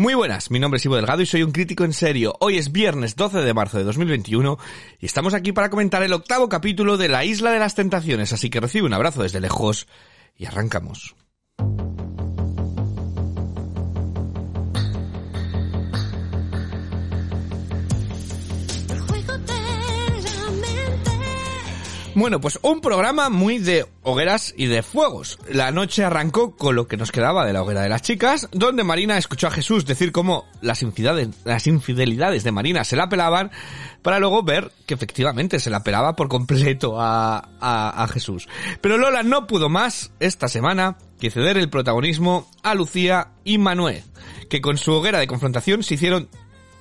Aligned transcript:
Muy 0.00 0.14
buenas, 0.14 0.50
mi 0.50 0.58
nombre 0.58 0.78
es 0.78 0.84
Ivo 0.86 0.96
Delgado 0.96 1.20
y 1.20 1.26
soy 1.26 1.42
un 1.42 1.52
crítico 1.52 1.84
en 1.84 1.92
serio. 1.92 2.34
Hoy 2.40 2.56
es 2.56 2.72
viernes 2.72 3.16
12 3.16 3.42
de 3.42 3.52
marzo 3.52 3.76
de 3.76 3.84
2021 3.84 4.56
y 4.98 5.04
estamos 5.04 5.34
aquí 5.34 5.52
para 5.52 5.68
comentar 5.68 6.02
el 6.02 6.14
octavo 6.14 6.48
capítulo 6.48 6.96
de 6.96 7.08
La 7.08 7.26
Isla 7.26 7.50
de 7.50 7.58
las 7.58 7.74
Tentaciones, 7.74 8.32
así 8.32 8.48
que 8.48 8.60
recibe 8.60 8.86
un 8.86 8.94
abrazo 8.94 9.22
desde 9.22 9.42
lejos 9.42 9.88
y 10.38 10.46
arrancamos. 10.46 11.16
Bueno, 22.16 22.40
pues 22.40 22.58
un 22.62 22.80
programa 22.80 23.28
muy 23.28 23.58
de 23.58 23.86
hogueras 24.02 24.52
y 24.56 24.66
de 24.66 24.82
fuegos. 24.82 25.38
La 25.48 25.70
noche 25.70 26.04
arrancó 26.04 26.56
con 26.56 26.74
lo 26.74 26.88
que 26.88 26.96
nos 26.96 27.12
quedaba 27.12 27.46
de 27.46 27.52
la 27.52 27.62
hoguera 27.62 27.82
de 27.82 27.88
las 27.88 28.02
chicas, 28.02 28.48
donde 28.50 28.82
Marina 28.82 29.16
escuchó 29.16 29.46
a 29.46 29.52
Jesús 29.52 29.86
decir 29.86 30.10
cómo 30.10 30.44
las 30.60 30.82
infidelidades, 30.82 32.44
de 32.44 32.52
Marina 32.52 32.82
se 32.82 32.96
la 32.96 33.08
pelaban, 33.08 33.52
para 34.02 34.18
luego 34.18 34.42
ver 34.42 34.72
que 34.86 34.94
efectivamente 34.94 35.60
se 35.60 35.70
la 35.70 35.84
pelaba 35.84 36.16
por 36.16 36.28
completo 36.28 37.00
a, 37.00 37.48
a, 37.60 38.02
a 38.02 38.08
Jesús. 38.08 38.48
Pero 38.80 38.98
Lola 38.98 39.22
no 39.22 39.46
pudo 39.46 39.68
más 39.68 40.10
esta 40.18 40.48
semana 40.48 40.98
que 41.20 41.30
ceder 41.30 41.58
el 41.58 41.70
protagonismo 41.70 42.50
a 42.64 42.74
Lucía 42.74 43.28
y 43.44 43.58
Manuel, 43.58 44.02
que 44.48 44.60
con 44.60 44.78
su 44.78 44.92
hoguera 44.92 45.20
de 45.20 45.28
confrontación 45.28 45.84
se 45.84 45.94
hicieron 45.94 46.28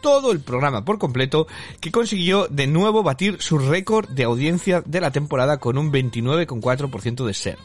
todo 0.01 0.31
el 0.31 0.39
programa 0.39 0.85
por 0.85 0.97
completo, 0.97 1.47
que 1.79 1.91
consiguió 1.91 2.47
de 2.47 2.67
nuevo 2.67 3.03
batir 3.03 3.41
su 3.41 3.57
récord 3.57 4.09
de 4.09 4.23
audiencia 4.23 4.81
de 4.85 5.01
la 5.01 5.11
temporada 5.11 5.57
con 5.57 5.77
un 5.77 5.91
29,4% 5.91 7.25
de 7.25 7.33
ser. 7.33 7.57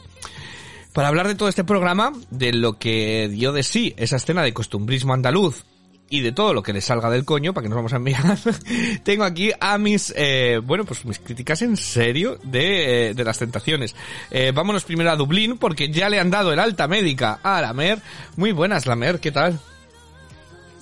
Para 0.93 1.09
hablar 1.09 1.27
de 1.27 1.35
todo 1.35 1.49
este 1.49 1.65
programa, 1.65 2.13
de 2.29 2.53
lo 2.53 2.79
que 2.79 3.27
dio 3.29 3.51
de 3.51 3.63
sí 3.63 3.93
esa 3.97 4.15
escena 4.15 4.43
de 4.43 4.53
costumbrismo 4.53 5.13
andaluz 5.13 5.65
y 6.09 6.21
de 6.21 6.31
todo 6.31 6.53
lo 6.53 6.63
que 6.63 6.71
le 6.71 6.81
salga 6.81 7.09
del 7.09 7.25
coño, 7.25 7.53
para 7.53 7.63
que 7.63 7.69
nos 7.69 7.75
vamos 7.75 7.93
a 7.93 7.97
enviar, 7.97 8.23
tengo 9.03 9.23
aquí 9.23 9.51
a 9.59 9.77
mis, 9.77 10.13
eh, 10.15 10.61
bueno, 10.63 10.85
pues 10.85 11.03
mis 11.03 11.19
críticas 11.19 11.61
en 11.63 11.75
serio 11.75 12.37
de, 12.43 13.09
eh, 13.09 13.13
de 13.13 13.23
las 13.23 13.39
tentaciones. 13.39 13.95
Eh, 14.31 14.51
vámonos 14.53 14.85
primero 14.85 15.11
a 15.11 15.15
Dublín, 15.15 15.57
porque 15.57 15.89
ya 15.89 16.09
le 16.09 16.19
han 16.19 16.29
dado 16.29 16.53
el 16.53 16.59
alta 16.59 16.87
médica 16.87 17.39
a 17.43 17.59
la 17.59 17.73
Mer. 17.73 17.99
Muy 18.37 18.51
buenas, 18.51 18.85
la 18.85 18.95
Mer, 18.95 19.19
¿qué 19.19 19.31
tal? 19.31 19.59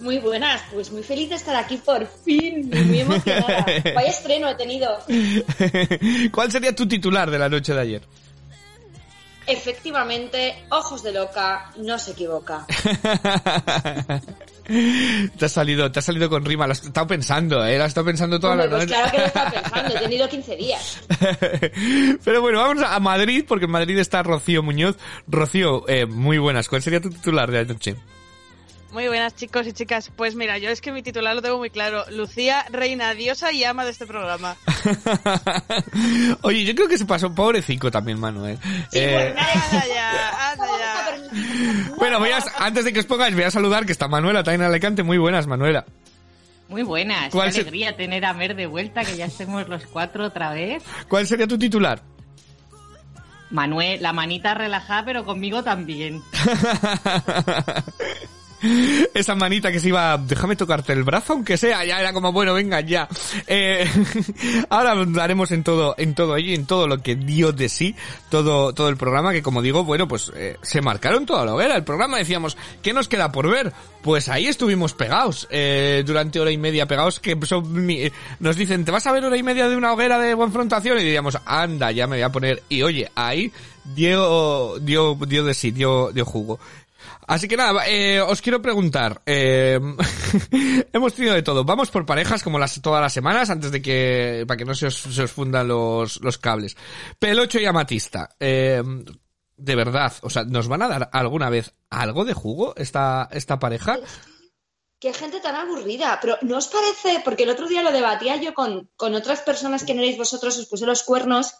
Muy 0.04 0.20
buenas, 0.20 0.62
pues 0.73 0.92
muy 0.92 1.02
feliz 1.02 1.30
de 1.30 1.36
estar 1.36 1.56
aquí 1.56 1.78
por 1.78 2.06
fin, 2.26 2.70
muy 2.70 3.00
emocionada. 3.00 3.66
Vaya 3.96 4.10
estreno 4.10 4.50
he 4.50 4.56
tenido. 4.56 4.90
¿Cuál 6.34 6.52
sería 6.52 6.76
tu 6.76 6.86
titular 6.86 7.32
de 7.32 7.40
la 7.40 7.48
noche 7.48 7.73
de 7.73 7.80
ayer? 7.80 8.02
Efectivamente, 9.48 10.56
ojos 10.72 11.04
de 11.04 11.14
loca, 11.14 11.72
no 11.78 11.98
se 11.98 12.12
equivoca. 12.12 12.66
te 15.38 15.45
has 15.45 15.52
salido, 15.54 15.90
te 15.90 16.00
has 16.00 16.06
salido 16.06 16.30
con 16.30 16.44
rima, 16.44 16.67
lo 16.67 16.73
has 16.73 16.84
estado 16.84 17.08
pensando, 17.08 17.66
eh, 17.66 17.78
lo 17.78 17.86
has 17.86 17.90
estado 17.90 18.06
pensando 18.06 18.42
toda 18.42 18.54
Hombre, 18.54 18.67
la 18.67 18.76
pues 18.76 18.90
noche. 18.90 18.95
claro 18.95 19.12
que 19.12 19.17
lo 19.20 19.26
estaba 19.26 19.52
pensando, 19.52 19.95
he 19.95 20.00
tenido 20.00 20.28
15 20.28 20.56
días. 20.58 21.00
Pero 22.26 22.42
bueno, 22.42 22.60
vamos 22.60 22.84
a 22.86 23.00
Madrid, 23.00 23.45
porque 23.48 23.66
en 23.66 23.72
Madrid 23.72 23.98
está 24.00 24.22
Rocío 24.22 24.64
Muñoz. 24.64 24.98
Rocío, 25.28 25.88
eh, 25.88 26.06
muy 26.06 26.40
buenas, 26.40 26.67
¿cuál 26.67 26.82
sería 26.82 27.00
tu 27.00 27.10
titular 27.10 27.50
de 27.50 27.64
la 27.64 27.73
noche? 27.73 27.95
Muy 28.94 29.08
buenas 29.08 29.36
chicos 29.36 29.66
y 29.66 29.73
chicas. 29.73 30.11
Pues 30.16 30.36
mira, 30.36 30.59
yo 30.59 30.69
es 30.69 30.80
que 30.80 30.91
mi 30.91 31.02
titular 31.02 31.33
lo 31.36 31.41
tengo 31.41 31.58
muy 31.58 31.72
claro. 31.72 32.05
Lucía, 32.11 32.63
reina, 32.72 33.13
diosa 33.16 33.52
y 33.52 33.63
ama 33.63 33.86
de 33.86 33.91
este 33.91 34.05
programa. 34.05 34.55
Oye, 36.44 36.63
yo 36.63 36.75
creo 36.75 36.88
que 36.88 36.99
se 36.99 37.05
pasó 37.05 37.33
pobrecico 37.33 37.89
también, 37.89 38.19
Manuel. 38.19 38.59
Sí, 38.91 38.99
Eh, 38.99 39.33
pues 40.58 41.97
bueno, 41.97 42.19
voy 42.19 42.30
a- 42.31 42.44
antes 42.59 42.86
de 42.86 42.94
que 42.94 42.99
os 42.99 43.05
pongáis, 43.08 43.33
voy 43.33 43.45
a 43.45 43.52
saludar 43.52 43.86
que 43.86 43.91
está 43.94 44.08
Manuela 44.08 44.44
también 44.44 44.61
en 44.61 44.67
Alicante. 44.67 45.02
Muy 45.02 45.17
buenas, 45.17 45.47
Manuela. 45.47 45.86
Muy 46.69 46.83
buenas, 46.83 47.25
qué 47.25 47.30
¿Cuál 47.31 47.52
se- 47.52 47.61
alegría 47.61 47.95
tener 47.97 48.23
a 48.25 48.33
Mer 48.33 48.55
de 48.55 48.67
vuelta, 48.67 49.03
que 49.03 49.17
ya 49.17 49.25
estemos 49.25 49.67
los 49.67 49.86
cuatro 49.88 50.25
otra 50.25 50.53
vez. 50.53 50.83
¿Cuál 51.09 51.25
sería 51.25 51.47
tu 51.47 51.58
titular? 51.58 52.02
Manuel, 53.49 54.02
la 54.02 54.14
manita 54.14 54.53
relajada, 54.53 55.03
pero 55.05 55.26
conmigo 55.26 55.64
también. 55.64 56.21
Esa 59.14 59.36
manita 59.36 59.72
que 59.72 59.80
se 59.80 59.90
iba, 59.90 60.18
déjame 60.18 60.56
tocarte 60.56 60.94
el 60.94 61.04
brazo, 61.04 61.34
aunque 61.34 61.58
sea, 61.58 61.84
ya 61.84 62.00
era 62.00 62.14
como, 62.14 62.32
bueno, 62.32 62.54
venga, 62.54 62.82
ya. 62.82 63.08
Eh, 63.48 63.86
ahora 64.70 64.92
hablaremos 64.92 65.52
en 65.52 65.64
todo, 65.64 65.96
en 65.98 66.16
todo 66.16 66.38
ello, 66.38 66.54
en 66.54 66.66
todo 66.66 66.88
lo 66.88 67.02
que 67.02 67.16
dio 67.16 67.52
de 67.52 67.70
sí, 67.70 67.96
todo, 68.30 68.74
todo 68.74 68.90
el 68.90 68.98
programa, 68.98 69.34
que 69.34 69.44
como 69.44 69.62
digo, 69.62 69.84
bueno, 69.84 70.08
pues 70.08 70.32
eh, 70.36 70.58
se 70.62 70.82
marcaron 70.82 71.26
toda 71.26 71.46
la 71.46 71.54
hoguera. 71.54 71.76
El 71.76 71.84
programa 71.84 72.18
decíamos, 72.18 72.58
¿qué 72.82 72.94
nos 72.94 73.08
queda 73.08 73.32
por 73.32 73.50
ver? 73.50 73.74
Pues 74.02 74.30
ahí 74.30 74.48
estuvimos 74.48 74.94
pegados, 74.94 75.48
eh, 75.50 76.04
durante 76.06 76.40
hora 76.40 76.52
y 76.52 76.58
media 76.58 76.88
pegados, 76.88 77.20
que 77.20 77.38
nos 78.40 78.56
dicen, 78.56 78.86
¿te 78.86 78.92
vas 78.92 79.08
a 79.08 79.12
ver 79.12 79.26
hora 79.26 79.38
y 79.38 79.44
media 79.44 79.68
de 79.68 79.76
una 79.76 79.94
hoguera 79.94 80.20
de 80.20 80.36
confrontación? 80.36 81.00
Y 81.00 81.04
diríamos, 81.04 81.38
anda, 81.45 81.92
ya 81.92 82.08
me 82.08 82.18
voy 82.18 82.24
a 82.24 82.32
poner, 82.32 82.64
y 82.70 82.82
oye, 82.82 83.10
ahí 83.16 83.52
dio, 83.84 84.80
dio, 84.80 85.16
dio 85.16 85.44
de 85.44 85.54
sí, 85.54 85.72
dio, 85.72 86.12
dio 86.12 86.26
jugo. 86.26 86.60
Así 87.28 87.48
que 87.48 87.58
nada, 87.58 87.88
eh, 87.88 88.22
os 88.22 88.42
quiero 88.42 88.61
preguntar, 88.61 89.22
eh, 89.26 89.80
hemos 90.94 91.14
tenido 91.14 91.34
de 91.34 91.44
todo, 91.44 91.64
vamos 91.64 91.89
por 91.89 92.06
parejas 92.06 92.44
como 92.44 92.60
las, 92.60 92.82
todas 92.82 93.02
las 93.02 93.14
semanas 93.14 93.50
antes 93.50 93.72
de 93.72 93.82
que, 93.82 94.45
para 94.48 94.58
que 94.58 94.66
no 94.66 94.76
se 94.76 94.88
os, 94.88 94.95
se 94.95 95.23
os 95.23 95.32
fundan 95.32 95.67
los, 95.67 96.22
los 96.22 96.38
cables. 96.38 96.76
Pelocho 97.20 97.60
y 97.60 97.66
Amatista, 97.66 98.30
eh, 98.39 98.82
de 99.56 99.76
verdad, 99.76 100.14
o 100.22 100.30
sea, 100.30 100.44
¿nos 100.44 100.67
van 100.67 100.82
a 100.82 100.88
dar 100.88 101.10
alguna 101.14 101.50
vez 101.50 101.73
algo 101.89 102.26
de 102.26 102.33
jugo 102.33 102.73
esta, 102.76 103.30
esta 103.32 103.60
pareja? 103.60 104.00
Qué 105.00 105.14
gente 105.14 105.42
tan 105.42 105.56
aburrida, 105.56 106.17
pero 106.22 106.38
¿no 106.44 106.58
os 106.58 106.67
parece? 106.67 107.22
Porque 107.26 107.44
el 107.44 107.50
otro 107.50 107.67
día 107.67 107.83
lo 107.83 107.92
debatía 107.92 108.38
yo 108.38 108.54
con, 108.54 108.89
con 108.95 109.14
otras 109.16 109.42
personas 109.42 109.83
que 109.83 109.94
no 109.94 110.02
erais 110.02 110.17
vosotros, 110.17 110.58
os 110.58 110.66
puse 110.66 110.86
los 110.86 111.04
cuernos, 111.04 111.56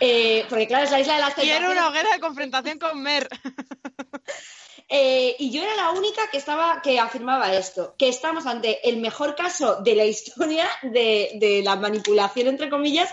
eh, 0.00 0.46
porque 0.48 0.66
claro, 0.66 0.84
es 0.84 0.90
la 0.90 1.00
isla 1.00 1.14
de 1.16 1.20
las 1.20 1.34
Quiero 1.34 1.70
una 1.70 1.88
hoguera 1.88 2.10
de 2.12 2.20
confrontación 2.20 2.78
con 2.78 3.02
Mer. 3.02 3.28
Eh, 4.88 5.34
y 5.38 5.50
yo 5.50 5.62
era 5.62 5.74
la 5.74 5.90
única 5.90 6.28
que 6.30 6.38
estaba 6.38 6.80
que 6.80 7.00
afirmaba 7.00 7.54
esto, 7.54 7.94
que 7.98 8.08
estamos 8.08 8.46
ante 8.46 8.88
el 8.88 8.98
mejor 8.98 9.34
caso 9.34 9.76
de 9.82 9.94
la 9.96 10.04
historia 10.04 10.68
de, 10.82 11.32
de 11.40 11.62
la 11.62 11.76
manipulación, 11.76 12.48
entre 12.48 12.70
comillas, 12.70 13.10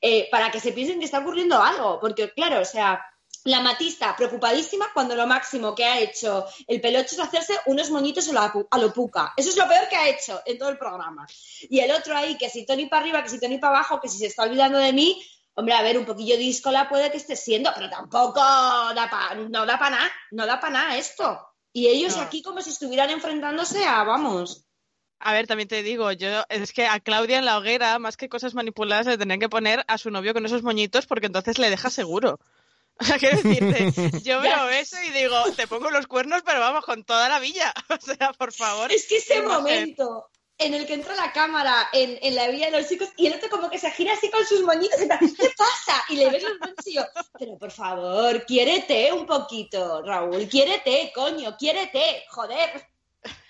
eh, 0.00 0.28
para 0.30 0.50
que 0.50 0.60
se 0.60 0.72
piensen 0.72 0.98
que 0.98 1.06
está 1.06 1.18
ocurriendo 1.18 1.60
algo. 1.60 1.98
Porque, 2.00 2.32
claro, 2.32 2.60
o 2.60 2.64
sea, 2.64 3.04
la 3.46 3.60
matista 3.60 4.14
preocupadísima 4.16 4.90
cuando 4.92 5.14
lo 5.14 5.26
máximo 5.26 5.74
que 5.74 5.84
ha 5.84 6.00
hecho 6.00 6.46
el 6.66 6.80
pelocho 6.80 7.14
es 7.14 7.20
hacerse 7.20 7.54
unos 7.66 7.90
moñitos 7.90 8.28
a 8.28 8.78
lo, 8.78 8.92
puca. 8.92 9.32
Eso 9.36 9.50
es 9.50 9.56
lo 9.56 9.68
peor 9.68 9.88
que 9.88 9.96
ha 9.96 10.08
hecho 10.08 10.42
en 10.44 10.58
todo 10.58 10.68
el 10.68 10.78
programa. 10.78 11.26
Y 11.70 11.78
el 11.80 11.92
otro 11.92 12.16
ahí, 12.16 12.36
que 12.36 12.50
si 12.50 12.66
Tony 12.66 12.86
para 12.86 13.02
arriba, 13.02 13.22
que 13.22 13.28
si 13.28 13.40
Tony 13.40 13.58
para 13.58 13.76
abajo, 13.78 14.00
que 14.00 14.08
si 14.08 14.18
se 14.18 14.26
está 14.26 14.42
olvidando 14.42 14.78
de 14.78 14.92
mí. 14.92 15.22
Hombre, 15.58 15.74
a 15.74 15.82
ver, 15.82 15.96
un 15.98 16.04
poquillo 16.04 16.36
díscola 16.36 16.86
puede 16.86 17.10
que 17.10 17.16
esté 17.16 17.34
siendo, 17.34 17.72
pero 17.74 17.88
tampoco 17.88 18.40
da 18.40 19.08
pa, 19.10 19.34
no 19.34 19.64
da 19.64 19.78
para 19.78 19.96
nada, 19.96 20.12
no 20.30 20.44
da 20.44 20.60
para 20.60 20.72
nada 20.72 20.98
esto. 20.98 21.40
Y 21.72 21.88
ellos 21.88 22.16
No. 22.16 22.22
aquí 22.22 22.42
como 22.42 22.60
si 22.60 22.70
estuvieran 22.70 23.08
enfrentándose 23.08 23.84
a, 23.86 24.04
vamos. 24.04 24.66
A 25.18 25.32
ver, 25.32 25.46
también 25.46 25.68
te 25.68 25.82
digo, 25.82 26.12
yo 26.12 26.44
es 26.50 26.72
que 26.74 26.86
a 26.86 27.00
Claudia 27.00 27.38
en 27.38 27.46
la 27.46 27.56
hoguera, 27.56 27.98
más 27.98 28.18
que 28.18 28.28
cosas 28.28 28.54
manipuladas, 28.54 29.06
le 29.06 29.16
tendrían 29.16 29.40
que 29.40 29.48
poner 29.48 29.82
a 29.88 29.96
su 29.96 30.10
novio 30.10 30.34
con 30.34 30.44
esos 30.44 30.62
moñitos 30.62 31.06
porque 31.06 31.26
entonces 31.26 31.58
le 31.58 31.70
deja 31.70 31.90
seguro. 31.90 32.38
O 32.98 33.04
sea, 33.04 33.18
quiero 33.18 33.36
decirte, 33.42 34.22
yo 34.22 34.40
veo 34.40 34.70
eso 34.70 34.96
y 35.06 35.10
digo, 35.10 35.36
te 35.54 35.66
pongo 35.66 35.90
los 35.90 36.06
cuernos, 36.06 36.40
pero 36.46 36.60
vamos, 36.60 36.82
con 36.82 37.04
toda 37.04 37.28
la 37.28 37.38
villa. 37.38 37.74
O 37.90 38.00
sea, 38.00 38.32
por 38.32 38.54
favor. 38.54 38.90
Es 38.90 39.06
que 39.06 39.18
ese 39.18 39.42
momento 39.42 40.30
en 40.58 40.74
el 40.74 40.86
que 40.86 40.94
entra 40.94 41.14
la 41.14 41.32
cámara 41.32 41.88
en, 41.92 42.18
en 42.22 42.34
la 42.34 42.48
villa 42.48 42.70
de 42.70 42.80
los 42.80 42.88
chicos 42.88 43.08
y 43.16 43.26
el 43.26 43.34
otro 43.34 43.50
como 43.50 43.70
que 43.70 43.78
se 43.78 43.90
gira 43.90 44.14
así 44.14 44.30
con 44.30 44.44
sus 44.46 44.62
moñitos 44.62 45.00
y 45.00 45.08
tal, 45.08 45.18
¿qué 45.18 45.50
pasa? 45.56 46.02
Y 46.08 46.16
le 46.16 46.30
ves 46.30 46.42
los 46.42 46.86
y 46.86 46.94
yo, 46.94 47.02
pero 47.38 47.58
por 47.58 47.70
favor, 47.70 48.44
quiérete 48.46 49.12
un 49.12 49.26
poquito, 49.26 50.02
Raúl, 50.02 50.48
quiérete, 50.48 51.12
coño, 51.14 51.56
quiérete, 51.56 52.24
joder. 52.30 52.86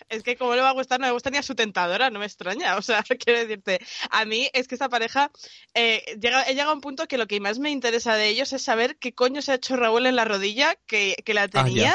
Es 0.09 0.23
que 0.23 0.37
como 0.37 0.55
le 0.55 0.63
va 0.63 0.69
a 0.69 0.73
gustar, 0.73 1.01
no 1.01 1.07
me 1.07 1.13
gusta 1.13 1.31
ni 1.31 1.39
a 1.39 1.43
su 1.43 1.57
tentadora, 1.57 2.11
no 2.11 2.21
me 2.21 2.27
extraña. 2.27 2.77
O 2.77 2.83
sea, 2.83 3.03
quiero 3.25 3.41
decirte, 3.41 3.81
a 4.11 4.25
mí 4.25 4.49
es 4.53 4.69
que 4.69 4.77
esta 4.77 4.89
pareja 4.89 5.31
eh, 5.75 6.17
llega, 6.21 6.45
he 6.45 6.55
llegado 6.55 6.71
a 6.71 6.75
un 6.75 6.81
punto 6.81 7.09
que 7.09 7.19
lo 7.19 7.27
que 7.27 7.41
más 7.41 7.59
me 7.59 7.71
interesa 7.71 8.15
de 8.15 8.29
ellos 8.29 8.53
es 8.53 8.63
saber 8.63 8.97
qué 8.99 9.15
coño 9.15 9.43
se 9.43 9.53
ha 9.53 9.57
hecho 9.57 9.77
Raúl 9.77 10.07
en 10.07 10.17
la 10.17 10.25
rodilla, 10.25 10.77
que, 10.87 11.17
que 11.25 11.35
la 11.35 11.49
tenía 11.49 11.95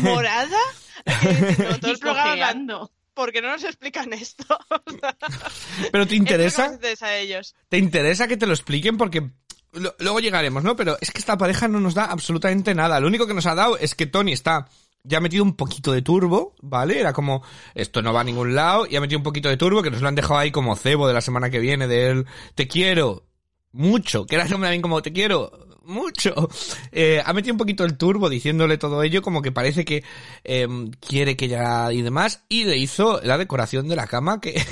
morada. 0.00 0.58
Que, 1.04 1.64
no, 1.64 1.78
todo 1.80 1.90
el 1.92 1.98
programa, 2.00 2.90
cojeando. 3.16 3.26
¿por 3.26 3.32
qué 3.32 3.42
no 3.42 3.48
nos 3.48 3.64
explican 3.64 4.12
esto? 4.12 4.44
¿Pero 5.92 6.06
te 6.06 6.14
interesa? 6.14 6.66
más 6.66 6.74
interesa 6.74 7.06
a 7.06 7.16
ellos. 7.16 7.54
¿Te 7.68 7.78
interesa 7.78 8.28
que 8.28 8.36
te 8.36 8.46
lo 8.46 8.52
expliquen? 8.52 8.96
Porque 8.96 9.30
luego 9.98 10.20
llegaremos, 10.20 10.62
¿no? 10.62 10.76
Pero 10.76 10.96
es 11.00 11.10
que 11.10 11.18
esta 11.18 11.36
pareja 11.36 11.68
no 11.68 11.80
nos 11.80 11.94
da 11.94 12.04
absolutamente 12.04 12.74
nada. 12.74 13.00
Lo 13.00 13.08
único 13.08 13.26
que 13.26 13.34
nos 13.34 13.46
ha 13.46 13.54
dado 13.54 13.78
es 13.78 13.94
que 13.94 14.06
Tony 14.06 14.32
está 14.32 14.68
ya 15.06 15.18
ha 15.18 15.20
metido 15.20 15.44
un 15.44 15.54
poquito 15.54 15.92
de 15.92 16.02
turbo, 16.02 16.54
¿vale? 16.62 16.98
Era 16.98 17.12
como, 17.12 17.42
esto 17.74 18.02
no 18.02 18.12
va 18.12 18.22
a 18.22 18.24
ningún 18.24 18.54
lado, 18.54 18.86
y 18.90 18.96
ha 18.96 19.00
metido 19.00 19.18
un 19.18 19.22
poquito 19.22 19.48
de 19.48 19.56
turbo, 19.56 19.82
que 19.82 19.90
nos 19.90 20.02
lo 20.02 20.08
han 20.08 20.14
dejado 20.14 20.38
ahí 20.38 20.50
como 20.50 20.74
cebo 20.74 21.06
de 21.06 21.14
la 21.14 21.20
semana 21.20 21.48
que 21.48 21.60
viene, 21.60 21.86
de 21.86 22.10
él, 22.10 22.26
te 22.54 22.66
quiero, 22.66 23.24
mucho, 23.72 24.26
que 24.26 24.34
era 24.34 24.46
también 24.46 24.82
como 24.82 25.02
te 25.02 25.12
quiero, 25.12 25.75
mucho. 25.86 26.48
Eh, 26.92 27.22
ha 27.24 27.32
metido 27.32 27.54
un 27.54 27.58
poquito 27.58 27.84
el 27.84 27.96
turbo 27.96 28.28
diciéndole 28.28 28.78
todo 28.78 29.02
ello, 29.02 29.22
como 29.22 29.42
que 29.42 29.52
parece 29.52 29.84
que 29.84 30.04
eh, 30.44 30.66
quiere 31.00 31.36
que 31.36 31.48
ya 31.48 31.92
y 31.92 32.02
demás, 32.02 32.44
y 32.48 32.64
le 32.64 32.76
hizo 32.76 33.20
la 33.22 33.38
decoración 33.38 33.88
de 33.88 33.96
la 33.96 34.06
cama, 34.06 34.40
que 34.40 34.62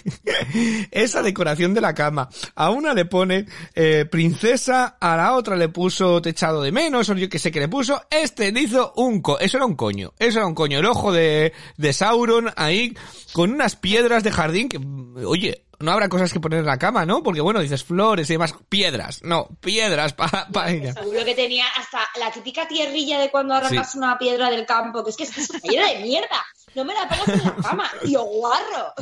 esa 0.91 1.23
decoración 1.23 1.75
de 1.75 1.81
la 1.81 1.95
cama, 1.95 2.29
a 2.55 2.71
una 2.71 2.95
le 2.95 3.05
pone 3.05 3.47
eh, 3.75 4.07
princesa, 4.11 4.97
a 5.01 5.17
la 5.17 5.35
otra 5.35 5.57
le 5.57 5.69
puso 5.69 6.21
techado 6.21 6.63
de 6.63 6.73
menos, 6.73 7.09
o 7.09 7.15
yo 7.15 7.29
que 7.29 7.39
sé 7.39 7.51
que 7.51 7.61
le 7.61 7.69
puso, 7.69 8.01
este 8.11 8.53
le 8.53 8.63
hizo 8.63 8.93
un 8.97 9.21
co, 9.21 9.39
eso 9.39 9.57
era 9.57 9.67
un 9.67 9.77
coño, 9.77 10.13
eso 10.19 10.39
era 10.39 10.47
un 10.47 10.55
coño, 10.55 10.79
el 10.79 10.87
ojo 10.87 11.13
de, 11.13 11.53
de 11.77 11.93
Sauron 11.93 12.51
ahí, 12.57 12.97
con 13.33 13.53
unas 13.53 13.77
piedras 13.77 14.23
de 14.25 14.31
jardín 14.31 14.69
que, 14.69 14.79
oye, 15.25 15.65
no 15.85 15.93
habrá 15.93 16.09
cosas 16.09 16.33
que 16.33 16.41
poner 16.41 16.61
en 16.61 16.67
la 16.67 16.79
cama, 16.79 17.07
¿no? 17.07 17.23
Porque 17.23 17.41
bueno, 17.41 17.61
dices 17.61 17.85
flores 17.85 18.29
y 18.31 18.35
demás, 18.35 18.55
piedras, 18.69 19.21
no, 19.23 19.49
piedras 19.61 20.13
para 20.15 20.49
pa 20.49 20.71
ella. 20.71 20.93
Seguro 20.95 21.25
que 21.25 21.35
tenía 21.35 21.67
hasta 21.77 22.01
la 22.19 22.33
típica 22.33 22.67
tierrilla 22.67 23.21
de 23.21 23.31
cuando 23.31 23.55
arrancas 23.55 23.95
una 23.95 24.19
piedra 24.19 24.51
del 24.51 24.67
campo, 24.67 25.05
que 25.05 25.11
es 25.11 25.17
que 25.17 25.25
es 25.25 25.63
llena 25.63 25.89
de 25.91 26.01
mierda. 26.01 26.45
No 26.75 26.85
me 26.85 26.95
la 26.95 27.09
pongas 27.09 27.29
en 27.29 27.45
la 27.45 27.57
cama, 27.57 27.91
tío 28.05 28.25
guarro. 28.25 28.95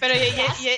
Pero 0.00 0.14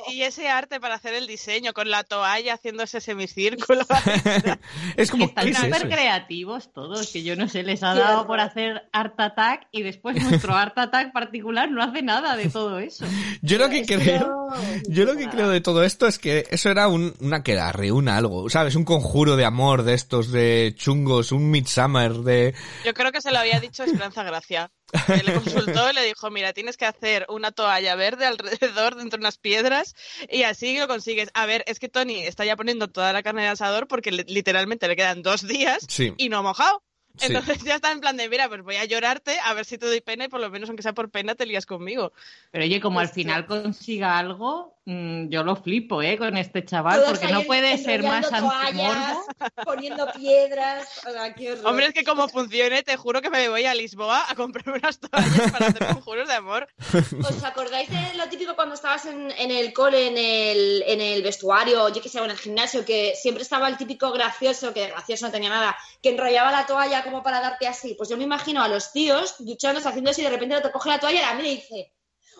y, 0.08 0.23
ese 0.23 0.49
arte 0.49 0.81
para 0.81 0.97
hacer 0.97 1.14
el 1.14 1.26
diseño, 1.26 1.73
con 1.73 1.91
la 1.91 2.05
toalla 2.05 2.55
haciendo 2.55 2.82
ese 2.82 3.00
semicírculo. 3.00 3.81
es 4.97 5.11
Que 5.11 5.12
como, 5.12 5.25
están 5.26 5.44
¿qué 5.44 5.50
es 5.50 5.58
súper 5.58 5.88
creativos 5.88 6.73
todos, 6.73 7.08
que 7.08 7.23
yo 7.23 7.37
no 7.37 7.49
sé, 7.49 7.62
les 7.62 7.82
ha 7.82 7.94
dado 7.94 8.26
por 8.26 8.41
hacer 8.41 8.88
Art 8.93 9.19
Attack 9.19 9.69
y 9.70 9.82
después 9.82 10.20
nuestro 10.23 10.55
Art 10.55 10.76
Attack 10.79 11.12
particular 11.12 11.70
no 11.70 11.82
hace 11.82 12.02
nada 12.02 12.37
de 12.37 12.49
todo 12.49 12.79
eso. 12.79 13.05
Yo 13.43 13.58
lo 13.58 13.69
que 13.69 13.81
Es 13.81 13.87
que 13.87 13.99
creo, 13.99 14.49
yo 14.88 15.05
lo 15.05 15.17
que 15.17 15.29
creo 15.29 15.49
de 15.49 15.61
todo 15.61 15.85
esto 15.85 16.06
es 16.06 16.19
que 16.19 16.46
eso 16.50 16.70
era 16.70 16.88
un, 16.88 17.14
una 17.20 17.43
quedarre, 17.43 17.93
un 17.93 18.08
algo, 18.08 18.50
¿sabes? 18.50 18.75
Un 18.75 18.85
conjuro 18.85 19.37
de 19.37 19.44
amor 19.44 19.82
de 19.82 19.94
estos, 19.94 20.31
de 20.31 20.75
chungos, 20.76 21.32
un 21.32 21.50
midsummer, 21.50 22.12
de... 22.12 22.55
Yo 22.85 22.94
creo 22.94 23.12
que 23.12 23.20
se 23.20 23.31
lo 23.31 23.38
había 23.38 23.61
dicho 23.61 23.85
Esperanza 23.85 24.23
Gracia. 24.23 24.70
Que 25.06 25.22
le 25.22 25.34
consultó 25.34 25.90
y 25.90 25.94
le 25.94 26.04
dijo, 26.04 26.31
mira, 26.31 26.52
tienes 26.52 26.76
que 26.76 26.84
hacer 26.87 27.26
una 27.28 27.52
toalla 27.52 27.94
verde 27.94 28.26
alrededor 28.26 28.94
dentro 28.96 29.19
de 29.19 29.22
unas 29.22 29.38
piedras 29.38 29.94
y 30.31 30.42
así 30.44 30.78
lo 30.78 30.88
consigues. 30.88 31.31
A 31.34 31.46
ver, 31.46 31.64
es 31.66 31.78
que 31.78 31.88
Tony 31.88 32.20
está 32.20 32.44
ya 32.44 32.56
poniendo 32.56 32.88
toda 32.88 33.12
la 33.12 33.22
carne 33.22 33.42
de 33.42 33.48
asador 33.48 33.87
porque 33.88 34.10
li- 34.12 34.25
literalmente 34.26 34.88
le 34.88 34.96
quedan 34.96 35.22
dos 35.22 35.46
días 35.46 35.87
Sí. 35.88 36.14
y 36.16 36.28
no 36.28 36.38
ha 36.38 36.42
mojado. 36.42 36.82
Sí. 37.19 37.26
Entonces 37.26 37.62
ya 37.64 37.75
está 37.75 37.90
en 37.90 38.00
plan 38.00 38.16
de, 38.16 38.28
mira, 38.28 38.48
pues 38.48 38.62
voy 38.62 38.76
a 38.76 38.84
llorarte 38.84 39.37
a 39.44 39.52
ver 39.52 39.64
si 39.64 39.76
te 39.78 39.87
doy 39.87 40.00
pena 40.00 40.25
y 40.26 40.28
por 40.28 40.40
lo 40.40 40.48
menos 40.48 40.69
aunque 40.70 40.82
sea 40.84 40.93
por 40.93 41.10
pena 41.10 41.34
te 41.34 41.44
lías 41.44 41.66
conmigo. 41.66 42.12
Pero 42.52 42.64
oye, 42.64 42.81
como 42.81 43.00
al 43.00 43.06
Hostia. 43.06 43.22
final 43.25 43.46
consiga 43.46 44.16
algo, 44.16 44.80
yo 45.28 45.42
lo 45.44 45.56
flipo, 45.56 46.02
¿eh? 46.02 46.19
Con 46.19 46.37
este 46.37 46.64
chaval, 46.64 47.00
Todos 47.00 47.19
porque 47.19 47.32
no 47.32 47.42
puede 47.42 47.78
ser 47.78 48.02
más 48.02 48.28
toallas, 48.28 48.69
antimorbo. 48.69 49.25
poniendo 49.64 50.12
piedras. 50.12 50.88
O 51.06 51.10
sea, 51.10 51.34
qué 51.34 51.52
horror. 51.52 51.66
Hombre, 51.66 51.87
es 51.87 51.94
que 51.94 52.04
como 52.04 52.28
funcione, 52.28 52.82
te 52.82 52.96
juro 52.96 53.20
que 53.22 53.31
me 53.31 53.48
voy 53.48 53.64
a 53.64 53.75
Lisboa 53.75 54.25
a 54.28 54.34
comprarme 54.34 54.75
unas 54.75 54.98
toallas 54.98 55.52
para 55.52 55.66
hacer 55.69 55.87
conjuros 55.87 56.28
de 56.28 56.34
amor. 56.34 56.69
¿Os 57.28 57.44
acordáis 57.44 57.88
de 57.90 58.14
lo 58.16 58.28
típico 58.28 58.54
cuando 58.54 58.75
estabas 58.75 59.06
en, 59.06 59.31
en 59.32 59.50
el 59.50 59.72
cole, 59.72 60.08
en 60.08 60.19
el, 60.19 60.84
en 60.87 61.00
el 61.00 61.22
vestuario, 61.22 61.88
yo 61.88 62.02
que 62.02 62.08
sé, 62.08 62.20
o 62.20 62.25
en 62.25 62.31
el 62.32 62.38
gimnasio, 62.38 62.84
que 62.84 63.14
siempre 63.16 63.43
estaba 63.43 63.69
el 63.69 63.76
típico 63.76 64.12
gracioso, 64.12 64.72
que 64.72 64.88
gracioso 64.88 65.26
no 65.26 65.32
tenía 65.32 65.50
nada, 65.50 65.76
que 66.02 66.10
enrollaba 66.10 66.50
la 66.52 66.66
toalla 66.66 67.04
como 67.04 67.22
para 67.22 67.40
darte 67.40 67.66
así? 67.66 67.94
Pues 67.94 68.08
yo 68.08 68.16
me 68.16 68.25
imagino 68.25 68.62
a 68.62 68.69
los 68.69 68.93
tíos 68.93 69.36
duchándose, 69.38 69.88
haciendo 69.88 70.10
así, 70.10 70.22
y 70.22 70.25
de 70.25 70.31
repente 70.31 70.60
te 70.60 70.70
coge 70.72 70.88
la 70.90 70.98
toalla 70.98 71.20
y 71.20 71.25
a 71.25 71.34
mí 71.34 71.43
le 71.43 71.50
dice, 71.50 71.93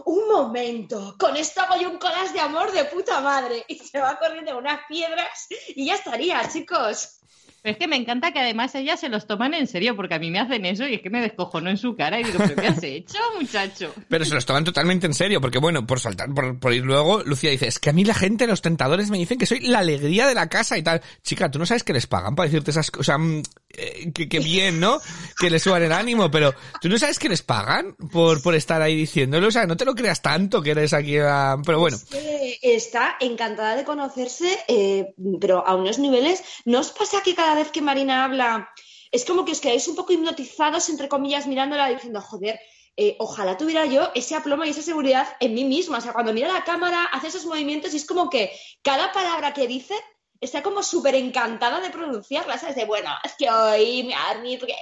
un 0.07 0.29
momento, 0.29 1.17
con 1.19 1.37
esto 1.37 1.61
hago 1.61 1.81
yo 1.81 1.91
un 1.91 1.99
colas 1.99 2.33
de 2.33 2.41
amor 2.41 2.73
de 2.73 2.85
puta 2.85 3.21
madre. 3.21 3.65
Y 3.69 3.77
se 3.77 3.99
va 3.99 4.19
corriendo 4.19 4.57
unas 4.59 4.81
piedras 4.89 5.47
y 5.75 5.87
ya 5.87 5.95
estaría, 5.95 6.49
chicos. 6.49 7.21
Pero 7.63 7.75
es 7.75 7.79
que 7.79 7.89
me 7.89 7.97
encanta 7.97 8.33
que 8.33 8.41
además 8.41 8.75
ellas 8.75 9.01
se 9.01 9.11
los 9.11 9.27
toman 9.27 9.53
en 9.53 9.67
serio, 9.67 9.95
porque 9.95 10.15
a 10.15 10.19
mí 10.19 10.31
me 10.31 10.39
hacen 10.39 10.65
eso 10.65 10.87
y 10.89 10.95
es 10.95 11.03
que 11.03 11.11
me 11.11 11.21
descojono 11.21 11.69
en 11.69 11.77
su 11.77 11.95
cara 11.95 12.19
y 12.19 12.25
digo, 12.25 12.39
¿pero 12.39 12.57
qué 12.57 12.69
has 12.69 12.83
hecho, 12.83 13.19
muchacho? 13.39 13.95
Pero 14.09 14.25
se 14.25 14.35
los 14.35 14.47
toman 14.47 14.65
totalmente 14.65 15.07
en 15.07 15.13
serio, 15.13 15.41
porque 15.43 15.59
bueno, 15.59 15.87
por 15.87 16.01
saltar, 16.01 16.33
por, 16.33 16.59
por 16.59 16.73
ir 16.73 16.85
luego, 16.85 17.23
Lucía 17.23 17.51
dice, 17.51 17.67
es 17.67 17.79
que 17.79 17.91
a 17.91 17.93
mí 17.93 18.05
la 18.05 18.15
gente, 18.15 18.47
los 18.47 18.63
tentadores 18.63 19.11
me 19.11 19.19
dicen 19.19 19.37
que 19.37 19.45
soy 19.45 19.61
la 19.61 19.81
alegría 19.81 20.27
de 20.27 20.35
la 20.35 20.49
casa 20.49 20.79
y 20.79 20.83
tal. 20.83 21.03
Chica, 21.23 21.51
tú 21.51 21.59
no 21.59 21.67
sabes 21.67 21.85
que 21.85 21.93
les 21.93 22.07
pagan 22.07 22.35
para 22.35 22.49
decirte 22.49 22.71
esas 22.71 22.91
cosas, 22.91 23.19
mm, 23.19 23.43
eh, 23.73 24.13
que, 24.13 24.39
bien, 24.41 24.81
¿no? 24.81 25.01
Que 25.39 25.49
les 25.49 25.63
suban 25.63 25.83
el 25.83 25.93
ánimo, 25.93 26.31
pero 26.31 26.55
tú 26.81 26.89
no 26.89 26.99
sabes 26.99 27.19
que 27.19 27.29
les 27.29 27.43
pagan 27.43 27.95
por, 27.95 28.43
por 28.43 28.55
estar 28.55 28.83
ahí 28.83 28.97
diciéndolo, 28.97 29.49
o 29.49 29.51
sea, 29.51 29.67
no 29.67 29.77
te 29.77 29.85
lo 29.85 29.95
creas 29.95 30.23
tanto 30.23 30.61
que 30.63 30.73
eres 30.73 30.93
aquí, 30.93 31.19
ah, 31.19 31.57
pero 31.65 31.79
bueno. 31.79 31.97
Está 32.63 33.17
encantada 33.21 33.77
de 33.77 33.85
conocerse, 33.85 34.59
eh, 34.67 35.15
pero 35.41 35.67
a 35.67 35.77
unos 35.77 35.99
niveles. 35.99 36.43
¿No 36.65 36.81
os 36.81 36.91
pasa 36.91 37.23
que 37.23 37.35
cada 37.35 37.55
vez 37.55 37.71
que 37.71 37.81
Marina 37.81 38.25
habla, 38.25 38.69
es 39.13 39.25
como 39.25 39.45
que 39.45 39.53
os 39.53 39.61
quedáis 39.61 39.87
un 39.89 39.97
poco 39.97 40.13
hipnotizados, 40.13 40.89
entre 40.89 41.09
comillas, 41.09 41.47
mirándola 41.47 41.89
diciendo, 41.89 42.21
joder, 42.21 42.59
eh, 42.97 43.17
ojalá 43.19 43.57
tuviera 43.57 43.87
yo 43.87 44.11
ese 44.15 44.35
aplomo 44.35 44.65
y 44.65 44.71
esa 44.71 44.83
seguridad 44.83 45.29
en 45.39 45.55
mí 45.55 45.65
misma? 45.65 45.99
O 45.99 46.01
sea, 46.01 46.13
cuando 46.13 46.33
mira 46.33 46.53
la 46.53 46.65
cámara, 46.65 47.05
hace 47.05 47.29
esos 47.29 47.47
movimientos 47.47 47.95
y 47.95 47.99
es 47.99 48.05
como 48.05 48.29
que 48.29 48.51
cada 48.83 49.13
palabra 49.13 49.55
que 49.55 49.67
dice 49.67 49.95
está 50.41 50.63
como 50.63 50.83
súper 50.83 51.15
encantada 51.15 51.81
de 51.81 51.91
pronunciarla, 51.91 52.57
¿sabes? 52.59 52.77
De, 52.77 52.85
bueno, 52.87 53.11
es 53.23 53.33
que 53.39 53.51
hoy 53.51 54.05
me 54.05 54.15
dormir 54.35 54.59
porque 54.59 54.75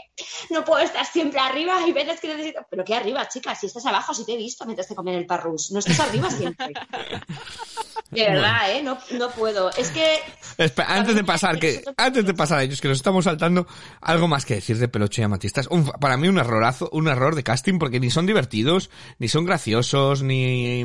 no 0.51 0.65
puedo 0.65 0.81
estar 0.85 1.05
siempre 1.05 1.41
arriba, 1.41 1.79
hay 1.79 1.93
veces 1.93 2.21
que 2.21 2.29
necesito... 2.29 2.61
Pero 2.71 2.85
¿qué 2.85 2.95
arriba, 2.95 3.27
chicas? 3.29 3.59
Si 3.59 3.67
estás 3.67 3.85
abajo, 3.87 4.15
si 4.15 4.25
te 4.25 4.35
he 4.35 4.37
visto 4.37 4.65
mientras 4.67 4.87
te 4.89 4.95
comen 4.95 5.15
el 5.17 5.27
parrus. 5.27 5.71
No 5.73 5.81
estás 5.81 5.99
arriba 6.01 6.31
siempre. 6.31 6.69
De 8.11 8.23
verdad, 8.23 8.73
¿eh? 8.75 8.83
No, 8.83 8.97
no 9.19 9.31
puedo. 9.31 9.71
Es 9.77 9.91
que... 9.91 10.19
Espera, 10.57 10.95
antes 10.95 11.15
de 11.15 11.25
pasar, 11.25 11.59
que, 11.59 11.85
antes 11.97 12.25
de 12.25 12.33
pasar 12.35 12.59
a 12.61 12.63
ellos, 12.63 12.81
que 12.81 12.89
nos 12.89 12.97
estamos 12.97 13.25
saltando, 13.25 13.67
algo 14.01 14.29
más 14.29 14.47
que 14.47 14.55
decir 14.55 14.79
de 14.79 14.89
Peloche 14.89 15.21
y 15.21 15.25
Amatistas. 15.25 15.67
Un- 15.67 15.85
para 15.85 16.17
mí 16.17 16.27
un 16.29 16.39
errorazo, 16.39 16.89
un 16.93 17.09
error 17.09 17.35
de 17.35 17.43
casting, 17.43 17.79
porque 17.79 18.01
ni 18.01 18.11
son 18.11 18.25
divertidos, 18.25 18.89
ni 19.19 19.29
son 19.29 19.45
graciosos, 19.45 20.23
ni, 20.23 20.85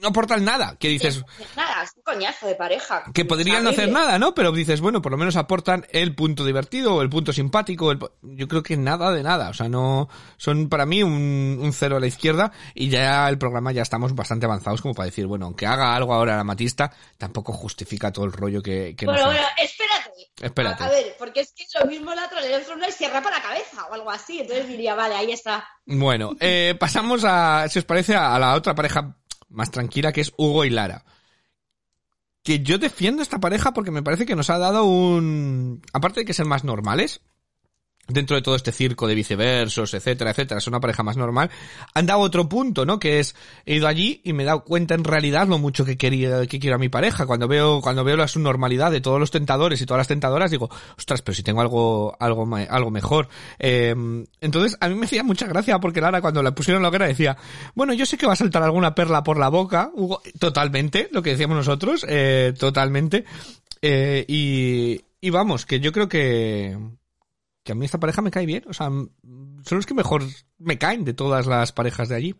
no 0.00 0.08
aportan 0.08 0.44
nada. 0.44 0.76
Que 0.78 0.88
dices, 0.88 1.22
Nada, 1.56 1.82
es 1.82 1.90
un 1.96 2.02
coñazo 2.02 2.46
de 2.46 2.54
pareja. 2.54 3.04
que 3.14 3.24
podrían 3.24 3.64
no 3.64 3.70
hacer 3.70 3.90
nada, 3.90 4.18
¿no? 4.18 4.34
Pero 4.34 4.52
dices, 4.52 4.80
bueno, 4.80 5.02
por 5.02 5.12
lo 5.12 5.18
menos 5.18 5.36
aportan 5.36 5.86
el 5.90 6.14
punto 6.14 6.44
divertido, 6.44 7.02
el 7.02 7.10
punto 7.10 7.32
simpático, 7.32 7.90
el 7.92 7.98
yo 8.22 8.48
creo 8.48 8.62
que 8.62 8.76
nada 8.76 9.12
de 9.12 9.22
nada, 9.22 9.50
o 9.50 9.54
sea, 9.54 9.68
no, 9.68 10.08
son 10.36 10.68
para 10.68 10.86
mí 10.86 11.02
un, 11.02 11.58
un 11.60 11.72
cero 11.72 11.96
a 11.96 12.00
la 12.00 12.06
izquierda, 12.06 12.52
y 12.74 12.88
ya 12.88 13.28
el 13.28 13.38
programa 13.38 13.72
ya 13.72 13.82
estamos 13.82 14.14
bastante 14.14 14.46
avanzados 14.46 14.80
como 14.82 14.94
para 14.94 15.06
decir, 15.06 15.26
bueno, 15.26 15.46
aunque 15.46 15.66
haga 15.66 15.94
algo 15.94 16.14
ahora 16.14 16.36
la 16.36 16.44
Matista, 16.44 16.92
tampoco 17.18 17.52
justifica 17.52 18.12
todo 18.12 18.24
el 18.24 18.32
rollo 18.32 18.62
que, 18.62 18.94
que 18.96 19.06
nos 19.06 19.14
Bueno, 19.16 19.30
han- 19.30 19.36
bueno, 19.36 19.48
espérate. 19.62 20.10
Espérate. 20.40 20.82
A, 20.82 20.86
a 20.86 20.90
ver, 20.90 21.14
porque 21.18 21.40
es 21.40 21.52
que 21.52 21.64
lo 21.78 21.86
mismo 21.86 22.14
la 22.14 22.24
otra 22.24 22.40
le 22.40 22.48
da 22.48 22.58
un 22.58 22.64
trono 22.64 22.84
y 22.88 22.92
se 22.92 23.08
rapa 23.10 23.30
la 23.30 23.42
cabeza 23.42 23.84
o 23.90 23.92
algo 23.92 24.10
así. 24.10 24.40
Entonces 24.40 24.66
diría, 24.68 24.94
vale, 24.94 25.14
ahí 25.14 25.32
está. 25.32 25.68
Bueno, 25.84 26.34
eh, 26.40 26.74
pasamos 26.80 27.24
a, 27.24 27.66
si 27.68 27.78
os 27.78 27.84
parece, 27.84 28.16
a 28.16 28.38
la 28.38 28.54
otra 28.54 28.74
pareja 28.74 29.16
más 29.50 29.70
tranquila 29.70 30.12
que 30.12 30.22
es 30.22 30.32
Hugo 30.36 30.64
y 30.64 30.70
Lara. 30.70 31.04
Que 32.42 32.60
yo 32.60 32.78
defiendo 32.78 33.22
esta 33.22 33.38
pareja 33.38 33.72
porque 33.72 33.90
me 33.90 34.02
parece 34.02 34.24
que 34.24 34.36
nos 34.36 34.48
ha 34.48 34.58
dado 34.58 34.84
un... 34.84 35.82
Aparte 35.92 36.20
de 36.20 36.26
que 36.26 36.32
ser 36.32 36.46
más 36.46 36.64
normales, 36.64 37.20
dentro 38.12 38.36
de 38.36 38.42
todo 38.42 38.54
este 38.56 38.72
circo 38.72 39.06
de 39.06 39.14
viceversos, 39.14 39.94
etcétera, 39.94 40.30
etcétera, 40.30 40.58
es 40.58 40.66
una 40.66 40.80
pareja 40.80 41.02
más 41.02 41.16
normal, 41.16 41.50
han 41.94 42.06
dado 42.06 42.20
otro 42.20 42.48
punto, 42.48 42.84
¿no? 42.84 42.98
Que 42.98 43.20
es, 43.20 43.34
he 43.66 43.76
ido 43.76 43.88
allí 43.88 44.20
y 44.24 44.32
me 44.32 44.42
he 44.42 44.46
dado 44.46 44.64
cuenta 44.64 44.94
en 44.94 45.04
realidad 45.04 45.48
lo 45.48 45.58
mucho 45.58 45.84
que 45.84 45.96
quería, 45.96 46.46
que 46.46 46.58
quiero 46.58 46.76
a 46.76 46.78
mi 46.78 46.88
pareja. 46.88 47.26
Cuando 47.26 47.48
veo, 47.48 47.80
cuando 47.80 48.04
veo 48.04 48.16
la 48.16 48.28
subnormalidad 48.28 48.90
de 48.90 49.00
todos 49.00 49.20
los 49.20 49.30
tentadores 49.30 49.80
y 49.80 49.86
todas 49.86 50.00
las 50.00 50.08
tentadoras, 50.08 50.50
digo, 50.50 50.68
ostras, 50.96 51.22
pero 51.22 51.34
si 51.34 51.42
tengo 51.42 51.60
algo, 51.60 52.16
algo, 52.20 52.48
algo 52.68 52.90
mejor. 52.90 53.28
Eh, 53.58 53.94
entonces, 54.40 54.76
a 54.80 54.88
mí 54.88 54.94
me 54.94 55.06
hacía 55.06 55.22
mucha 55.22 55.46
gracia 55.46 55.78
porque 55.78 56.00
Lara 56.00 56.20
cuando 56.20 56.42
la 56.42 56.54
pusieron 56.54 56.82
la 56.82 56.88
hoguera 56.88 57.06
decía, 57.06 57.36
bueno, 57.74 57.92
yo 57.94 58.06
sé 58.06 58.16
que 58.16 58.26
va 58.26 58.32
a 58.34 58.36
saltar 58.36 58.62
alguna 58.62 58.94
perla 58.94 59.22
por 59.22 59.38
la 59.38 59.48
boca, 59.48 59.90
Hugo, 59.94 60.22
totalmente, 60.38 61.08
lo 61.12 61.22
que 61.22 61.30
decíamos 61.30 61.56
nosotros, 61.56 62.04
eh, 62.08 62.54
totalmente. 62.58 63.24
Eh, 63.82 64.24
y, 64.28 65.00
y 65.20 65.30
vamos, 65.30 65.66
que 65.66 65.80
yo 65.80 65.92
creo 65.92 66.08
que, 66.08 66.76
que 67.62 67.72
a 67.72 67.74
mí 67.74 67.84
esta 67.84 68.00
pareja 68.00 68.22
me 68.22 68.30
cae 68.30 68.46
bien. 68.46 68.64
O 68.68 68.72
sea, 68.72 68.86
son 68.86 69.12
los 69.70 69.86
que 69.86 69.94
mejor 69.94 70.22
me 70.58 70.78
caen 70.78 71.04
de 71.04 71.14
todas 71.14 71.46
las 71.46 71.72
parejas 71.72 72.08
de 72.08 72.16
allí. 72.16 72.34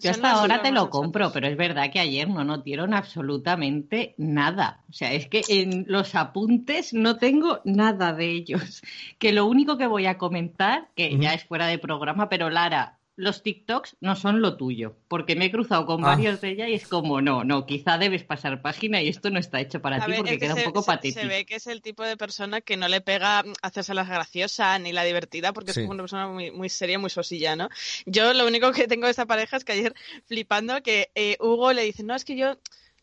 Yo 0.00 0.12
hasta 0.12 0.30
ahora 0.30 0.62
te 0.62 0.70
lo 0.70 0.90
compro, 0.90 1.32
pero 1.32 1.48
es 1.48 1.56
verdad 1.56 1.90
que 1.90 1.98
ayer 1.98 2.28
no 2.28 2.44
notieron 2.44 2.94
absolutamente 2.94 4.14
nada. 4.16 4.84
O 4.88 4.92
sea, 4.92 5.12
es 5.12 5.26
que 5.26 5.42
en 5.48 5.86
los 5.88 6.14
apuntes 6.14 6.94
no 6.94 7.16
tengo 7.16 7.60
nada 7.64 8.12
de 8.12 8.30
ellos. 8.30 8.82
Que 9.18 9.32
lo 9.32 9.46
único 9.46 9.76
que 9.76 9.88
voy 9.88 10.06
a 10.06 10.16
comentar, 10.16 10.90
que 10.94 11.18
ya 11.18 11.34
es 11.34 11.44
fuera 11.44 11.66
de 11.66 11.78
programa, 11.78 12.28
pero 12.28 12.50
Lara, 12.50 12.97
los 13.18 13.42
TikToks 13.42 13.96
no 14.00 14.14
son 14.14 14.40
lo 14.40 14.56
tuyo, 14.56 14.96
porque 15.08 15.34
me 15.34 15.46
he 15.46 15.50
cruzado 15.50 15.84
con 15.86 16.04
Ah. 16.04 16.08
varios 16.14 16.40
de 16.40 16.50
ella 16.50 16.68
y 16.68 16.74
es 16.74 16.86
como, 16.86 17.20
no, 17.20 17.42
no, 17.42 17.66
quizá 17.66 17.98
debes 17.98 18.22
pasar 18.22 18.62
página 18.62 19.02
y 19.02 19.08
esto 19.08 19.28
no 19.30 19.40
está 19.40 19.60
hecho 19.60 19.82
para 19.82 19.96
A 19.96 20.04
ti 20.04 20.12
ver, 20.12 20.18
porque 20.18 20.34
es 20.34 20.38
que 20.38 20.44
queda 20.46 20.54
un 20.54 20.60
se- 20.60 20.64
poco 20.66 20.82
se- 20.82 20.86
patético. 20.86 21.20
Se 21.22 21.26
ve 21.26 21.44
que 21.44 21.56
es 21.56 21.66
el 21.66 21.82
tipo 21.82 22.04
de 22.04 22.16
persona 22.16 22.60
que 22.60 22.76
no 22.76 22.86
le 22.86 23.00
pega 23.00 23.44
hacerse 23.60 23.92
la 23.92 24.04
graciosa 24.04 24.78
ni 24.78 24.92
la 24.92 25.02
divertida 25.02 25.52
porque 25.52 25.72
Sí. 25.72 25.80
es 25.80 25.84
como 25.86 25.94
una 25.94 26.04
persona 26.04 26.28
muy, 26.28 26.52
muy 26.52 26.68
seria, 26.68 26.98
muy 27.00 27.10
sosilla, 27.10 27.56
¿no? 27.56 27.68
Yo 28.06 28.32
lo 28.34 28.46
único 28.46 28.70
que 28.70 28.86
tengo 28.86 29.06
de 29.06 29.10
esta 29.10 29.26
pareja 29.26 29.56
es 29.56 29.64
que 29.64 29.72
ayer 29.72 29.94
flipando 30.26 30.80
que 30.82 31.10
eh, 31.16 31.36
Hugo 31.40 31.72
le 31.72 31.82
dice, 31.82 32.04
no, 32.04 32.14
es 32.14 32.24
que 32.24 32.36
yo 32.36 32.56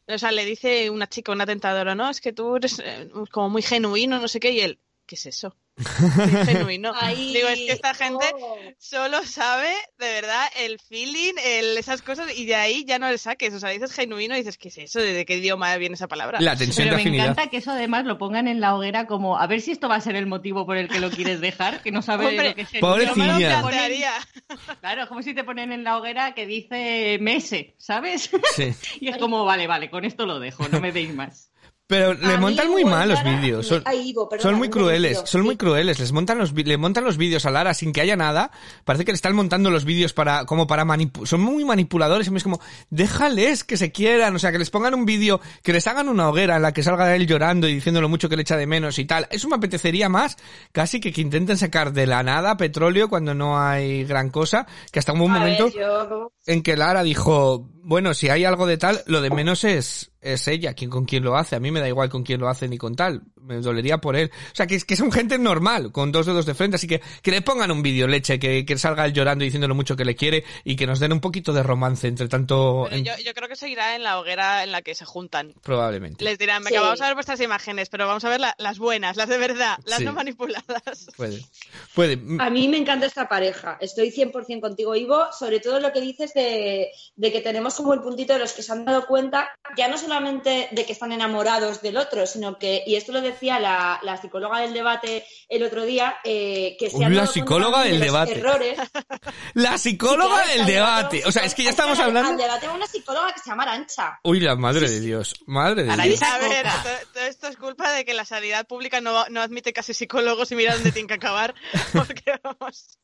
O 0.07 0.17
sea, 0.19 0.31
le 0.31 0.45
dice 0.45 0.89
una 0.91 1.07
chica, 1.09 1.31
una 1.33 1.45
tentadora, 1.47 1.93
no, 1.95 2.09
es 2.09 2.21
que 2.21 2.31
tú 2.31 2.55
eres 2.55 2.79
eh, 2.79 3.09
como 3.31 3.49
muy 3.49 3.63
genuino, 3.63 4.19
no 4.21 4.27
sé 4.27 4.39
qué, 4.39 4.51
y 4.51 4.59
él, 4.61 4.79
¿qué 5.07 5.15
es 5.15 5.25
eso? 5.25 5.55
Genuino. 6.45 6.93
Ay, 6.95 7.33
Digo, 7.33 7.49
es 7.49 7.59
que 7.59 7.71
esta 7.71 7.93
gente 7.93 8.25
oh. 8.39 8.57
solo 8.77 9.23
sabe 9.23 9.69
de 9.97 10.05
verdad 10.07 10.45
el 10.57 10.79
feeling, 10.79 11.33
el, 11.43 11.77
esas 11.77 12.01
cosas, 12.01 12.37
y 12.37 12.45
de 12.45 12.55
ahí 12.55 12.85
ya 12.85 12.97
no 12.97 13.09
le 13.09 13.17
saques. 13.17 13.53
O 13.53 13.59
sea, 13.59 13.69
dices 13.69 13.91
genuino 13.91 14.35
y 14.35 14.39
dices, 14.39 14.57
¿qué 14.57 14.69
es 14.69 14.77
eso? 14.77 14.99
¿De 14.99 15.25
qué 15.25 15.37
idioma 15.37 15.75
viene 15.77 15.95
esa 15.95 16.07
palabra? 16.07 16.39
La 16.39 16.55
tensión 16.55 16.85
Pero 16.85 16.97
de 16.97 17.03
me 17.03 17.09
afinidad. 17.09 17.25
encanta 17.25 17.49
que 17.49 17.57
eso 17.57 17.71
además 17.71 18.05
lo 18.05 18.17
pongan 18.17 18.47
en 18.47 18.61
la 18.61 18.75
hoguera 18.75 19.05
como 19.05 19.37
a 19.37 19.47
ver 19.47 19.61
si 19.61 19.71
esto 19.71 19.89
va 19.89 19.95
a 19.95 20.01
ser 20.01 20.15
el 20.15 20.27
motivo 20.27 20.65
por 20.65 20.77
el 20.77 20.87
que 20.87 20.99
lo 20.99 21.09
quieres 21.09 21.41
dejar, 21.41 21.81
que 21.81 21.91
no 21.91 22.01
sabe 22.01 22.27
Hombre, 22.27 22.49
lo 22.49 22.55
que 22.55 22.61
es 22.61 22.73
el 22.73 22.79
pobrecilla. 22.79 23.61
Plantearía. 23.61 24.13
Claro, 24.79 25.03
es 25.03 25.09
como 25.09 25.21
si 25.23 25.33
te 25.33 25.43
ponen 25.43 25.71
en 25.71 25.83
la 25.83 25.97
hoguera 25.97 26.33
que 26.33 26.45
dice 26.45 27.17
mese, 27.19 27.75
¿sabes? 27.77 28.29
Sí. 28.55 28.73
Y 28.99 29.09
es 29.09 29.17
como, 29.17 29.43
vale, 29.45 29.67
vale, 29.67 29.89
con 29.89 30.05
esto 30.05 30.25
lo 30.25 30.39
dejo, 30.39 30.67
no 30.69 30.79
me 30.79 30.91
deis 30.91 31.13
más. 31.13 31.49
Pero 31.87 32.11
A 32.11 32.13
le 32.15 32.33
mí 32.35 32.41
montan 32.41 32.71
muy 32.71 32.83
mal 32.83 33.07
los 33.07 33.23
vídeos. 33.23 33.67
Son, 33.67 33.83
Ay, 33.85 34.09
Ivo, 34.09 34.27
perdona, 34.27 34.49
son 34.49 34.57
muy 34.57 34.69
crueles, 34.69 35.21
son 35.25 35.41
muy 35.41 35.51
Sí. 35.53 35.57
crueles. 35.57 35.99
Les 35.99 36.11
montan 36.11 36.39
los 36.39 36.51
le 36.51 36.77
montan 36.77 37.03
los 37.03 37.17
vídeos 37.17 37.45
a 37.45 37.51
Lara 37.51 37.75
sin 37.75 37.93
que 37.93 38.01
haya 38.01 38.15
nada. 38.15 38.49
Parece 38.85 39.05
que 39.05 39.11
le 39.11 39.15
están 39.15 39.35
montando 39.35 39.69
los 39.69 39.85
vídeos 39.85 40.11
para 40.11 40.45
como 40.45 40.65
para 40.65 40.83
manipular. 40.83 41.27
Son 41.27 41.41
muy 41.41 41.63
manipuladores 41.63 42.27
y 42.27 42.35
es 42.35 42.41
como 42.43 42.59
déjales 42.89 43.63
que 43.63 43.77
se 43.77 43.91
quieran, 43.91 44.35
o 44.35 44.39
sea, 44.39 44.51
que 44.51 44.57
les 44.57 44.71
pongan 44.71 44.95
un 44.95 45.05
vídeo, 45.05 45.39
que 45.61 45.73
les 45.73 45.85
hagan 45.85 46.09
una 46.09 46.27
hoguera 46.29 46.55
en 46.55 46.63
la 46.63 46.71
que 46.73 46.81
salga 46.81 47.15
él 47.15 47.27
llorando 47.27 47.67
y 47.67 47.75
diciendo 47.75 48.01
lo 48.01 48.09
mucho 48.09 48.29
que 48.29 48.35
le 48.35 48.41
echa 48.41 48.57
de 48.57 48.65
menos 48.65 48.97
y 48.97 49.05
tal. 49.05 49.27
Eso 49.29 49.47
me 49.47 49.55
apetecería 49.57 50.09
más 50.09 50.37
casi 50.71 50.99
que 50.99 51.13
que 51.13 51.21
intenten 51.21 51.57
sacar 51.57 51.93
de 51.93 52.07
la 52.07 52.23
nada 52.23 52.57
petróleo 52.57 53.09
cuando 53.09 53.35
no 53.35 53.59
hay 53.59 54.05
gran 54.05 54.31
cosa, 54.31 54.65
que 54.91 54.97
hasta 54.97 55.13
hubo 55.13 55.25
un 55.25 55.31
A 55.31 55.43
ver, 55.43 55.59
momento 55.59 55.67
yo- 55.77 56.31
en 56.47 56.63
que 56.63 56.75
Lara 56.77 57.03
dijo, 57.03 57.69
bueno, 57.85 58.13
si 58.13 58.29
hay 58.29 58.45
algo 58.45 58.65
de 58.65 58.77
tal, 58.77 59.01
lo 59.05 59.21
de 59.21 59.29
menos 59.29 59.63
es, 59.63 60.11
es 60.21 60.47
ella, 60.47 60.73
quien 60.73 60.89
con 60.89 61.05
quién 61.05 61.23
lo 61.23 61.35
hace. 61.37 61.55
A 61.55 61.59
mí 61.59 61.69
me 61.69 61.79
da 61.79 61.87
igual 61.87 62.09
con 62.09 62.23
quién 62.23 62.39
lo 62.39 62.49
hace 62.49 62.67
ni 62.67 62.77
con 62.79 62.95
tal. 62.95 63.21
Me 63.39 63.57
dolería 63.57 63.99
por 63.99 64.15
él. 64.15 64.31
O 64.51 64.55
sea, 64.55 64.65
que, 64.65 64.73
es- 64.73 64.85
que 64.85 64.95
son 64.95 65.11
gente 65.11 65.37
normal, 65.37 65.91
con 65.91 66.11
dos 66.11 66.25
dedos 66.25 66.47
de 66.47 66.55
frente. 66.55 66.77
Así 66.77 66.87
que 66.87 66.99
que 67.21 67.29
le 67.29 67.43
pongan 67.43 67.69
un 67.69 67.83
vídeo 67.83 68.07
leche, 68.07 68.39
que, 68.39 68.65
que 68.65 68.77
salga 68.79 69.05
él 69.05 69.13
llorando 69.13 69.43
y 69.43 69.47
diciendo 69.47 69.67
lo 69.67 69.75
mucho 69.75 69.95
que 69.95 70.03
le 70.03 70.15
quiere 70.15 70.43
y 70.63 70.75
que 70.75 70.87
nos 70.87 70.99
den 70.99 71.13
un 71.13 71.19
poquito 71.21 71.53
de 71.53 71.61
romance 71.61 72.07
entre 72.07 72.27
tanto. 72.27 72.87
En- 72.89 73.05
yo, 73.05 73.13
yo 73.23 73.35
creo 73.35 73.47
que 73.47 73.55
seguirá 73.55 73.95
en 73.95 74.01
la 74.01 74.19
hoguera 74.19 74.63
en 74.63 74.71
la 74.71 74.81
que 74.81 74.95
se 74.95 75.05
juntan. 75.05 75.53
Probablemente. 75.61 76.25
Les 76.25 76.39
dirán, 76.39 76.63
Sí. 76.63 76.69
venga, 76.69 76.81
vamos 76.81 77.01
a 77.01 77.05
ver 77.05 77.13
vuestras 77.13 77.39
imágenes, 77.39 77.89
pero 77.89 78.07
vamos 78.07 78.25
a 78.25 78.29
ver 78.29 78.39
la- 78.39 78.55
las 78.57 78.79
buenas, 78.79 79.15
las 79.17 79.29
de 79.29 79.37
verdad, 79.37 79.77
las 79.85 79.99
Sí. 79.99 80.05
no 80.05 80.13
manipuladas. 80.13 81.07
Puede. 81.15 81.45
Puede. 81.93 82.19
A 82.39 82.49
mí 82.49 82.67
me 82.67 82.77
encanta 82.77 83.05
esta 83.05 83.29
pareja. 83.29 83.77
Estoy 83.79 84.09
100% 84.11 84.59
contigo, 84.61 84.95
Ivo. 84.95 85.25
Sobre 85.37 85.59
todo 85.59 85.79
lo 85.79 85.93
que 85.93 86.01
dices 86.01 86.33
de, 86.33 86.89
de 87.15 87.31
que 87.31 87.41
tenemos 87.41 87.74
como 87.75 87.93
el 87.93 88.01
puntito 88.01 88.33
de 88.33 88.39
los 88.39 88.53
que 88.53 88.63
se 88.63 88.71
han 88.71 88.85
dado 88.85 89.05
cuenta, 89.07 89.49
ya 89.77 89.87
no 89.87 89.97
solamente 89.97 90.69
de 90.71 90.85
que 90.85 90.93
están 90.93 91.11
enamorados 91.11 91.81
del 91.81 91.97
otro, 91.97 92.25
sino 92.27 92.57
que, 92.57 92.83
y 92.85 92.95
esto 92.95 93.11
lo 93.11 93.21
decía 93.21 93.59
la, 93.59 93.99
la 94.03 94.17
psicóloga 94.17 94.59
del 94.59 94.73
debate 94.73 95.25
el 95.49 95.63
otro 95.63 95.83
día, 95.85 96.17
eh, 96.23 96.75
que 96.79 96.89
se 96.89 96.97
Uy, 96.97 97.03
han 97.03 97.15
la 97.15 97.21
dado 97.23 97.33
cuenta 97.33 97.45
psicóloga 97.45 97.83
del 97.83 97.91
de 97.91 97.97
los 97.99 98.05
debate. 98.07 98.39
errores. 98.39 98.77
La 99.53 99.77
psicóloga 99.77 100.43
Sí, 100.45 100.57
del 100.57 100.65
debate. 100.67 101.23
O 101.25 101.31
sea, 101.31 101.43
es 101.43 101.55
que 101.55 101.63
ya 101.63 101.69
estamos 101.69 101.97
al- 101.99 102.05
hablando. 102.07 102.31
Al 102.31 102.37
debate 102.37 102.69
una 102.69 102.87
psicóloga 102.87 103.31
que 103.33 103.39
se 103.39 103.49
llama 103.49 103.63
Arancha. 103.63 104.19
Uy, 104.23 104.39
la 104.39 104.55
madre 104.55 104.89
de 104.89 104.99
Dios. 104.99 105.33
Madre 105.45 105.83
de 105.85 105.95
Dios. 105.95 106.21
A 106.23 106.37
ver, 106.39 106.65
todo 107.13 107.23
esto 107.23 107.47
es 107.47 107.55
culpa 107.57 107.91
de 107.91 108.03
que 108.05 108.13
la 108.13 108.25
sanidad 108.25 108.67
pública 108.67 108.99
no, 109.01 109.25
no 109.29 109.41
admite 109.41 109.71
casi 109.73 109.93
psicólogos 109.93 110.51
y 110.51 110.55
mira 110.55 110.73
dónde 110.73 110.91
tienen 110.91 111.07
que 111.07 111.13
acabar. 111.15 111.55
Porque 111.93 112.39
vamos. 112.43 112.97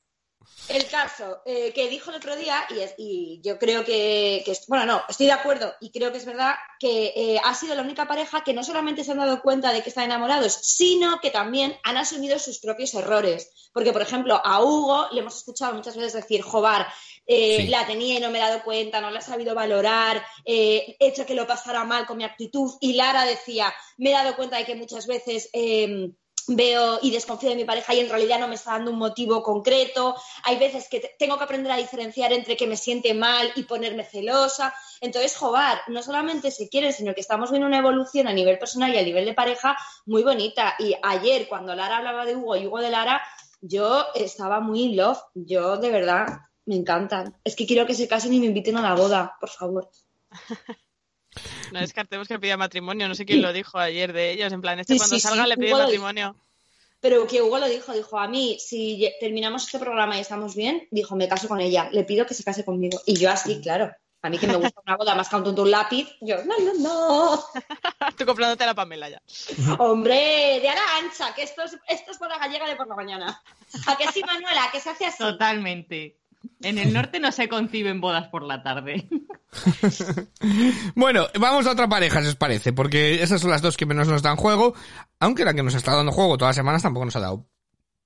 El 0.67 0.88
caso 0.88 1.41
eh, 1.46 1.74
que 1.74 1.89
dijo 1.89 2.12
el 2.12 2.17
otro 2.17 2.34
día, 2.36 2.63
y, 2.70 2.79
es- 2.79 2.93
y 2.98 3.41
yo 3.43 3.60
creo 3.60 3.84
que, 3.84 4.41
bueno, 4.70 4.86
no, 4.86 5.01
estoy 5.10 5.25
de 5.25 5.34
acuerdo 5.34 5.74
y 5.81 5.91
creo 5.91 6.12
que 6.13 6.20
es 6.20 6.25
verdad 6.25 6.55
que 6.79 7.12
eh, 7.15 7.41
ha 7.43 7.53
sido 7.55 7.75
la 7.75 7.81
única 7.81 8.08
pareja 8.08 8.41
que 8.43 8.53
no 8.53 8.63
solamente 8.63 9.03
se 9.03 9.12
han 9.12 9.17
dado 9.17 9.41
cuenta 9.41 9.74
de 9.74 9.81
que 9.84 9.89
están 9.89 10.05
enamorados, 10.05 10.53
sino 10.53 11.20
que 11.20 11.29
también 11.29 11.77
han 11.84 11.98
asumido 11.98 12.39
sus 12.39 12.60
propios 12.60 12.93
errores. 12.93 13.51
Porque, 13.74 13.91
por 13.91 14.01
ejemplo, 14.01 14.39
a 14.43 14.63
Hugo 14.63 15.08
le 15.12 15.20
hemos 15.22 15.36
escuchado 15.36 15.74
muchas 15.74 15.98
veces 15.98 16.13
decir, 16.13 16.41
Jobar, 16.41 16.88
eh, 17.25 17.63
Sí. 17.63 17.67
la 17.67 17.86
tenía 17.86 18.17
y 18.17 18.22
no 18.22 18.29
me 18.29 18.38
he 18.38 18.41
dado 18.41 18.63
cuenta, 18.63 19.01
no 19.01 19.12
la 19.12 19.20
he 19.20 19.24
sabido 19.24 19.53
valorar, 19.53 20.24
he 20.46 20.96
hecho 21.00 21.25
que 21.25 21.36
lo 21.36 21.48
pasara 21.48 21.84
mal 21.84 22.05
con 22.05 22.17
mi 22.17 22.24
actitud. 22.24 22.72
Y 22.79 22.93
Lara 22.93 23.25
decía, 23.25 23.74
me 23.98 24.12
he 24.12 24.13
dado 24.13 24.36
cuenta 24.38 24.58
de 24.58 24.65
que 24.65 24.75
muchas 24.75 25.05
veces... 25.05 25.50
veo 26.48 27.00
y 27.01 27.12
desconfío 27.12 27.50
de 27.50 27.55
mi 27.55 27.65
pareja 27.65 27.93
y 27.93 28.00
en 28.00 28.10
realidad 28.10 28.39
no 28.39 28.48
me 28.48 28.55
está 28.55 28.71
dando 28.71 28.91
un 28.91 28.98
motivo 28.98 29.41
concreto. 29.43 30.15
Hay 30.43 30.57
veces 30.57 30.88
que 30.89 31.00
te- 31.00 31.15
tengo 31.17 31.38
que 31.38 31.43
aprender 31.43 31.71
a 31.71 31.77
diferenciar 31.77 32.33
entre 32.33 32.57
que 32.57 32.67
me 32.67 32.77
siente 32.77 33.13
mal 33.13 33.51
y 33.55 33.63
ponerme 33.63 34.03
celosa. 34.03 34.74
Entonces, 35.01 35.36
Jobar, 35.38 35.81
no 35.88 36.01
solamente 36.03 36.51
se 36.51 36.69
quieren, 36.69 36.93
sino 36.93 37.13
que 37.13 37.21
estamos 37.21 37.50
viendo 37.51 37.67
una 37.67 37.77
evolución 37.79 38.27
a 38.27 38.33
nivel 38.33 38.60
personal 38.60 38.93
y 38.93 38.98
a 38.98 39.03
nivel 39.03 39.25
de 39.25 39.33
pareja 39.33 39.77
muy 40.05 40.24
bonita. 40.24 40.75
Y 40.79 40.95
ayer, 41.01 41.48
cuando 41.48 41.75
Lara 41.75 41.98
hablaba 41.98 42.25
de 42.25 42.36
Hugo 42.36 42.55
y 42.55 42.67
Hugo 42.67 42.79
de 42.79 42.89
Lara, 42.91 43.21
yo 43.62 44.05
estaba 44.15 44.60
muy 44.60 44.81
in 44.83 44.98
love. 44.98 45.19
Yo, 45.36 45.77
de 45.77 45.91
verdad, 45.91 46.25
me 46.65 46.75
encantan. 46.75 47.38
Es 47.43 47.55
que 47.55 47.65
quiero 47.67 47.86
que 47.86 47.93
se 47.95 48.07
casen 48.07 48.33
y 48.33 48.39
me 48.39 48.48
inviten 48.48 48.77
a 48.77 48.81
la 48.81 48.95
boda, 48.95 49.36
por 49.39 49.50
favor. 49.50 49.89
No 51.71 51.79
descartemos 51.79 52.27
que 52.27 52.39
pida 52.39 52.57
matrimonio. 52.57 53.07
No 53.07 53.15
sé 53.15 53.25
quién 53.25 53.41
lo 53.41 53.53
dijo 53.53 53.77
ayer 53.79 54.13
de 54.13 54.31
ellos. 54.31 54.51
En 54.53 54.61
plan, 54.61 54.79
este 54.79 54.93
Sí, 54.93 54.99
cuando 54.99 55.15
sí, 55.15 55.21
salga 55.21 55.43
sí, 55.43 55.49
le 55.49 55.57
pide 55.57 55.73
Hugo 55.73 55.83
matrimonio. 55.83 56.35
Pero 56.99 57.25
que 57.25 57.41
Hugo 57.41 57.57
lo 57.57 57.67
dijo, 57.67 57.93
dijo, 57.93 58.19
a 58.19 58.27
mí, 58.27 58.57
si 58.59 59.11
terminamos 59.19 59.65
este 59.65 59.79
programa 59.79 60.17
y 60.17 60.21
estamos 60.21 60.55
bien, 60.55 60.87
dijo, 60.91 61.15
me 61.15 61.27
caso 61.27 61.47
con 61.47 61.59
ella, 61.59 61.89
le 61.91 62.03
pido 62.03 62.27
que 62.27 62.35
se 62.35 62.43
case 62.43 62.63
conmigo. 62.63 63.01
Y 63.07 63.15
yo 63.15 63.31
así, 63.31 63.59
claro, 63.59 63.91
a 64.21 64.29
mí 64.29 64.37
que 64.37 64.45
me 64.45 64.55
gusta 64.55 64.81
una 64.85 64.97
boda 64.97 65.15
más 65.15 65.27
que 65.27 65.35
un 65.35 65.43
tonto 65.43 65.63
un 65.63 65.71
lápiz, 65.71 66.07
yo, 66.21 66.43
no, 66.45 66.55
no, 66.59 66.73
no. 66.75 67.43
Tú 68.17 68.25
comprándote 68.25 68.67
la 68.67 68.75
Pamela 68.75 69.09
ya. 69.09 69.19
Hombre, 69.79 70.59
de 70.61 70.69
ara 70.69 70.97
ancha, 70.97 71.33
que 71.33 71.41
esto 71.41 71.63
es, 71.63 71.75
esto 71.87 72.11
es 72.11 72.19
boda 72.19 72.37
gallega 72.37 72.69
de 72.69 72.75
por 72.75 72.87
la 72.87 72.95
mañana. 72.95 73.41
¿A 73.87 73.97
que 73.97 74.07
sí, 74.11 74.21
Manuela? 74.23 74.65
¿A 74.65 74.71
que 74.71 74.79
se 74.79 74.91
hace 74.91 75.07
así? 75.07 75.17
Totalmente. 75.17 76.20
En 76.62 76.77
el 76.77 76.93
norte 76.93 77.19
no 77.19 77.31
se 77.31 77.48
conciben 77.50 78.01
bodas 78.01 78.27
por 78.29 78.43
la 78.43 78.63
tarde. 78.63 79.07
Bueno, 80.95 81.27
vamos 81.39 81.67
a 81.67 81.71
otra 81.71 81.88
pareja, 81.89 82.21
si 82.21 82.29
os 82.29 82.36
parece, 82.36 82.71
porque 82.74 83.21
esas 83.21 83.41
son 83.41 83.51
las 83.51 83.62
dos 83.62 83.75
que 83.77 83.86
menos 83.86 84.07
nos 84.07 84.21
dan 84.21 84.38
juego, 84.38 84.74
aunque 85.19 85.43
la 85.45 85.53
que 85.53 85.63
nos 85.63 85.75
está 85.75 85.95
dando 85.95 86.12
juego 86.12 86.38
todas 86.38 86.50
las 86.50 86.55
semanas 86.55 86.81
tampoco 86.81 87.05
nos 87.05 87.15
ha 87.15 87.19
dado 87.19 87.48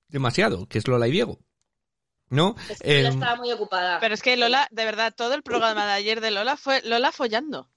demasiado, 0.08 0.66
que 0.68 0.78
es 0.78 0.88
Lola 0.88 1.08
y 1.08 1.12
Diego. 1.12 1.38
¿No? 2.28 2.56
Es 2.68 2.80
que 2.80 2.98
ella 2.98 3.08
Eh, 3.10 3.12
estaba 3.12 3.36
muy 3.36 3.52
ocupada. 3.52 4.00
Pero 4.00 4.14
es 4.14 4.22
que 4.22 4.36
Lola, 4.36 4.66
de 4.72 4.84
verdad, 4.84 5.14
todo 5.16 5.34
el 5.34 5.42
programa 5.44 5.86
de 5.86 5.92
ayer 5.92 6.20
de 6.20 6.32
Lola 6.32 6.56
fue 6.56 6.82
Lola 6.82 7.12
follando. 7.12 7.70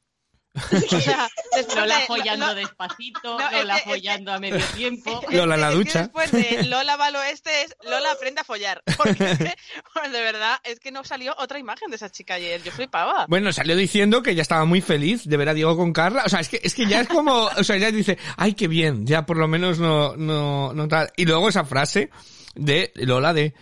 O 0.72 1.00
sea, 1.02 1.30
después 1.56 1.76
Lola 1.78 2.00
follando 2.08 2.56
despacito, 2.56 3.38
No, 3.40 3.50
es 3.50 3.58
Lola 3.60 3.74
que- 3.76 3.80
es 3.80 3.84
que- 3.84 3.90
follando 3.92 4.34
a 4.34 4.40
medio 4.40 4.66
tiempo. 4.76 5.22
Lola 5.30 5.56
en 5.56 5.62
la 5.62 5.72
ducha. 5.72 6.00
después 6.02 6.32
de 6.32 6.64
Lola 6.64 6.96
va 6.98 7.06
al 7.08 7.16
oeste 7.18 7.50
es 7.64 7.76
Lola 7.84 8.12
aprende 8.12 8.42
a 8.42 8.44
follar. 8.44 8.82
Porque 8.98 9.32
es 9.32 9.38
que, 9.38 9.56
bueno, 9.94 10.14
de 10.14 10.22
verdad, 10.22 10.58
es 10.64 10.80
que 10.80 10.92
no 10.92 11.04
salió 11.04 11.36
otra 11.38 11.60
imagen 11.60 11.90
de 11.90 11.96
esa 11.98 12.10
chica 12.10 12.34
ayer. 12.36 12.62
Yo 12.64 12.72
flipaba. 12.72 13.26
Bueno, 13.28 13.54
salió 13.54 13.76
diciendo 13.76 14.22
que 14.24 14.36
ya 14.36 14.42
estaba 14.42 14.66
muy 14.66 14.82
feliz 14.82 15.24
de 15.26 15.38
ver 15.38 15.50
a 15.50 15.54
Diego 15.54 15.78
con 15.78 15.94
Carla. 15.94 16.24
O 16.26 16.30
sea, 16.30 16.40
es 16.40 16.50
que, 16.50 16.60
es 16.64 16.74
que 16.74 16.86
ya 16.88 17.02
es 17.02 17.08
como, 17.08 17.44
o 17.46 17.64
sea, 17.64 17.78
ya 17.78 17.92
dice, 17.92 18.18
ay, 18.38 18.54
qué 18.54 18.68
bien, 18.68 19.06
ya 19.06 19.26
por 19.26 19.38
lo 19.38 19.48
menos 19.48 19.80
no, 19.80 20.16
no, 20.18 20.74
no 20.74 20.88
tal. 20.88 21.12
Y 21.16 21.26
luego 21.26 21.50
esa 21.50 21.64
frase 21.64 22.10
de 22.56 22.92
Lola 22.96 23.34
de, 23.34 23.54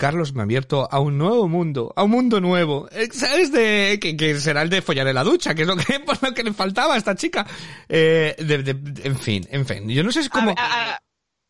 Carlos 0.00 0.32
me 0.32 0.40
ha 0.40 0.44
abierto 0.44 0.88
a 0.90 0.98
un 0.98 1.18
nuevo 1.18 1.46
mundo, 1.46 1.92
a 1.94 2.02
un 2.04 2.10
mundo 2.10 2.40
nuevo. 2.40 2.88
Eh, 2.90 3.08
¿Sabes? 3.12 3.52
De, 3.52 3.98
que, 4.00 4.16
que 4.16 4.34
será 4.40 4.62
el 4.62 4.70
de 4.70 4.80
follar 4.80 5.06
en 5.06 5.14
la 5.14 5.22
ducha, 5.24 5.54
que 5.54 5.62
es 5.62 5.68
lo 5.68 5.76
que, 5.76 5.84
lo 6.22 6.32
que 6.34 6.42
le 6.42 6.54
faltaba 6.54 6.94
a 6.94 6.96
esta 6.96 7.14
chica. 7.14 7.46
Eh, 7.88 8.34
de, 8.38 8.62
de- 8.62 8.74
de- 8.74 9.08
en 9.08 9.16
fin, 9.18 9.46
en 9.50 9.66
fin. 9.66 9.86
Yo 9.90 10.02
no 10.02 10.10
sé 10.10 10.20
es 10.20 10.30
A 10.32 10.38
a- 10.38 10.92
a- 10.94 10.98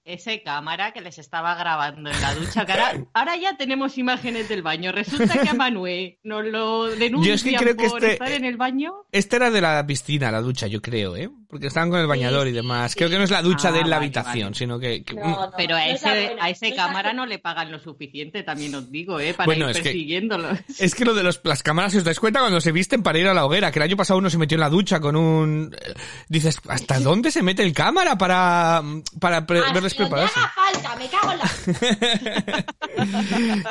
Ese 0.05 0.43
cámara 0.43 0.93
que 0.93 1.01
les 1.01 1.19
estaba 1.19 1.55
grabando 1.55 2.11
en 2.11 2.21
la 2.21 2.35
ducha. 2.35 2.67
que 2.67 2.73
ahora, 2.73 2.93
ahora 3.15 3.37
ya 3.37 3.57
tenemos 3.57 3.97
imágenes 3.99 4.49
del 4.49 4.63
baño. 4.63 4.91
Resulta 4.91 5.41
que 5.41 5.49
a 5.49 5.55
Manuel 5.55 6.19
nos 6.25 6.45
lo 6.45 6.87
denuncian 6.87 7.23
Yo 7.29 7.35
es 7.35 7.45
que 7.45 7.55
creo 7.55 7.77
que 7.77 7.89
por 7.89 8.03
este- 8.03 8.13
estar 8.15 8.33
en 8.33 8.45
el 8.45 8.57
baño. 8.57 8.93
Este 9.13 9.37
era 9.37 9.51
de 9.53 9.61
la 9.61 9.87
piscina, 9.87 10.33
la 10.33 10.41
ducha, 10.41 10.67
yo 10.67 10.83
creo, 10.83 11.17
¿eh? 11.17 11.31
Porque 11.51 11.67
estaban 11.67 11.91
con 11.91 11.99
el 11.99 12.07
bañador 12.07 12.47
y 12.47 12.53
demás. 12.53 12.93
sí. 12.93 12.99
Creo 12.99 13.11
que 13.11 13.19
no 13.19 13.25
es 13.25 13.31
la 13.33 13.43
ducha 13.43 13.69
Ah, 13.69 13.73
de 13.73 13.79
la 13.79 13.83
vale, 13.85 13.95
habitación, 13.97 14.45
vale. 14.45 14.55
sino 14.55 14.79
que... 14.79 15.03
que- 15.03 15.15
No, 15.15 15.47
no, 15.47 15.53
Pero 15.57 15.75
a 15.75 15.81
no 15.85 15.85
ese, 15.93 16.09
buena, 16.09 16.45
a 16.45 16.51
ese 16.51 16.71
no 16.71 16.77
cámara 16.77 17.13
no 17.13 17.27
le 17.27 17.41
pagan 17.41 17.73
lo 17.73 17.79
suficiente, 17.81 18.45
también 18.45 18.73
os 18.77 18.89
digo, 18.91 19.19
¿eh? 19.19 19.35
Para 19.35 19.47
Bueno, 19.47 19.69
ir 19.69 19.77
es 19.77 19.83
que-. 19.83 19.91
Es 20.79 20.95
que 20.95 21.05
lo 21.05 21.13
de 21.13 21.25
los, 21.25 21.41
las 21.43 21.63
cámaras, 21.65 21.91
si 21.91 21.99
os 21.99 22.05
dais 22.05 22.21
cuenta, 22.21 22.39
cuando 22.39 22.61
se 22.61 22.71
visten 22.71 23.03
para 23.03 23.19
ir 23.19 23.27
a 23.27 23.35
la 23.35 23.45
hoguera, 23.45 23.73
que 23.73 23.81
el 23.81 23.83
año 23.83 23.97
pasado 23.97 24.19
uno 24.19 24.31
se 24.31 24.39
metió 24.39 24.55
en 24.55 24.61
la 24.61 24.69
ducha 24.69 25.01
con 25.01 25.17
un... 25.17 25.75
eh, 25.81 25.95
Dices, 26.29 26.59
¿hasta 26.69 27.01
dónde 27.01 27.33
se 27.33 27.43
mete 27.43 27.65
el 27.65 27.73
cámara 27.73 28.17
para, 28.17 28.83
para 29.19 29.45
pre- 29.45 29.59
Hasta 29.59 29.73
verles 29.73 29.95
prepararse? 29.95 30.39
haga 30.39 30.53
falta, 30.55 30.97
me 30.97 31.09
cago 31.09 31.33
en 31.33 31.39
la... 31.39 32.65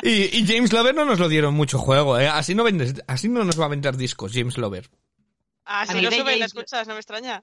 y, 0.02 0.38
y 0.38 0.46
James 0.46 0.72
Lover 0.72 0.94
no 0.94 1.04
nos 1.06 1.18
lo 1.18 1.28
dieron 1.28 1.54
mucho 1.54 1.78
juego, 1.78 2.18
¿eh? 2.18 2.28
Así 2.28 2.54
no, 2.54 2.62
vendes, 2.64 2.94
así 3.06 3.28
no 3.28 3.42
nos 3.44 3.58
va 3.58 3.64
a 3.64 3.68
vender 3.68 3.96
discos, 3.96 4.32
James 4.34 4.58
Lover. 4.58 4.90
ah, 5.64 5.86
si 5.86 5.94
mí 5.94 6.02
lo 6.02 6.10
de 6.10 6.18
sube 6.18 6.36
y 6.36 6.38
la 6.38 6.46
James- 6.46 6.52
escuchas, 6.54 6.86
no 6.88 6.94
me 6.94 7.00
extraña. 7.00 7.42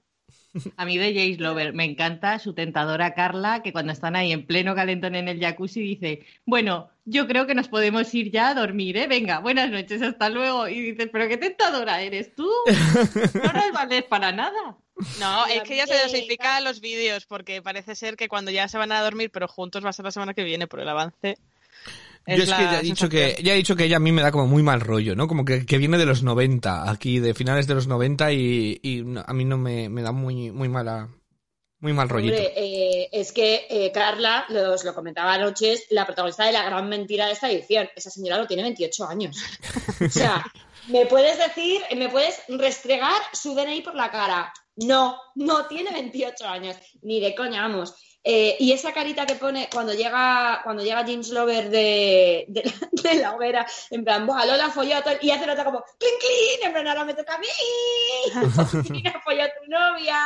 A 0.76 0.84
mí 0.84 0.96
de 0.96 1.14
Jace 1.14 1.42
Lover 1.42 1.72
me 1.74 1.84
encanta 1.84 2.38
su 2.38 2.54
tentadora 2.54 3.14
Carla, 3.14 3.62
que 3.62 3.72
cuando 3.72 3.92
están 3.92 4.16
ahí 4.16 4.32
en 4.32 4.46
pleno 4.46 4.74
calentón 4.74 5.14
en 5.14 5.28
el 5.28 5.40
jacuzzi 5.40 5.80
dice, 5.80 6.26
bueno, 6.46 6.90
yo 7.04 7.26
creo 7.26 7.46
que 7.46 7.54
nos 7.54 7.68
podemos 7.68 8.12
ir 8.14 8.30
ya 8.30 8.48
a 8.48 8.54
dormir, 8.54 8.96
¿eh? 8.96 9.06
Venga, 9.06 9.40
buenas 9.40 9.70
noches, 9.70 10.02
hasta 10.02 10.28
luego. 10.30 10.68
Y 10.68 10.80
dices, 10.80 11.08
pero 11.12 11.28
qué 11.28 11.36
tentadora 11.36 12.00
eres 12.00 12.34
tú. 12.34 12.50
No 13.34 13.52
nos 13.52 13.72
vales 13.72 14.04
para 14.04 14.32
nada. 14.32 14.76
No, 15.20 15.46
es 15.46 15.62
que 15.62 15.76
ya 15.76 15.86
se 15.86 16.02
dosifica 16.02 16.60
los 16.60 16.80
vídeos, 16.80 17.24
porque 17.26 17.62
parece 17.62 17.94
ser 17.94 18.16
que 18.16 18.28
cuando 18.28 18.50
ya 18.50 18.68
se 18.68 18.78
van 18.78 18.92
a 18.92 19.00
dormir, 19.00 19.30
pero 19.30 19.48
juntos 19.48 19.84
va 19.84 19.90
a 19.90 19.92
ser 19.92 20.04
la 20.04 20.10
semana 20.10 20.34
que 20.34 20.44
viene 20.44 20.66
por 20.66 20.80
el 20.80 20.88
avance. 20.88 21.38
Yo 22.36 22.42
es 22.44 22.50
que 22.52 22.62
ya 22.64 22.78
he 22.78 22.82
dicho 22.82 23.08
que, 23.08 23.42
ya 23.42 23.52
he 23.54 23.56
dicho 23.56 23.76
que 23.76 23.84
ella 23.84 23.96
a 23.96 24.00
mí 24.00 24.12
me 24.12 24.22
da 24.22 24.30
como 24.32 24.46
muy 24.46 24.62
mal 24.62 24.80
rollo, 24.80 25.16
¿no? 25.16 25.26
Como 25.28 25.44
que, 25.44 25.64
que 25.66 25.78
viene 25.78 25.98
de 25.98 26.06
los 26.06 26.22
90, 26.22 26.90
aquí, 26.90 27.18
de 27.20 27.34
finales 27.34 27.66
de 27.66 27.74
los 27.74 27.86
90 27.86 28.32
y, 28.32 28.78
y 28.82 29.02
no- 29.02 29.24
a 29.26 29.32
mí 29.32 29.44
no 29.44 29.56
me, 29.58 29.88
me 29.88 30.02
da 30.02 30.12
muy, 30.12 30.50
muy 30.50 30.68
mala, 30.68 31.08
muy 31.80 31.92
mal 31.92 32.08
rollito. 32.08 32.34
Hombre, 32.36 32.52
eh, 32.56 33.08
es 33.12 33.32
que 33.32 33.66
eh, 33.70 33.90
Carla, 33.92 34.44
lo- 34.48 34.72
os 34.74 34.84
lo 34.84 34.94
comentaba 34.94 35.34
anoche, 35.34 35.72
es 35.72 35.86
la 35.90 36.04
protagonista 36.06 36.44
de 36.44 36.52
la 36.52 36.64
gran 36.64 36.88
mentira 36.88 37.26
de 37.26 37.32
esta 37.32 37.50
edición. 37.50 37.88
Esa 37.96 38.10
señora 38.10 38.38
lo 38.38 38.46
tiene 38.46 38.62
28 38.62 39.06
años. 39.08 39.36
O 40.06 40.08
sea, 40.10 40.44
me 40.88 41.06
puedes 41.06 41.38
decir, 41.38 41.80
me 41.96 42.08
puedes 42.08 42.40
restregar 42.48 43.20
su 43.32 43.54
DNI 43.54 43.82
por 43.82 43.94
la 43.94 44.10
cara. 44.10 44.52
No, 44.76 45.16
no 45.34 45.66
tiene 45.66 45.90
28 45.92 46.46
años. 46.46 46.76
Ni 47.02 47.20
de 47.20 47.34
coña, 47.34 47.62
vamos. 47.62 47.94
Eh, 48.30 48.56
y 48.60 48.72
esa 48.72 48.92
carita 48.92 49.24
que 49.24 49.36
pone 49.36 49.70
cuando 49.72 49.94
llega 49.94 50.60
cuando 50.62 50.82
llega 50.82 51.00
James 51.06 51.30
Lover 51.30 51.70
de, 51.70 52.44
de, 52.48 52.62
la- 52.62 52.88
de 53.10 53.14
la 53.22 53.34
hoguera, 53.34 53.66
en 53.90 54.04
plan, 54.04 54.26
Buah, 54.26 54.44
Lola 54.44 54.68
folló 54.68 54.98
a 54.98 55.02
todo, 55.02 55.14
y 55.22 55.30
hace 55.30 55.46
nota 55.46 55.64
como, 55.64 55.82
clink, 55.98 56.12
clink, 56.20 56.66
en 56.66 56.72
plan, 56.72 56.88
ahora 56.88 57.04
me 57.06 57.14
toca 57.14 57.36
a 57.36 57.38
mí, 57.38 57.46
folló 59.24 59.42
a 59.44 59.46
tu 59.48 59.70
novia. 59.70 60.18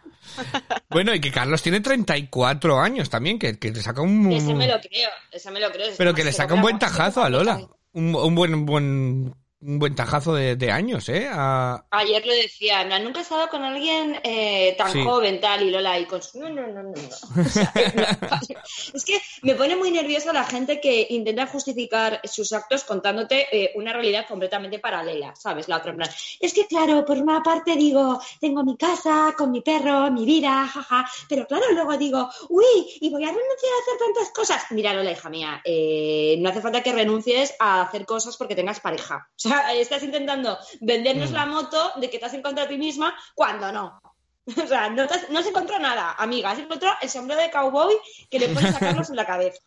Bueno, 0.90 1.14
y 1.14 1.20
que 1.20 1.30
Carlos 1.30 1.62
tiene 1.62 1.80
34 1.80 2.80
años 2.80 3.08
también, 3.10 3.38
que, 3.38 3.58
que 3.58 3.70
le 3.70 3.80
saca 3.80 4.00
un... 4.00 4.32
Ese 4.32 4.54
me 4.54 4.66
lo 4.66 4.80
creo, 4.80 5.08
ese 5.30 5.50
me 5.52 5.60
lo 5.60 5.70
creo. 5.70 5.92
Pero 5.96 6.14
que 6.14 6.24
le 6.24 6.32
saca 6.32 6.54
un 6.54 6.62
buen 6.62 6.78
tajazo 6.80 7.22
a 7.22 7.30
Lola. 7.30 7.60
Un, 7.92 8.14
un 8.14 8.34
buen, 8.34 8.66
buen, 8.66 9.34
un 9.62 9.78
buen 9.78 9.94
tajazo 9.94 10.34
de, 10.34 10.56
de 10.56 10.70
años, 10.70 11.08
¿eh? 11.10 11.28
A- 11.30 11.84
Ayer 11.90 12.24
lo 12.26 12.32
decía, 12.32 12.82
plan, 12.86 13.04
nunca 13.04 13.18
he 13.18 13.22
estado 13.22 13.48
con 13.48 13.62
alguien 13.62 14.18
eh, 14.24 14.74
tan 14.78 14.90
Sí. 14.92 15.04
joven, 15.04 15.38
tal, 15.40 15.62
y 15.62 15.70
Lola, 15.70 15.98
y 15.98 16.06
con 16.06 16.22
su... 16.22 16.38
No, 16.40 16.48
no, 16.48 16.66
no, 16.66 16.82
no, 16.82 16.90
no. 16.92 16.96
O 17.40 17.48
sea, 17.48 17.72
es 18.94 19.04
que 19.04 19.20
me 19.42 19.54
pone 19.54 19.76
muy 19.76 19.90
nerviosa 19.90 20.32
la 20.32 20.44
gente 20.44 20.80
que 20.80 21.06
intenta 21.10 21.46
justificar 21.46 22.20
sus 22.24 22.52
actos 22.52 22.84
contándote 22.84 23.46
eh, 23.52 23.72
una 23.74 23.92
realidad 23.92 24.26
completamente 24.26 24.78
paralela, 24.78 25.34
¿sabes? 25.36 25.68
La 25.68 25.76
otra, 25.76 25.90
en 25.90 25.98
plan, 25.98 26.10
es 26.40 26.54
que 26.54 26.66
claro, 26.66 27.04
por 27.04 27.18
una 27.18 27.42
parte 27.42 27.76
digo, 27.76 28.20
tengo 28.40 28.64
mi 28.64 28.76
casa, 28.78 29.34
con 29.36 29.50
mi 29.50 29.60
perro, 29.60 30.10
mi 30.10 30.24
vida, 30.24 30.66
jaja, 30.66 31.06
pero 31.28 31.46
claro, 31.46 31.64
luego 31.72 31.96
digo, 31.98 32.30
uy, 32.48 32.64
y 33.00 33.10
voy 33.10 33.24
a 33.24 33.28
renunciar 33.28 33.72
a 33.72 33.82
hacer 33.82 34.06
tantas 34.06 34.32
cosas. 34.32 34.62
Mira, 34.70 34.94
Lola, 34.94 35.12
hija 35.12 35.28
mía, 35.28 35.60
eh, 35.64 36.36
no 36.38 36.48
hace 36.48 36.62
falta 36.62 36.82
que 36.82 36.92
renuncies 36.92 37.54
a 37.58 37.82
hacer 37.82 38.06
cosas 38.06 38.36
porque 38.38 38.54
tengas 38.54 38.80
pareja. 38.80 39.28
O 39.30 39.38
sea, 39.38 39.49
estás 39.74 40.02
intentando 40.02 40.58
vendernos 40.80 41.30
Mm. 41.30 41.34
la 41.34 41.46
moto 41.46 41.92
de 41.96 42.08
que 42.10 42.18
te 42.18 42.24
has 42.26 42.34
encontrado 42.34 42.66
a 42.66 42.68
ti 42.70 42.78
misma 42.78 43.14
cuando 43.34 43.70
no. 43.72 44.00
O 44.64 44.66
sea, 44.66 44.88
no, 44.90 45.06
te 45.06 45.14
has, 45.14 45.30
no 45.30 45.38
has 45.38 45.46
encontrado 45.46 45.80
nada, 45.80 46.12
amiga. 46.18 46.50
Has 46.50 46.58
encontrado 46.58 46.96
el 47.02 47.08
sombrero 47.10 47.40
de 47.40 47.50
cowboy 47.50 47.94
que 48.30 48.38
le 48.38 48.48
pones 48.48 48.74
a 48.74 48.78
Carlos 48.80 49.08
en 49.10 49.16
la 49.16 49.26
cabeza. 49.26 49.60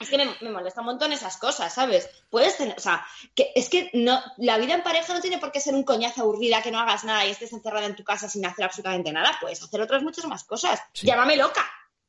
Es 0.00 0.08
que 0.08 0.16
me, 0.18 0.26
me 0.40 0.50
molesta 0.50 0.80
un 0.80 0.86
montón 0.86 1.12
esas 1.12 1.36
cosas, 1.36 1.72
¿sabes? 1.72 2.08
Puedes 2.30 2.56
tener, 2.56 2.74
o 2.76 2.80
sea, 2.80 3.06
que 3.34 3.52
es 3.54 3.68
que 3.68 3.90
no, 3.92 4.20
la 4.38 4.58
vida 4.58 4.74
en 4.74 4.82
pareja 4.82 5.14
no 5.14 5.20
tiene 5.20 5.38
por 5.38 5.52
qué 5.52 5.60
ser 5.60 5.74
un 5.74 5.84
coñazo 5.84 6.22
aburrida, 6.22 6.62
que 6.62 6.72
no 6.72 6.80
hagas 6.80 7.04
nada 7.04 7.24
y 7.26 7.30
estés 7.30 7.52
encerrada 7.52 7.86
en 7.86 7.94
tu 7.94 8.02
casa 8.04 8.28
sin 8.28 8.44
hacer 8.46 8.64
absolutamente 8.64 9.12
nada. 9.12 9.36
Puedes 9.40 9.62
hacer 9.62 9.80
otras 9.80 10.02
muchas 10.02 10.24
más 10.26 10.42
cosas. 10.44 10.80
Sí. 10.92 11.06
Llámame 11.06 11.36
loca. 11.36 11.64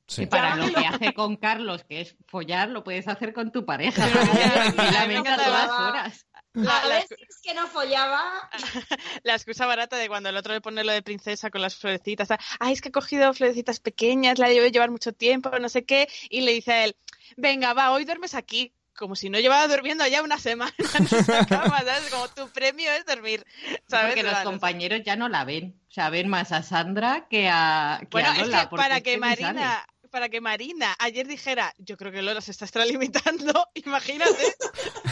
sí. 0.07 0.23
Y 0.23 0.25
para 0.27 0.55
lo 0.55 0.73
que 0.73 0.85
hace 0.87 1.13
con 1.13 1.35
Carlos, 1.35 1.83
que 1.83 2.01
es 2.01 2.15
follar, 2.25 2.69
lo 2.69 2.83
puedes 2.83 3.07
hacer 3.07 3.33
con 3.33 3.51
tu 3.51 3.63
pareja. 3.65 4.03
A 4.05 5.37
todas 5.37 5.69
horas. 5.69 6.26
La, 6.65 6.77
a 6.79 6.87
la- 6.87 6.95
veces 6.95 7.17
que 7.43 7.53
no 7.53 7.67
follaba. 7.67 8.49
la 9.23 9.33
excusa 9.35 9.65
barata 9.65 9.97
de 9.97 10.07
cuando 10.07 10.29
el 10.29 10.37
otro 10.37 10.53
le 10.53 10.61
pone 10.61 10.83
lo 10.83 10.91
de 10.91 11.01
princesa 11.01 11.49
con 11.49 11.61
las 11.61 11.75
florecitas. 11.75 12.29
Ay, 12.59 12.73
es 12.73 12.81
que 12.81 12.89
he 12.89 12.91
cogido 12.91 13.33
florecitas 13.33 13.79
pequeñas, 13.79 14.39
la 14.39 14.49
debe 14.49 14.71
llevar 14.71 14.91
mucho 14.91 15.13
tiempo, 15.13 15.51
no 15.59 15.69
sé 15.69 15.85
qué. 15.85 16.07
Y 16.29 16.41
le 16.41 16.53
dice 16.53 16.71
a 16.73 16.83
él, 16.85 16.95
venga, 17.35 17.73
va, 17.73 17.91
hoy 17.91 18.05
duermes 18.05 18.33
aquí. 18.35 18.73
Como 18.95 19.15
si 19.15 19.29
no 19.29 19.37
llevaba 19.39 19.67
durmiendo 19.67 20.07
ya 20.07 20.23
una 20.23 20.39
semana 20.39 20.73
en 20.79 21.03
esa 21.05 21.45
cama, 21.45 21.77
¿sabes? 21.81 22.09
Como 22.09 22.27
tu 22.29 22.49
premio 22.49 22.91
es 22.93 23.05
dormir, 23.05 23.45
¿sabes? 23.87 24.15
Porque 24.15 24.23
los 24.23 24.39
compañeros 24.39 25.01
ya 25.05 25.15
no 25.15 25.29
la 25.29 25.45
ven. 25.45 25.79
O 25.87 25.93
sea, 25.93 26.09
ven 26.09 26.27
más 26.27 26.51
a 26.51 26.63
Sandra 26.63 27.27
que 27.29 27.47
a, 27.47 27.99
que 28.01 28.07
Bueno, 28.09 28.29
a 28.31 28.33
es 28.37 28.39
Lola. 28.47 28.61
que 28.61 28.67
porque 28.69 28.81
para 28.83 28.97
es 28.97 29.03
que 29.03 29.17
Marina, 29.19 29.53
sale. 29.53 29.85
Para 30.07 30.29
que 30.29 30.41
Marina 30.41 30.95
ayer 30.99 31.27
dijera, 31.27 31.73
yo 31.77 31.97
creo 31.97 32.11
que 32.11 32.21
Lola 32.21 32.41
se 32.41 32.51
está 32.51 32.65
extralimitando, 32.65 33.67
imagínate. 33.75 34.55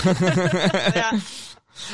O 0.04 0.92
sea, 0.92 1.12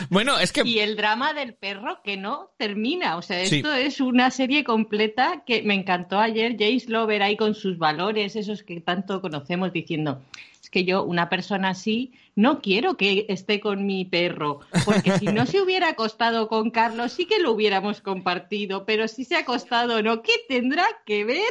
Bueno, 0.09 0.37
es 0.39 0.51
que... 0.51 0.61
Y 0.63 0.79
el 0.79 0.95
drama 0.95 1.33
del 1.33 1.55
perro 1.55 2.01
que 2.03 2.15
no 2.17 2.51
termina. 2.57 3.17
O 3.17 3.21
sea, 3.21 3.43
Sí. 3.45 3.57
esto 3.57 3.73
es 3.73 3.99
una 3.99 4.29
serie 4.29 4.63
completa 4.63 5.43
que 5.45 5.63
me 5.63 5.73
encantó 5.73 6.19
ayer. 6.19 6.51
Jace 6.53 6.85
Lover 6.87 7.23
ahí 7.23 7.35
con 7.35 7.55
sus 7.55 7.77
valores, 7.77 8.35
esos 8.35 8.63
que 8.63 8.79
tanto 8.81 9.21
conocemos, 9.21 9.73
diciendo. 9.73 10.21
Es 10.61 10.69
que 10.69 10.85
yo, 10.85 11.03
una 11.03 11.29
persona 11.29 11.69
así, 11.69 12.13
no 12.35 12.61
quiero 12.61 12.97
que 12.97 13.25
esté 13.29 13.59
con 13.59 13.85
mi 13.85 14.05
perro, 14.05 14.61
porque 14.85 15.17
si 15.19 15.25
no 15.25 15.45
se 15.45 15.61
hubiera 15.61 15.89
acostado 15.89 16.47
con 16.47 16.71
Carlos, 16.71 17.11
sí 17.11 17.25
que 17.25 17.39
lo 17.39 17.51
hubiéramos 17.51 18.01
compartido, 18.01 18.85
pero 18.85 19.07
si 19.07 19.25
se 19.25 19.35
ha 19.35 19.39
acostado 19.39 20.01
no, 20.01 20.21
¿qué 20.21 20.33
tendrá 20.47 20.87
que 21.05 21.25
ver? 21.25 21.43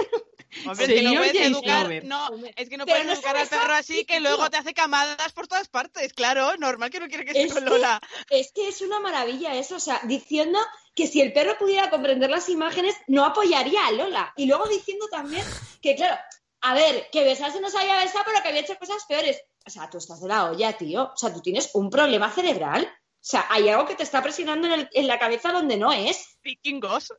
hombre, 0.66 0.84
es 0.86 0.92
que 0.92 1.02
no 1.02 1.14
puedes 1.14 1.34
educar, 1.34 2.04
no, 2.04 2.28
es 2.56 2.68
que 2.68 2.76
no 2.76 2.86
puedes 2.86 3.06
no 3.06 3.12
educar 3.12 3.36
al 3.36 3.48
perro 3.48 3.72
así 3.74 4.04
que 4.04 4.20
luego 4.20 4.50
te 4.50 4.56
hace 4.56 4.74
camadas 4.74 5.32
por 5.32 5.46
todas 5.46 5.68
partes, 5.68 6.12
claro, 6.12 6.56
normal 6.56 6.90
que 6.90 7.00
no 7.00 7.08
quiere 7.08 7.24
que 7.24 7.30
esté 7.32 7.44
Es 7.44 7.52
con 7.52 7.64
que- 7.64 7.70
Lola. 7.70 8.00
Es 8.30 8.52
que 8.52 8.68
es 8.68 8.80
una 8.80 9.00
maravilla 9.00 9.54
eso, 9.54 9.76
o 9.76 9.80
sea, 9.80 10.00
diciendo 10.04 10.58
que 10.94 11.06
si 11.06 11.20
el 11.20 11.32
perro 11.32 11.56
pudiera 11.58 11.88
comprender 11.90 12.30
las 12.30 12.48
imágenes, 12.48 12.96
no 13.06 13.24
apoyaría 13.24 13.86
a 13.86 13.92
Lola. 13.92 14.32
Y 14.36 14.46
luego 14.46 14.66
diciendo 14.68 15.06
también 15.10 15.44
que, 15.80 15.94
claro, 15.94 16.16
a 16.62 16.74
ver, 16.74 17.08
que 17.12 17.24
besarse 17.24 17.60
no 17.60 17.70
se 17.70 17.78
había 17.78 17.96
besado, 17.96 18.24
pero 18.26 18.42
que 18.42 18.48
había 18.48 18.60
hecho 18.62 18.76
cosas 18.76 19.04
peores. 19.08 19.40
O 19.66 19.70
sea, 19.70 19.88
tú 19.90 19.98
estás 19.98 20.20
de 20.20 20.28
la 20.28 20.50
olla, 20.50 20.72
tío. 20.76 21.10
O 21.12 21.16
sea, 21.16 21.32
tú 21.32 21.40
tienes 21.40 21.70
un 21.74 21.90
problema 21.90 22.30
cerebral. 22.30 22.84
O 22.86 23.22
sea, 23.22 23.46
hay 23.50 23.68
algo 23.68 23.86
que 23.86 23.94
te 23.94 24.02
está 24.02 24.22
presionando 24.22 24.66
en, 24.66 24.72
el- 24.80 24.88
en 24.92 25.06
la 25.06 25.18
cabeza 25.18 25.52
donde 25.52 25.76
no 25.76 25.92
es. 25.92 26.38
Vikingos. 26.42 27.12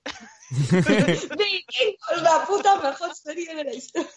Vikingos, 0.50 2.22
la 2.22 2.46
puta 2.48 2.76
mejor 2.82 3.16
serie 3.16 3.56
de 3.56 3.64
la 3.64 3.74
historia. 3.74 4.10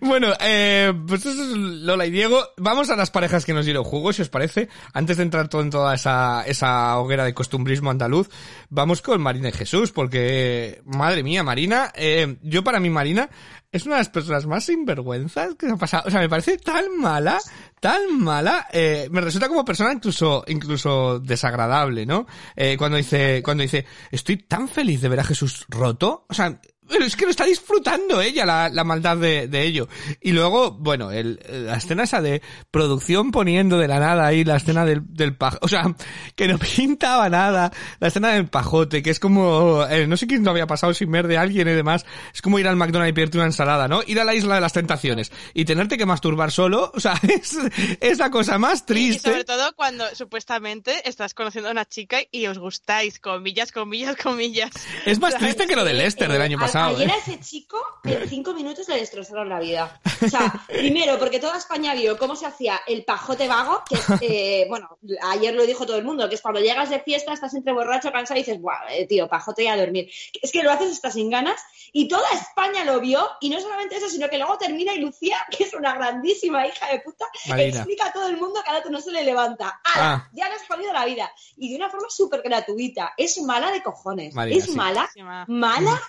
Bueno, 0.00 0.28
eh, 0.40 0.92
pues 1.06 1.26
eso 1.26 1.42
es 1.42 1.48
Lola 1.48 2.06
y 2.06 2.10
Diego. 2.10 2.40
Vamos 2.56 2.90
a 2.90 2.96
las 2.96 3.10
parejas 3.10 3.44
que 3.44 3.52
nos 3.52 3.64
dieron 3.64 3.82
juego, 3.84 4.12
si 4.12 4.22
os 4.22 4.28
parece. 4.28 4.68
Antes 4.92 5.16
de 5.16 5.24
entrar 5.24 5.48
todo 5.48 5.62
en 5.62 5.70
toda 5.70 5.94
esa, 5.94 6.44
esa 6.46 6.96
hoguera 6.98 7.24
de 7.24 7.34
costumbrismo 7.34 7.90
andaluz, 7.90 8.28
vamos 8.68 9.02
con 9.02 9.20
Marina 9.20 9.48
y 9.48 9.52
Jesús, 9.52 9.90
porque, 9.90 10.80
madre 10.84 11.24
mía, 11.24 11.42
Marina, 11.42 11.92
eh, 11.96 12.36
yo 12.42 12.62
para 12.62 12.78
mí 12.78 12.90
Marina 12.90 13.28
es 13.72 13.86
una 13.86 13.96
de 13.96 14.00
las 14.00 14.08
personas 14.08 14.46
más 14.46 14.64
sinvergüenzas 14.64 15.54
que 15.54 15.66
se 15.66 15.72
ha 15.72 15.76
pasado. 15.76 16.04
O 16.06 16.10
sea, 16.10 16.20
me 16.20 16.28
parece 16.28 16.58
tan 16.58 16.96
mala, 16.98 17.38
tan 17.78 18.18
mala, 18.18 18.66
eh, 18.72 19.08
me 19.10 19.20
resulta 19.20 19.48
como 19.48 19.64
persona 19.64 19.92
incluso, 19.92 20.44
incluso 20.48 21.20
desagradable, 21.20 22.04
¿no? 22.04 22.26
Eh, 22.56 22.76
cuando 22.76 22.96
dice, 23.02 23.42
cuando 23.42 23.62
dice, 23.62 23.84
estoy 24.10 24.36
tan 24.38 24.68
feliz 24.68 25.00
de 25.00 25.08
ver 25.08 25.20
a 25.20 25.24
Jesús 25.24 25.66
roto, 25.68 26.26
o 26.28 26.34
sea, 26.34 26.60
pero 26.90 27.04
es 27.04 27.16
que 27.16 27.24
lo 27.24 27.30
está 27.30 27.44
disfrutando 27.44 28.20
ella, 28.20 28.44
la, 28.44 28.68
la 28.68 28.84
maldad 28.84 29.16
de, 29.16 29.48
de 29.48 29.62
ello. 29.62 29.88
Y 30.20 30.32
luego, 30.32 30.72
bueno, 30.72 31.10
el, 31.12 31.40
la 31.48 31.76
escena 31.76 32.02
esa 32.02 32.20
de 32.20 32.42
producción 32.70 33.30
poniendo 33.30 33.78
de 33.78 33.88
la 33.88 33.98
nada 34.00 34.26
ahí 34.26 34.44
la 34.44 34.56
escena 34.56 34.84
del, 34.84 35.02
del 35.06 35.36
pajote, 35.36 35.64
o 35.64 35.68
sea, 35.68 35.84
que 36.36 36.48
no 36.48 36.58
pintaba 36.58 37.28
nada, 37.28 37.72
la 37.98 38.08
escena 38.08 38.30
del 38.30 38.48
pajote, 38.48 39.02
que 39.02 39.10
es 39.10 39.20
como, 39.20 39.84
eh, 39.88 40.06
no 40.06 40.16
sé 40.16 40.26
quién 40.26 40.44
lo 40.44 40.50
había 40.50 40.66
pasado 40.66 40.92
sin 40.94 41.10
ver 41.10 41.26
de 41.26 41.38
alguien 41.38 41.68
y 41.68 41.72
demás, 41.72 42.04
es 42.34 42.42
como 42.42 42.58
ir 42.58 42.66
al 42.68 42.76
McDonald's 42.76 43.10
y 43.10 43.14
pedirte 43.14 43.38
una 43.38 43.46
ensalada, 43.46 43.88
¿no? 43.88 44.00
Ir 44.06 44.18
a 44.20 44.24
la 44.24 44.34
isla 44.34 44.54
de 44.56 44.60
las 44.60 44.72
tentaciones 44.72 45.30
y 45.54 45.64
tenerte 45.64 45.96
que 45.98 46.06
masturbar 46.06 46.50
solo, 46.50 46.90
o 46.94 47.00
sea, 47.00 47.14
es, 47.28 47.56
es 48.00 48.18
la 48.18 48.30
cosa 48.30 48.58
más 48.58 48.80
Y 48.80 48.84
triste. 48.86 49.30
sobre 49.30 49.44
todo 49.44 49.72
cuando 49.76 50.04
supuestamente 50.14 51.08
estás 51.08 51.34
conociendo 51.34 51.68
a 51.68 51.72
una 51.72 51.84
chica 51.84 52.18
y 52.30 52.46
os 52.46 52.58
gustáis, 52.58 53.18
comillas, 53.20 53.72
comillas, 53.72 54.16
comillas. 54.16 54.70
Es 55.06 55.18
más 55.20 55.34
triste 55.38 55.66
que 55.66 55.76
lo 55.76 55.84
de 55.84 55.94
Lester 55.94 56.30
del 56.30 56.42
año 56.42 56.56
al- 56.58 56.64
pasado. 56.80 56.96
ayer 56.96 57.08
¿eh? 57.08 57.12
a 57.12 57.16
ese 57.16 57.40
chico 57.40 57.78
en 58.04 58.28
cinco 58.28 58.54
minutos 58.54 58.88
le 58.88 58.96
destrozaron 58.96 59.48
la 59.48 59.60
vida. 59.60 60.00
O 60.24 60.28
sea, 60.28 60.52
primero, 60.66 61.18
porque 61.18 61.38
toda 61.40 61.58
España 61.58 61.94
vio 61.94 62.18
cómo 62.18 62.36
se 62.36 62.46
hacía 62.46 62.80
el 62.86 63.04
pajote 63.04 63.48
vago, 63.48 63.82
que 63.88 63.94
es, 63.94 64.06
eh, 64.22 64.66
bueno, 64.68 64.98
ayer 65.22 65.54
lo 65.54 65.66
dijo 65.66 65.86
todo 65.86 65.96
el 65.96 66.04
mundo, 66.04 66.28
que 66.28 66.34
es 66.34 66.42
cuando 66.42 66.60
llegas 66.60 66.90
de 66.90 67.00
fiesta, 67.00 67.32
estás 67.32 67.54
entre 67.54 67.72
borracho, 67.72 68.12
cansado 68.12 68.38
y 68.38 68.42
dices, 68.42 68.60
guau, 68.60 68.78
eh, 68.90 69.06
tío, 69.06 69.28
pajote 69.28 69.64
y 69.64 69.66
a 69.68 69.76
dormir. 69.76 70.10
Es 70.40 70.52
que 70.52 70.62
lo 70.62 70.70
haces 70.70 70.92
hasta 70.92 71.10
sin 71.10 71.30
ganas 71.30 71.60
y 71.92 72.08
toda 72.08 72.28
España 72.32 72.84
lo 72.84 73.00
vio 73.00 73.26
y 73.40 73.50
no 73.50 73.60
solamente 73.60 73.96
eso, 73.96 74.08
sino 74.08 74.28
que 74.28 74.38
luego 74.38 74.58
termina 74.58 74.94
y 74.94 75.00
Lucía, 75.00 75.38
que 75.56 75.64
es 75.64 75.74
una 75.74 75.94
grandísima 75.94 76.66
hija 76.66 76.88
de 76.88 77.00
puta, 77.00 77.26
Marina. 77.46 77.78
explica 77.78 78.06
a 78.06 78.12
todo 78.12 78.28
el 78.28 78.36
mundo 78.36 78.60
que 78.62 78.70
ahora 78.70 78.82
tú 78.82 78.90
no 78.90 79.00
se 79.00 79.10
le 79.10 79.24
levanta. 79.24 79.80
Ah. 79.84 80.28
Ya 80.32 80.48
le 80.48 80.54
has 80.54 80.66
jodido 80.66 80.92
la 80.92 81.04
vida. 81.04 81.32
Y 81.56 81.70
de 81.70 81.76
una 81.76 81.90
forma 81.90 82.08
súper 82.10 82.42
gratuita. 82.42 83.14
Es 83.16 83.40
mala 83.42 83.70
de 83.70 83.82
cojones. 83.82 84.34
Marina, 84.34 84.58
es 84.58 84.64
sí. 84.64 84.72
mala, 84.72 85.10
mala, 85.48 86.00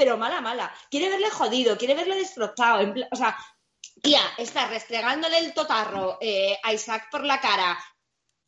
pero 0.00 0.16
mala, 0.16 0.40
mala. 0.40 0.72
Quiere 0.90 1.10
verle 1.10 1.28
jodido, 1.28 1.76
quiere 1.76 1.94
verle 1.94 2.16
destrozado. 2.16 2.80
en 2.80 3.06
o 3.12 3.16
sea, 3.16 3.36
tía, 4.00 4.22
está 4.38 4.66
restregándole 4.66 5.36
el 5.36 5.52
totarro 5.52 6.16
eh, 6.22 6.58
a 6.62 6.72
Isaac 6.72 7.08
por 7.10 7.22
la 7.22 7.38
cara. 7.38 7.78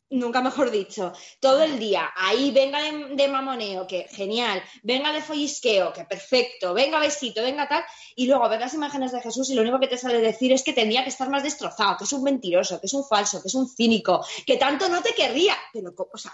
Nunca 0.09 0.41
mejor 0.41 0.71
dicho, 0.71 1.13
todo 1.39 1.61
el 1.61 1.77
día, 1.77 2.11
ahí 2.15 2.49
venga 2.49 2.79
de, 2.81 3.27
mamoneo, 3.27 3.85
que 3.85 4.07
genial, 4.09 4.63
venga 4.81 5.13
de 5.13 5.21
follisqueo, 5.21 5.93
que 5.93 6.05
perfecto, 6.05 6.73
venga 6.73 6.97
besito, 6.99 7.43
venga 7.43 7.67
tal, 7.67 7.83
y 8.15 8.25
luego 8.25 8.49
ves 8.49 8.59
las 8.59 8.73
imágenes 8.73 9.11
de 9.11 9.21
Jesús 9.21 9.49
y 9.51 9.53
lo 9.53 9.61
único 9.61 9.79
que 9.79 9.87
te 9.87 9.97
sale 9.97 10.19
decir 10.19 10.51
es 10.53 10.63
que 10.63 10.73
tendría 10.73 11.03
que 11.03 11.09
estar 11.09 11.29
más 11.29 11.43
destrozado, 11.43 11.97
que 11.97 12.03
es 12.05 12.13
un 12.13 12.23
mentiroso, 12.23 12.79
que 12.79 12.87
es 12.87 12.93
un 12.93 13.05
falso, 13.05 13.41
que 13.41 13.47
es 13.47 13.55
un 13.55 13.67
cínico, 13.67 14.25
que 14.45 14.57
tanto 14.57 14.89
no 14.89 15.03
te 15.03 15.13
querría, 15.13 15.55
pero, 15.71 15.93
o 15.97 16.17
sea, 16.17 16.33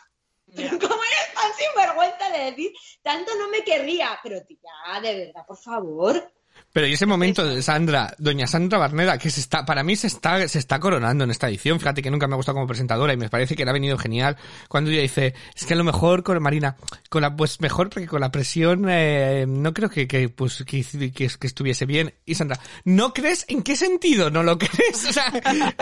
pero 0.59 0.79
¿cómo 0.89 1.01
eres 1.03 1.33
tan 1.33 1.53
sinvergüenza 1.53 2.29
de 2.31 2.51
decir, 2.51 2.73
tanto 3.01 3.35
no 3.35 3.49
me 3.49 3.63
querría? 3.63 4.19
Pero 4.21 4.45
tía, 4.45 5.01
de 5.01 5.25
verdad, 5.25 5.45
por 5.47 5.57
favor. 5.57 6.31
Pero 6.71 6.85
y 6.85 6.93
ese 6.93 7.07
momento 7.07 7.43
de 7.43 7.61
Sandra, 7.63 8.13
doña 8.19 8.45
Sandra 8.45 8.77
Barneda, 8.77 9.17
que 9.17 9.31
se 9.31 9.39
está, 9.39 9.65
para 9.65 9.83
mí 9.83 9.95
se 9.95 10.07
está, 10.07 10.47
se 10.47 10.59
está 10.59 10.79
coronando 10.79 11.23
en 11.23 11.31
esta 11.31 11.49
edición. 11.49 11.79
Fíjate 11.79 12.01
que 12.03 12.11
nunca 12.11 12.27
me 12.27 12.33
ha 12.33 12.37
gustado 12.37 12.55
como 12.55 12.67
presentadora 12.67 13.11
y 13.11 13.17
me 13.17 13.29
parece 13.29 13.55
que 13.55 13.65
le 13.65 13.71
ha 13.71 13.73
venido 13.73 13.97
genial 13.97 14.37
cuando 14.67 14.91
ella 14.91 15.01
dice, 15.01 15.33
es 15.55 15.65
que 15.65 15.73
a 15.73 15.77
lo 15.77 15.83
mejor 15.83 16.21
con 16.23 16.41
Marina, 16.41 16.75
con 17.09 17.23
la, 17.23 17.35
pues 17.35 17.59
mejor 17.59 17.89
porque 17.89 18.07
con 18.07 18.21
la 18.21 18.31
presión, 18.31 18.85
eh, 18.87 19.45
no 19.47 19.73
creo 19.73 19.89
que, 19.89 20.07
que, 20.07 20.29
pues, 20.29 20.63
que, 20.65 20.83
que, 20.83 21.11
que 21.11 21.47
estuviese 21.47 21.85
bien. 21.85 22.13
Y 22.25 22.35
Sandra, 22.35 22.59
¿no 22.83 23.13
crees? 23.13 23.45
¿En 23.47 23.63
qué 23.63 23.75
sentido 23.75 24.29
no 24.29 24.43
lo 24.43 24.57
crees? 24.59 25.05
O 25.09 25.13
sea, 25.13 25.33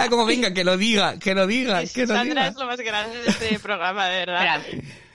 como 0.09 0.25
venga, 0.25 0.53
que 0.53 0.63
lo 0.63 0.77
diga, 0.77 1.19
que 1.19 1.35
lo 1.35 1.47
diga, 1.47 1.85
que 1.85 2.01
lo 2.05 2.15
Sandra 2.15 2.43
diga. 2.43 2.47
es 2.47 2.55
lo 2.55 2.65
más 2.65 2.79
grande 2.79 3.21
de 3.23 3.29
este 3.29 3.59
programa, 3.59 4.07
de 4.07 4.19
verdad. 4.19 4.61
Espera. 4.65 5.06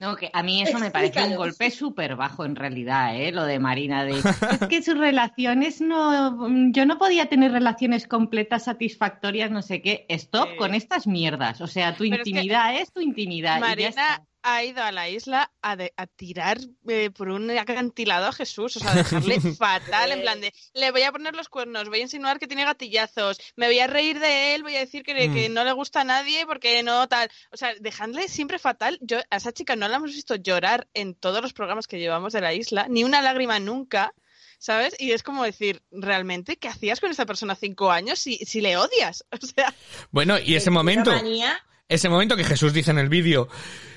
No, 0.00 0.16
que 0.16 0.28
a 0.32 0.42
mí 0.42 0.60
eso 0.60 0.78
me 0.80 0.90
parece 0.90 1.22
un 1.24 1.36
golpe 1.36 1.70
súper 1.70 2.16
bajo 2.16 2.44
en 2.44 2.56
realidad, 2.56 3.14
¿eh? 3.16 3.30
Lo 3.32 3.44
de 3.44 3.58
Marina, 3.60 4.04
de 4.04 4.12
es 4.60 4.68
que 4.68 4.82
sus 4.82 4.98
relaciones 4.98 5.80
no, 5.80 6.48
yo 6.72 6.84
no 6.84 6.98
podía 6.98 7.26
tener 7.26 7.52
relaciones 7.52 8.06
completas, 8.08 8.64
satisfactorias, 8.64 9.50
no 9.50 9.62
sé 9.62 9.80
qué. 9.82 10.04
Stop 10.08 10.48
Sí. 10.50 10.56
con 10.56 10.74
estas 10.74 11.06
mierdas. 11.06 11.60
O 11.60 11.66
sea, 11.68 11.94
tu 11.96 12.02
Pero 12.04 12.16
es 12.16 12.22
que 12.24 12.30
intimidad 12.30 12.76
es, 12.76 12.92
tu 12.92 13.00
intimidad. 13.00 13.58
y 13.58 13.60
ya 13.60 13.66
Marina 13.68 13.88
está. 13.88 14.22
Ha 14.46 14.62
ido 14.62 14.82
a 14.82 14.92
la 14.92 15.08
isla 15.08 15.50
a, 15.62 15.74
de- 15.74 15.92
a 15.96 16.06
tirar 16.06 16.58
eh, 16.86 17.10
por 17.10 17.30
un 17.30 17.50
acantilado 17.50 18.26
a 18.26 18.32
Jesús, 18.32 18.76
o 18.76 18.80
sea, 18.80 18.94
dejarle 18.94 19.40
fatal, 19.58 20.12
en 20.12 20.20
plan 20.20 20.40
de, 20.40 20.52
le 20.74 20.90
voy 20.90 21.02
a 21.02 21.10
poner 21.12 21.34
los 21.34 21.48
cuernos, 21.48 21.88
voy 21.88 21.98
a 22.00 22.02
insinuar 22.02 22.38
que 22.38 22.46
tiene 22.46 22.64
gatillazos, 22.64 23.38
me 23.56 23.66
voy 23.66 23.78
a 23.80 23.86
reír 23.86 24.20
de 24.20 24.54
él, 24.54 24.62
voy 24.62 24.76
a 24.76 24.80
decir 24.80 25.02
que, 25.02 25.14
que 25.14 25.48
Mm. 25.48 25.54
no 25.54 25.64
le 25.64 25.72
gusta 25.72 26.02
a 26.02 26.04
nadie 26.04 26.46
porque 26.46 26.82
no 26.82 27.08
tal, 27.08 27.28
o 27.50 27.56
sea, 27.56 27.74
dejadle 27.80 28.28
siempre 28.28 28.58
fatal. 28.58 28.98
Yo 29.00 29.18
a 29.30 29.36
esa 29.36 29.52
chica 29.52 29.74
no 29.76 29.88
la 29.88 29.96
hemos 29.96 30.12
visto 30.12 30.34
llorar 30.36 30.86
en 30.94 31.14
todos 31.14 31.40
los 31.42 31.52
programas 31.52 31.86
que 31.88 31.98
llevamos 31.98 32.32
de 32.34 32.40
la 32.42 32.52
isla, 32.54 32.86
ni 32.88 33.02
una 33.02 33.22
lágrima 33.22 33.58
nunca. 33.58 34.14
¿Sabes? 34.56 34.94
Y 34.98 35.12
es 35.12 35.22
como 35.22 35.44
decir, 35.44 35.82
¿realmente 35.90 36.56
qué 36.56 36.68
hacías 36.68 36.98
con 37.00 37.10
esta 37.10 37.26
persona 37.26 37.54
cinco 37.54 37.90
años 37.90 38.18
si, 38.18 38.36
si 38.38 38.62
le 38.62 38.76
odias? 38.78 39.24
O 39.42 39.46
sea, 39.46 39.74
Bueno, 40.10 40.38
y 40.38 40.54
ese 40.54 40.70
momento, 40.70 41.10
manía. 41.10 41.58
Ese 41.88 42.08
momento 42.08 42.36
que 42.36 42.44
Jesús 42.44 42.72
dice 42.72 42.90
en 42.90 42.98
el 42.98 43.08
vídeo, 43.08 43.48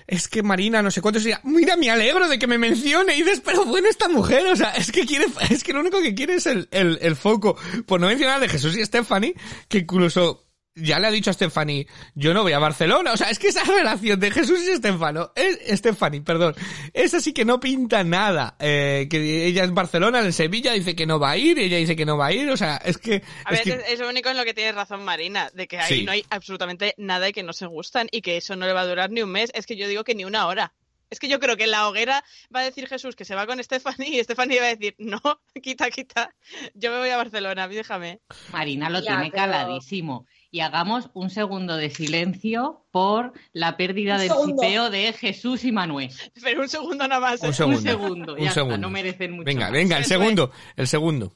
es 0.08 0.28
que 0.28 0.44
Marina, 0.44 0.82
no 0.82 0.92
sé 0.92 1.02
cuántos 1.02 1.24
días, 1.24 1.40
mira, 1.44 1.76
me 1.76 1.90
alegro 1.90 2.28
de 2.28 2.40
que 2.40 2.48
me 2.48 2.58
mencione, 2.58 3.16
y 3.16 3.24
dices, 3.24 3.42
pero 3.44 3.66
bueno, 3.66 3.90
esta 3.90 4.08
mujer, 4.08 4.48
o 4.48 4.56
sea, 4.56 4.72
es 4.72 4.92
que 4.92 5.06
quiere, 5.06 5.26
es 5.50 5.64
que 5.64 5.74
lo 5.74 5.82
único 5.82 6.02
que 6.02 6.16
quiere 6.16 6.36
es 6.36 6.46
el, 6.46 6.68
el, 6.72 6.98
el 7.02 7.16
foco, 7.16 7.58
por 7.86 8.00
no 8.00 8.08
mencionar 8.08 8.40
de 8.40 8.50
Jesús 8.50 8.78
y 8.78 8.86
Stephanie, 8.86 9.36
que 9.68 9.80
incluso 9.80 10.47
ya 10.78 11.00
le 11.00 11.08
ha 11.08 11.12
dicho 11.12 11.30
a 11.30 11.34
Stephanie, 11.34 11.88
yo 12.16 12.34
no 12.34 12.44
voy 12.44 12.54
a 12.54 12.60
Barcelona, 12.60 13.14
o 13.14 13.18
sea, 13.18 13.30
es 13.30 13.40
que 13.40 13.48
esa 13.48 13.64
relación 13.66 14.20
de 14.20 14.32
Jesús 14.32 14.60
y 14.66 14.70
Estefano, 14.72 15.32
es, 15.36 15.60
Stephanie, 15.80 16.22
perdón, 16.22 16.56
esa 16.94 17.20
sí 17.20 17.34
que 17.34 17.46
no 17.46 17.60
pinta 17.60 18.04
nada, 18.04 18.56
eh, 18.60 19.08
que 19.10 19.46
ella 19.48 19.64
es 19.64 19.72
Barcelona, 19.74 20.20
en 20.22 20.34
Sevilla 20.34 20.74
dice 20.74 20.96
que 20.96 21.06
no 21.06 21.20
va 21.20 21.32
a 21.32 21.38
ir, 21.38 21.60
ella 21.60 21.78
dice 21.78 21.96
que 21.96 22.06
no 22.06 22.18
va 22.18 22.28
a 22.28 22.34
ir, 22.34 22.50
o 22.50 22.58
sea, 22.58 22.78
es 22.78 22.98
que... 22.98 23.22
A 23.46 23.54
es 23.54 23.64
ver, 23.66 23.78
que- 23.78 23.84
es, 23.84 23.94
es 23.94 24.00
lo 24.00 24.10
único 24.10 24.30
en 24.30 24.38
lo 24.38 24.46
que 24.46 24.54
tiene 24.54 24.72
razón 24.72 25.04
Marina, 25.04 25.50
de 25.54 25.68
que 25.68 25.78
ahí 25.80 26.00
Sí. 26.00 26.04
no 26.04 26.12
hay 26.12 26.26
absolutamente 26.30 26.94
nada 26.98 27.28
y 27.30 27.34
que 27.34 27.44
no 27.44 27.54
se 27.54 27.66
gustan 27.66 28.08
y 28.12 28.22
que 28.22 28.38
eso 28.38 28.56
no 28.56 28.66
le 28.66 28.74
va 28.74 28.82
a 28.82 28.86
durar 28.88 29.10
ni 29.10 29.22
un 29.22 29.32
mes. 29.32 29.50
Es 29.54 29.66
que 29.66 29.76
yo 29.78 29.88
digo 29.88 30.04
que 30.04 30.16
ni 30.16 30.26
una 30.26 30.48
hora. 30.48 30.74
Es 31.10 31.20
que 31.20 31.30
yo 31.30 31.40
creo 31.40 31.56
que 31.56 31.64
en 31.64 31.72
la 31.72 31.88
hoguera 31.88 32.22
va 32.54 32.60
a 32.60 32.64
decir 32.64 32.88
Jesús 32.90 33.16
que 33.16 33.24
se 33.24 33.34
va 33.34 33.48
con 33.48 33.64
Stephanie 33.64 34.20
y 34.20 34.24
Stephanie 34.24 34.60
va 34.60 34.66
a 34.66 34.76
decir, 34.76 34.94
no, 34.98 35.22
quita, 35.64 35.90
quita, 35.90 36.36
yo 36.74 36.92
me 36.92 36.98
voy 37.00 37.10
a 37.10 37.16
Barcelona, 37.18 37.68
déjame. 37.70 38.20
Marina 38.52 38.90
lo 38.90 39.00
Ya, 39.00 39.06
tiene 39.06 39.32
pero- 39.32 39.44
caladísimo. 39.44 40.28
Y 40.50 40.62
hagamos 40.62 41.10
un 41.14 41.30
segundo 41.30 41.76
de 41.76 41.90
silencio 41.90 42.86
por 42.92 43.34
la 43.52 43.76
pérdida 43.76 44.18
del 44.18 44.32
sipeo 44.32 44.90
de 44.90 45.12
Jesús 45.14 45.66
y 45.66 45.72
Manuel. 45.72 46.10
Pero 46.42 46.62
un 46.62 46.70
segundo 46.70 47.08
nada 47.08 47.20
más. 47.20 47.44
¿eh? 47.44 47.48
Un 47.48 47.54
segundo. 47.54 47.78
Un 47.80 47.84
segundo, 47.84 48.34
Un 48.34 48.40
ya 48.40 48.44
está, 48.46 48.54
segundo. 48.62 48.78
no 48.78 48.90
merecen 48.90 49.32
mucho. 49.32 49.46
Venga, 49.46 49.66
más. 49.66 49.74
venga, 49.74 49.98
el 49.98 50.06
segundo, 50.06 50.52
el 50.76 50.88
segundo. 50.88 51.34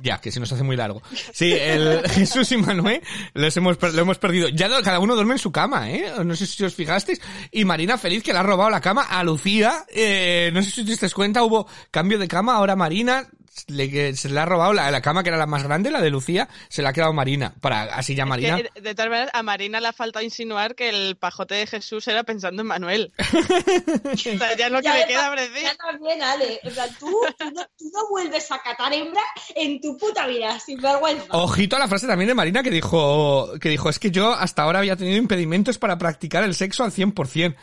Ya, 0.00 0.20
que 0.20 0.30
se 0.30 0.38
nos 0.38 0.52
hace 0.52 0.62
muy 0.62 0.76
largo. 0.76 1.02
Sí, 1.32 1.52
el 1.52 2.08
Jesús 2.10 2.52
y 2.52 2.56
Manuel 2.56 3.02
los 3.34 3.56
hemos, 3.56 3.82
lo 3.82 4.00
hemos 4.00 4.18
perdido. 4.18 4.48
Ya 4.48 4.68
cada 4.82 5.00
uno 5.00 5.14
duerme 5.14 5.34
en 5.34 5.38
su 5.40 5.50
cama, 5.50 5.90
¿eh? 5.90 6.12
No 6.24 6.36
sé 6.36 6.46
si 6.46 6.64
os 6.64 6.74
fijasteis. 6.74 7.20
Y 7.50 7.64
Marina 7.64 7.98
feliz 7.98 8.22
que 8.22 8.32
le 8.32 8.38
ha 8.38 8.42
robado 8.44 8.70
la 8.70 8.80
cama 8.80 9.02
a 9.02 9.24
Lucía. 9.24 9.84
Eh, 9.88 10.50
no 10.54 10.62
sé 10.62 10.70
si 10.70 10.80
os 10.82 10.86
disteis 10.86 11.12
cuenta, 11.12 11.42
hubo 11.42 11.66
cambio 11.90 12.18
de 12.18 12.28
cama. 12.28 12.54
Ahora 12.54 12.76
Marina 12.76 13.28
le, 13.68 13.90
que 13.90 14.16
se 14.16 14.28
le 14.28 14.40
ha 14.40 14.44
robado 14.44 14.72
la, 14.72 14.90
la 14.90 15.00
cama 15.02 15.22
que 15.22 15.28
era 15.28 15.38
la 15.38 15.46
más 15.46 15.62
grande, 15.64 15.90
la 15.90 16.00
de 16.00 16.10
Lucía, 16.10 16.48
se 16.68 16.82
la 16.82 16.90
ha 16.90 16.92
quedado 16.92 17.12
Marina. 17.12 17.54
Para, 17.60 17.82
así 17.94 18.14
ya 18.14 18.24
Es 18.24 18.28
Marina. 18.28 18.56
que, 18.56 18.70
eh, 18.74 18.80
de 18.80 18.94
todas 18.94 19.10
maneras, 19.10 19.30
a 19.32 19.42
Marina 19.42 19.80
le 19.80 19.88
ha 19.88 19.92
faltado 19.92 20.24
insinuar 20.24 20.74
que 20.74 20.88
el 20.88 21.16
pajote 21.16 21.54
de 21.56 21.66
Jesús 21.66 22.06
era 22.08 22.24
pensando 22.24 22.62
en 22.62 22.68
Manuel. 22.68 23.12
o 23.18 24.16
sea, 24.16 24.56
ya 24.56 24.66
es 24.66 24.72
lo 24.72 24.78
que 24.78 24.84
Ya 24.84 24.92
me 24.92 24.98
de 25.00 25.06
queda 25.06 25.30
decir. 25.34 25.62
Ya 25.62 25.74
también, 25.76 26.22
Ale. 26.22 26.60
En 26.62 26.72
plan, 26.74 26.88
tú, 26.98 27.20
tú, 27.38 27.44
no, 27.52 27.62
tú 27.78 27.84
no 27.92 28.08
vuelves 28.10 28.50
a 28.50 28.58
catar 28.58 28.92
hembra 28.92 29.22
en 29.54 29.80
tu 29.80 29.96
puta 29.96 30.26
vida, 30.26 30.58
sin 30.60 30.80
vergüenza. 30.80 31.26
Ojito 31.30 31.76
a 31.76 31.78
la 31.78 31.88
frase 31.88 32.06
también 32.06 32.28
de 32.28 32.34
Marina 32.34 32.62
que 32.62 32.70
dijo, 32.70 33.52
que 33.60 33.68
dijo, 33.68 33.88
es 33.90 33.98
que 33.98 34.10
yo 34.10 34.32
hasta 34.32 34.62
ahora 34.62 34.78
había 34.80 34.96
tenido 34.96 35.16
impedimentos 35.16 35.78
para 35.78 35.98
practicar 35.98 36.44
el 36.44 36.54
sexo 36.54 36.84
al 36.84 36.92
100%. 36.92 37.56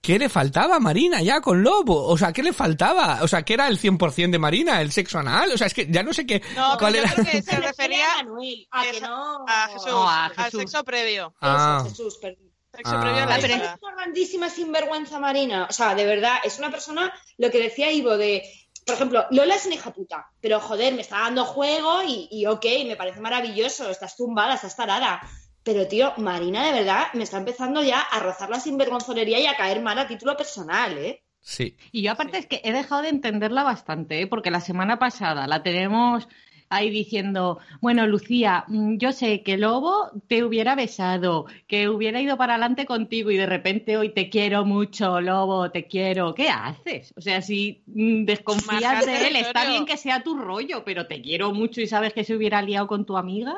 ¿Qué 0.00 0.18
le 0.18 0.28
faltaba 0.28 0.76
a 0.76 0.80
Marina 0.80 1.20
ya 1.22 1.40
con 1.40 1.62
Lobo? 1.62 2.06
O 2.06 2.16
sea, 2.16 2.32
¿qué 2.32 2.42
le 2.42 2.52
faltaba? 2.52 3.18
O 3.22 3.28
sea, 3.28 3.42
¿qué 3.42 3.54
era 3.54 3.66
el 3.66 3.78
100% 3.78 4.30
de 4.30 4.38
Marina? 4.38 4.80
¿El 4.80 4.92
sexo 4.92 5.18
anal? 5.18 5.50
O 5.52 5.58
sea, 5.58 5.66
es 5.66 5.74
que 5.74 5.86
ya 5.90 6.02
no 6.02 6.12
sé 6.12 6.24
qué... 6.24 6.40
No, 6.56 6.78
cuál 6.78 6.92
pero 6.94 7.04
yo 7.06 7.12
era... 7.12 7.14
creo 7.14 7.24
que 7.32 7.42
se 7.42 7.56
refería 7.60 8.12
a 8.14 8.16
Manuel, 8.22 8.68
a 8.70 8.84
que 8.90 9.00
no. 9.00 9.44
a 9.46 9.68
Jesús, 9.72 9.86
No, 9.86 10.08
a 10.08 10.26
al 10.26 10.34
Jesús. 10.34 10.60
sexo 10.60 10.84
previo. 10.84 11.34
Ah. 11.40 11.78
Eso, 11.80 11.90
Jesús, 11.90 12.18
perdón. 12.22 12.48
Sexo 12.74 12.92
Ah. 12.96 13.00
previo 13.00 13.22
a 13.22 13.26
la 13.26 13.34
Ah, 13.34 13.38
pero 13.40 13.54
isla. 13.56 13.74
es 13.74 13.82
una 13.82 13.94
grandísima 13.96 14.48
sinvergüenza 14.50 15.18
marina. 15.18 15.66
O 15.68 15.72
sea, 15.72 15.94
de 15.94 16.06
verdad, 16.06 16.36
es 16.44 16.58
una 16.58 16.70
persona, 16.70 17.12
lo 17.36 17.50
que 17.50 17.58
decía 17.58 17.90
Ivo, 17.90 18.16
de, 18.16 18.44
por 18.86 18.94
ejemplo, 18.94 19.26
Lola 19.32 19.56
es 19.56 19.66
una 19.66 19.74
hija 19.74 19.92
puta, 19.92 20.26
pero 20.40 20.60
joder, 20.60 20.94
me 20.94 21.02
está 21.02 21.18
dando 21.18 21.44
juego 21.44 22.02
y, 22.04 22.28
y 22.30 22.46
ok, 22.46 22.64
me 22.86 22.96
parece 22.96 23.20
maravilloso, 23.20 23.90
estás 23.90 24.16
tumbada, 24.16 24.54
estás 24.54 24.76
tarada. 24.76 25.20
Pero, 25.68 25.86
tío, 25.86 26.14
Marina, 26.16 26.64
de 26.64 26.72
verdad, 26.72 27.08
me 27.12 27.24
está 27.24 27.36
empezando 27.36 27.82
ya 27.82 28.00
a 28.00 28.20
rozar 28.20 28.48
la 28.48 28.58
sinvergonzonería 28.58 29.38
y 29.38 29.44
a 29.44 29.54
caer 29.54 29.82
mal 29.82 29.98
a 29.98 30.08
título 30.08 30.34
personal, 30.34 30.96
¿eh? 30.96 31.22
Sí. 31.40 31.76
Y 31.92 32.00
yo 32.00 32.12
aparte 32.12 32.38
es 32.38 32.46
que 32.46 32.62
he 32.64 32.72
dejado 32.72 33.02
de 33.02 33.10
entenderla 33.10 33.64
bastante, 33.64 34.22
¿eh? 34.22 34.26
porque 34.26 34.50
la 34.50 34.62
semana 34.62 34.98
pasada 34.98 35.46
la 35.46 35.62
tenemos 35.62 36.26
ahí 36.70 36.88
diciendo, 36.88 37.58
bueno, 37.82 38.06
Lucía, 38.06 38.64
mm, 38.66 38.96
yo 38.96 39.12
sé 39.12 39.42
que 39.42 39.58
Lobo 39.58 40.10
te 40.26 40.42
hubiera 40.42 40.74
besado, 40.74 41.44
que 41.66 41.90
hubiera 41.90 42.18
ido 42.22 42.38
para 42.38 42.54
adelante 42.54 42.86
contigo 42.86 43.30
y 43.30 43.36
de 43.36 43.44
repente 43.44 43.98
hoy 43.98 44.14
te 44.14 44.30
quiero 44.30 44.64
mucho, 44.64 45.20
Lobo, 45.20 45.70
te 45.70 45.86
quiero. 45.86 46.34
¿Qué 46.34 46.48
haces? 46.48 47.12
O 47.14 47.20
sea, 47.20 47.42
si 47.42 47.82
mm, 47.88 48.24
desconfías 48.24 49.04
de 49.04 49.28
él, 49.28 49.36
está 49.36 49.66
bien 49.66 49.84
que 49.84 49.98
sea 49.98 50.22
tu 50.22 50.34
rollo, 50.34 50.82
pero 50.82 51.06
te 51.06 51.20
quiero 51.20 51.52
mucho 51.52 51.82
y 51.82 51.86
sabes 51.86 52.14
que 52.14 52.24
se 52.24 52.34
hubiera 52.34 52.62
liado 52.62 52.86
con 52.86 53.04
tu 53.04 53.18
amiga. 53.18 53.54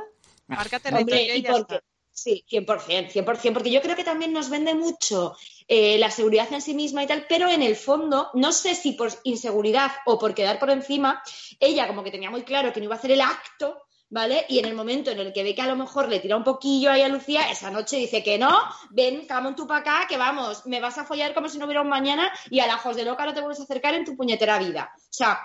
Marca 0.49 0.79
Hombre, 0.79 0.91
territorio 0.91 1.37
y 1.37 1.39
y 1.39 1.43
ya 1.43 1.53
está. 1.53 1.81
Sí, 2.23 2.45
100%, 2.51 3.13
100%, 3.13 3.53
porque 3.53 3.71
yo 3.71 3.81
creo 3.81 3.97
que 3.97 4.05
también 4.05 4.33
nos 4.33 4.51
vende 4.51 4.75
mucho 4.75 5.37
eh, 5.69 5.99
la 5.99 6.11
seguridad 6.11 6.53
en 6.53 6.63
sí 6.63 6.75
misma 6.75 7.03
y 7.03 7.07
tal, 7.07 7.27
pero 7.29 7.49
en 7.49 7.63
el 7.63 7.77
fondo, 7.77 8.31
no 8.35 8.53
sé 8.53 8.75
si 8.75 8.93
por 8.93 9.11
inseguridad 9.25 9.91
o 10.07 10.19
por 10.19 10.35
quedar 10.35 10.59
por 10.59 10.71
encima, 10.71 11.23
ella 11.59 11.87
como 11.87 12.03
que 12.03 12.11
tenía 12.11 12.31
muy 12.31 12.43
claro 12.43 12.73
que 12.73 12.81
no 12.81 12.85
iba 12.85 12.95
a 12.95 12.99
hacer 12.99 13.13
el 13.13 13.21
acto 13.21 13.83
¿vale? 14.11 14.45
Y 14.49 14.59
en 14.59 14.65
el 14.65 14.75
momento 14.75 15.11
en 15.11 15.21
el 15.21 15.33
que 15.33 15.43
ve 15.43 15.55
que 15.55 15.63
a 15.63 15.69
lo 15.69 15.77
mejor 15.77 16.09
le 16.09 16.19
tira 16.19 16.37
un 16.37 16.45
poquillo 16.45 16.91
ahí 16.91 17.03
a 17.03 17.09
Lucía, 17.09 17.51
esa 17.51 17.71
noche 17.71 17.97
dice 17.97 18.23
que 18.23 18.39
no, 18.39 18.61
ven, 18.91 19.27
camón 19.27 19.55
tú 19.55 19.67
para 19.67 19.81
acá, 19.81 20.07
que 20.09 20.19
vamos, 20.19 20.67
me 20.67 20.81
vas 20.81 20.99
a 20.99 21.05
follar 21.05 21.33
como 21.33 21.49
si 21.49 21.59
no 21.59 21.65
hubiera 21.65 21.81
un 21.81 21.89
mañana 21.89 22.31
y 22.51 22.61
a 22.61 22.67
la 22.67 22.81
de 22.93 23.05
loca 23.05 23.25
no 23.25 23.33
te 23.33 23.41
vuelves 23.41 23.61
a 23.61 23.63
acercar 23.63 23.95
en 23.95 24.05
tu 24.05 24.17
puñetera 24.17 24.59
vida. 24.59 24.93
O 24.97 25.13
sea, 25.13 25.41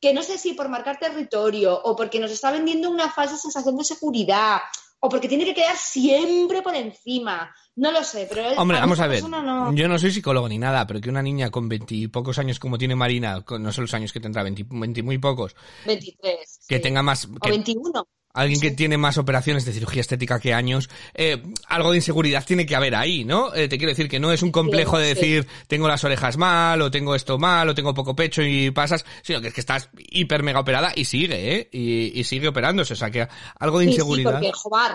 que 0.00 0.12
no 0.12 0.22
sé 0.22 0.38
si 0.38 0.52
por 0.52 0.68
marcar 0.68 0.98
territorio 0.98 1.80
o 1.82 1.96
porque 1.96 2.20
nos 2.20 2.30
está 2.30 2.50
vendiendo 2.50 2.90
una 2.90 3.10
falsa 3.10 3.36
sensación 3.36 3.76
de 3.76 3.84
seguridad 3.84 4.60
o 5.00 5.08
porque 5.08 5.28
tiene 5.28 5.44
que 5.44 5.54
quedar 5.54 5.76
siempre 5.76 6.62
por 6.62 6.74
encima. 6.74 7.54
No 7.76 7.90
lo 7.90 8.04
sé, 8.04 8.26
pero... 8.28 8.50
Hombre, 8.60 8.78
vamos 8.78 9.00
a 9.00 9.06
ver. 9.06 9.22
Yo 9.22 9.88
no 9.88 9.98
soy 9.98 10.12
psicólogo 10.12 10.48
ni 10.48 10.58
nada, 10.58 10.86
pero 10.86 11.00
que 11.00 11.08
una 11.08 11.22
niña 11.22 11.50
con 11.50 11.68
veintipocos 11.68 12.38
años 12.38 12.58
como 12.58 12.78
tiene 12.78 12.94
Marina, 12.94 13.42
no 13.58 13.72
sé 13.72 13.80
los 13.80 13.94
años 13.94 14.12
que 14.12 14.20
tendrá, 14.20 14.42
veinti, 14.42 14.64
muy 15.02 15.18
pocos. 15.18 15.56
Veintitrés. 15.86 16.60
Que 16.68 16.78
tenga 16.80 17.02
más... 17.02 17.26
o 17.26 17.48
veintiuno. 17.48 18.06
Alguien 18.32 18.60
que 18.60 18.70
tiene 18.70 18.96
más 18.96 19.18
operaciones 19.18 19.64
de 19.64 19.72
cirugía 19.72 20.00
estética 20.00 20.38
que 20.38 20.54
años, 20.54 20.88
eh, 21.14 21.42
algo 21.66 21.90
de 21.90 21.98
inseguridad 21.98 22.44
tiene 22.46 22.64
que 22.64 22.76
haber 22.76 22.94
ahí, 22.94 23.24
¿no? 23.24 23.52
Eh, 23.54 23.68
te 23.68 23.76
quiero 23.76 23.90
decir 23.90 24.08
que 24.08 24.20
no 24.20 24.32
es 24.32 24.42
un 24.42 24.52
complejo 24.52 24.98
de 24.98 25.14
decir 25.14 25.46
tengo 25.66 25.88
las 25.88 26.04
orejas 26.04 26.36
mal, 26.36 26.80
o 26.80 26.90
tengo 26.90 27.14
esto 27.14 27.38
mal, 27.38 27.68
o 27.68 27.74
tengo 27.74 27.92
poco 27.92 28.14
pecho 28.14 28.42
y 28.42 28.70
pasas, 28.70 29.04
sino 29.22 29.40
que 29.40 29.48
es 29.48 29.54
que 29.54 29.60
estás 29.60 29.90
hiper 29.96 30.42
mega 30.42 30.60
operada 30.60 30.92
y 30.94 31.04
sigue, 31.04 31.56
¿eh? 31.56 31.68
Y, 31.72 32.22
sigue 32.24 32.48
operándose, 32.48 32.92
o 32.92 32.96
sea 32.96 33.10
que 33.10 33.26
algo 33.58 33.80
de 33.80 33.86
inseguridad. 33.86 34.40
Sí, 34.40 34.46
porque, 34.46 34.52
joder, 34.52 34.92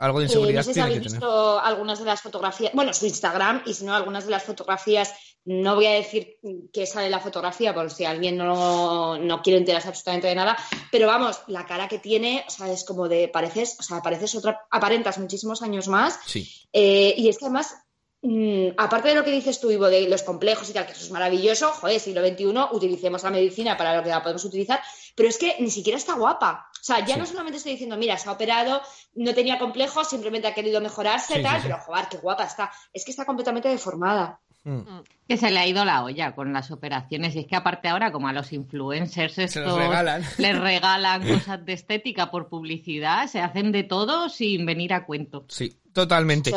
algo 0.00 0.18
de 0.18 0.24
inseguridad 0.24 0.54
eh, 0.54 0.56
no 0.56 0.62
sé 0.64 0.74
si 0.74 0.80
habéis 0.80 1.02
visto 1.02 1.60
algunas 1.60 1.98
de 1.98 2.06
las 2.06 2.20
fotografías, 2.20 2.72
bueno, 2.74 2.92
su 2.92 3.06
Instagram, 3.06 3.62
y 3.66 3.74
si 3.74 3.84
no, 3.84 3.94
algunas 3.94 4.24
de 4.24 4.30
las 4.30 4.42
fotografías 4.42 5.12
no 5.44 5.74
voy 5.74 5.86
a 5.86 5.92
decir 5.92 6.38
que 6.72 6.86
sale 6.86 7.10
la 7.10 7.20
fotografía 7.20 7.74
por 7.74 7.90
si 7.90 8.04
alguien 8.04 8.36
no, 8.36 9.18
no, 9.18 9.42
quiere 9.42 9.58
enterarse 9.58 9.88
absolutamente 9.88 10.28
de 10.28 10.34
nada, 10.34 10.56
pero 10.90 11.06
vamos, 11.06 11.40
la 11.48 11.66
cara 11.66 11.88
que 11.88 11.98
tiene, 11.98 12.44
o 12.46 12.50
sea, 12.50 12.70
es 12.72 12.84
como 12.84 13.08
de, 13.08 13.28
pareces, 13.28 13.76
o 13.78 13.82
sea, 13.82 14.02
pareces 14.02 14.34
otra, 14.34 14.66
aparentas 14.70 15.18
muchísimos 15.18 15.62
años 15.62 15.88
más. 15.88 16.18
Sí. 16.26 16.48
Eh, 16.72 17.14
y 17.16 17.28
es 17.28 17.38
que 17.38 17.46
además, 17.46 17.74
mm, 18.22 18.68
aparte 18.76 19.08
de 19.08 19.14
lo 19.14 19.24
que 19.24 19.30
dices 19.30 19.60
tú, 19.60 19.70
Ivo, 19.70 19.86
de 19.86 20.08
los 20.08 20.22
complejos 20.22 20.68
y 20.70 20.72
tal, 20.72 20.86
que 20.86 20.92
eso 20.92 21.04
es 21.04 21.10
maravilloso, 21.10 21.68
joder, 21.72 22.00
siglo 22.00 22.26
XXI, 22.26 22.46
utilicemos 22.72 23.22
la 23.22 23.30
medicina 23.30 23.76
para 23.76 23.96
lo 23.96 24.02
que 24.02 24.08
la 24.08 24.22
podemos 24.22 24.44
utilizar, 24.44 24.80
pero 25.14 25.28
es 25.28 25.38
que 25.38 25.56
ni 25.60 25.70
siquiera 25.70 25.98
está 25.98 26.14
guapa. 26.14 26.70
O 26.80 26.82
sea, 26.82 27.04
ya 27.04 27.16
no 27.16 27.26
solamente 27.26 27.58
estoy 27.58 27.72
diciendo, 27.72 27.96
mira, 27.96 28.16
se 28.16 28.28
ha 28.28 28.32
operado, 28.32 28.80
no 29.14 29.34
tenía 29.34 29.58
complejos, 29.58 30.08
simplemente 30.08 30.48
ha 30.48 30.54
querido 30.54 30.80
mejorarse, 30.80 31.42
tal, 31.42 31.60
pero 31.62 31.78
joder, 31.78 32.06
qué 32.10 32.16
guapa 32.16 32.44
está. 32.44 32.72
Es 32.92 33.04
que 33.04 33.10
está 33.10 33.26
completamente 33.26 33.68
deformada. 33.68 34.40
Mm. 34.64 34.78
Mm. 34.78 35.04
Que 35.28 35.36
se 35.36 35.50
le 35.50 35.58
ha 35.58 35.66
ido 35.66 35.84
la 35.84 36.04
olla 36.04 36.34
con 36.34 36.52
las 36.52 36.70
operaciones. 36.70 37.34
Y 37.34 37.40
es 37.40 37.46
que 37.46 37.56
aparte 37.56 37.88
ahora, 37.88 38.12
como 38.12 38.28
a 38.28 38.32
los 38.32 38.52
influencers 38.52 39.38
estos 39.38 39.76
regalan. 39.76 40.22
les 40.38 40.58
regalan 40.58 41.26
cosas 41.28 41.64
de 41.64 41.72
estética 41.72 42.30
por 42.30 42.48
publicidad, 42.48 43.26
se 43.26 43.40
hacen 43.40 43.72
de 43.72 43.84
todo 43.84 44.28
sin 44.28 44.66
venir 44.66 44.92
a 44.92 45.06
cuento. 45.06 45.44
Sí, 45.48 45.76
totalmente. 45.92 46.50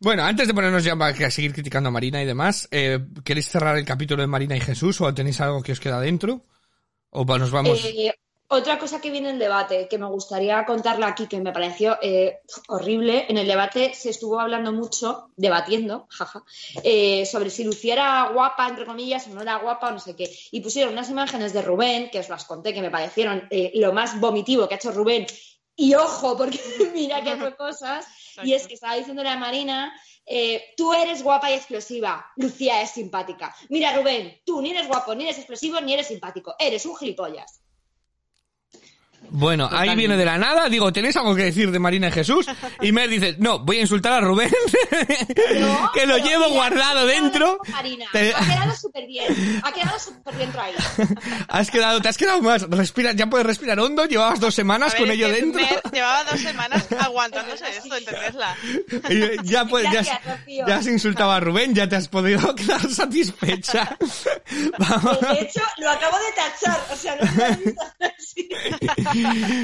Bueno, 0.00 0.24
antes 0.24 0.46
de 0.46 0.54
ponernos 0.54 0.84
ya 0.84 0.96
para 0.96 1.30
seguir 1.30 1.52
criticando 1.52 1.88
a 1.88 1.92
Marina 1.92 2.22
y 2.22 2.26
demás, 2.26 2.68
eh, 2.70 3.00
¿queréis 3.24 3.48
cerrar 3.48 3.76
el 3.76 3.84
capítulo 3.84 4.22
de 4.22 4.26
Marina 4.26 4.56
y 4.56 4.60
Jesús 4.60 5.00
o 5.00 5.14
tenéis 5.14 5.40
algo 5.40 5.62
que 5.62 5.72
os 5.72 5.80
queda 5.80 6.00
dentro? 6.00 6.44
¿O 7.10 7.24
nos 7.24 7.50
vamos? 7.50 7.84
Eh, 7.84 8.12
otra 8.48 8.78
cosa 8.78 9.00
que 9.00 9.10
viene 9.10 9.30
en 9.30 9.38
debate, 9.38 9.88
que 9.88 9.98
me 9.98 10.06
gustaría 10.06 10.64
contarla 10.64 11.08
aquí, 11.08 11.26
que 11.26 11.40
me 11.40 11.52
pareció 11.52 11.98
eh, 12.02 12.40
horrible, 12.68 13.24
en 13.28 13.38
el 13.38 13.48
debate 13.48 13.94
se 13.94 14.10
estuvo 14.10 14.38
hablando 14.38 14.70
mucho, 14.70 15.30
debatiendo, 15.36 16.06
jaja, 16.10 16.44
eh, 16.82 17.24
sobre 17.26 17.50
si 17.50 17.64
Lucía 17.64 17.94
era 17.94 18.28
guapa, 18.32 18.68
entre 18.68 18.84
comillas, 18.84 19.26
o 19.26 19.30
no 19.30 19.42
era 19.42 19.56
guapa, 19.56 19.88
o 19.88 19.92
no 19.92 19.98
sé 19.98 20.14
qué. 20.14 20.30
Y 20.50 20.60
pusieron 20.60 20.92
unas 20.92 21.08
imágenes 21.10 21.52
de 21.52 21.62
Rubén, 21.62 22.10
que 22.10 22.20
os 22.20 22.28
las 22.28 22.44
conté, 22.44 22.74
que 22.74 22.82
me 22.82 22.90
parecieron 22.90 23.48
eh, 23.50 23.72
lo 23.74 23.92
más 23.92 24.20
vomitivo 24.20 24.68
que 24.68 24.74
ha 24.74 24.76
hecho 24.76 24.92
Rubén. 24.92 25.26
Y 25.74 25.94
ojo, 25.94 26.36
porque 26.36 26.60
mira 26.94 27.24
que 27.24 27.36
fue 27.36 27.56
cosas. 27.56 28.06
Y 28.42 28.54
es 28.54 28.66
que 28.66 28.74
estaba 28.74 28.96
diciéndole 28.96 29.28
a 29.28 29.36
Marina 29.36 29.94
tú 30.76 30.92
eres 30.94 31.22
guapa 31.22 31.50
y 31.50 31.54
explosiva, 31.54 32.26
Lucía 32.36 32.80
es 32.80 32.90
simpática. 32.92 33.54
Mira, 33.68 33.94
Rubén, 33.94 34.40
tú 34.44 34.62
ni 34.62 34.70
eres 34.70 34.88
guapo, 34.88 35.14
ni 35.14 35.24
eres 35.24 35.36
explosivo, 35.38 35.80
ni 35.80 35.92
eres 35.92 36.06
simpático, 36.08 36.54
eres 36.58 36.86
un 36.86 36.96
gilipollas. 36.96 37.60
Bueno, 39.30 39.68
ahí 39.70 39.94
viene 39.96 40.16
de 40.16 40.24
la 40.24 40.38
nada, 40.38 40.68
digo, 40.68 40.92
¿tenéis 40.92 41.16
algo 41.16 41.34
que 41.34 41.44
decir 41.44 41.70
de 41.70 41.78
Marina 41.78 42.08
y 42.08 42.12
Jesús? 42.12 42.46
Y 42.80 42.92
me 42.92 43.08
dice, 43.08 43.36
no, 43.38 43.58
voy 43.58 43.78
a 43.78 43.80
insultar 43.80 44.12
a 44.12 44.20
Rubén, 44.20 44.50
que 45.94 46.06
lo 46.06 46.18
llevo 46.18 46.50
guardado 46.50 47.06
dentro. 47.06 47.58
Marina, 47.68 48.06
ha 48.12 48.18
quedado 48.18 48.76
súper 48.76 49.06
bien, 49.06 49.60
ha 49.62 49.72
quedado 49.72 49.98
súper 49.98 50.34
bien 50.36 50.50
ahí. 50.58 50.74
Has 51.48 51.70
quedado, 51.70 52.00
te 52.00 52.08
has 52.08 52.16
quedado 52.16 52.42
más, 52.42 52.62
respira, 52.68 53.12
ya 53.12 53.28
puedes 53.28 53.46
respirar 53.46 53.78
hondo, 53.78 54.06
llevabas 54.06 54.40
dos 54.40 54.54
semanas 54.54 54.94
con 54.94 55.10
ello 55.10 55.28
dentro. 55.28 55.64
llevaba 55.92 56.24
dos 56.24 56.40
semanas 56.40 56.86
aguantándose 56.98 57.64
esto, 57.76 57.96
¿entendesla? 57.96 58.56
ya, 59.44 59.64
pues, 59.66 59.86
ya, 59.90 60.02
ya, 60.46 60.76
has 60.76 60.86
insultado 60.86 61.32
a 61.32 61.40
Rubén, 61.40 61.74
ya 61.74 61.88
te 61.88 61.96
has 61.96 62.08
podido 62.08 62.54
quedar 62.54 62.88
satisfecha. 62.90 63.96
De 64.00 65.40
hecho, 65.40 65.60
lo 65.78 65.90
acabo 65.90 66.16
de 66.18 66.32
tachar, 66.34 66.80
o 66.90 66.96
sea, 66.96 67.16
no 67.16 67.32
me 67.32 67.56
visto 67.56 67.82
así. 68.00 68.48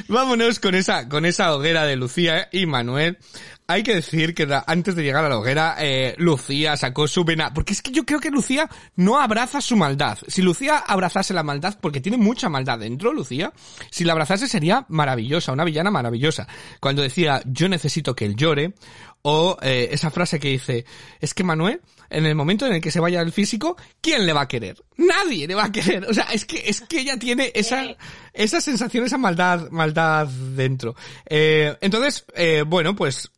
Vámonos 0.09 0.61
con 0.61 0.75
esa, 0.75 1.09
con 1.09 1.25
esa 1.25 1.55
hoguera 1.55 1.85
de 1.85 1.97
Lucía 1.97 2.49
y 2.53 2.67
Manuel. 2.67 3.19
Hay 3.67 3.85
que 3.85 3.95
decir 3.95 4.35
que 4.35 4.49
antes 4.67 4.97
de 4.97 5.05
llegar 5.05 5.25
a 5.25 5.29
la 5.29 5.39
hoguera, 5.39 5.77
eh, 5.79 6.17
Lucía 6.19 6.77
sacó 6.77 7.07
su 7.07 7.25
vena, 7.25 7.55
porque 7.55 7.73
es 7.73 7.83
que 7.83 7.93
yo 7.93 8.05
creo 8.05 8.19
que 8.19 8.31
Lucía 8.31 8.69
no 8.97 9.21
abraza 9.21 9.61
su 9.61 9.77
maldad. 9.77 10.19
Si 10.27 10.43
Lucía 10.43 10.79
abrazase 10.79 11.33
la 11.35 11.45
maldad, 11.45 11.79
porque 11.81 12.01
tiene 12.01 12.19
mucha 12.19 12.49
maldad 12.49 12.81
dentro, 12.81 13.13
Lucía, 13.13 13.53
si 13.91 14.03
la 14.03 14.13
abrazase 14.13 14.49
sería 14.49 14.87
maravillosa, 14.89 15.53
una 15.53 15.63
villana 15.63 15.93
maravillosa. 15.93 16.49
Cuando 16.81 17.03
decía, 17.03 17.43
yo 17.45 17.69
necesito 17.69 18.17
que 18.17 18.25
él 18.25 18.35
llore, 18.35 18.75
o 19.23 19.57
eh, 19.63 19.89
esa 19.93 20.11
frase 20.11 20.41
que 20.41 20.49
dice, 20.49 20.85
es 21.21 21.33
que 21.33 21.45
Manuel, 21.45 21.81
en 22.11 22.27
el 22.27 22.35
momento 22.35 22.67
en 22.67 22.75
el 22.75 22.81
que 22.81 22.91
se 22.91 23.01
vaya 23.01 23.21
el 23.21 23.33
físico, 23.33 23.77
¿quién 24.01 24.27
le 24.27 24.33
va 24.33 24.43
a 24.43 24.49
querer? 24.49 24.77
Nadie 24.97 25.47
le 25.47 25.55
va 25.55 25.65
a 25.65 25.73
querer. 25.73 26.05
O 26.05 26.13
sea, 26.13 26.25
es 26.33 26.45
que, 26.45 26.63
es 26.67 26.83
que 26.83 27.01
ella 27.01 27.19
tiene 27.19 27.53
esa, 27.55 27.97
esa 28.33 28.61
sensación, 28.61 29.05
esa 29.05 29.19
maldad, 29.19 29.71
maldad 29.71 30.27
dentro. 30.27 30.95
Eh, 31.27 31.77
entonces, 31.81 32.25
eh, 32.35 32.65
bueno, 32.67 32.95
pues 32.95 33.31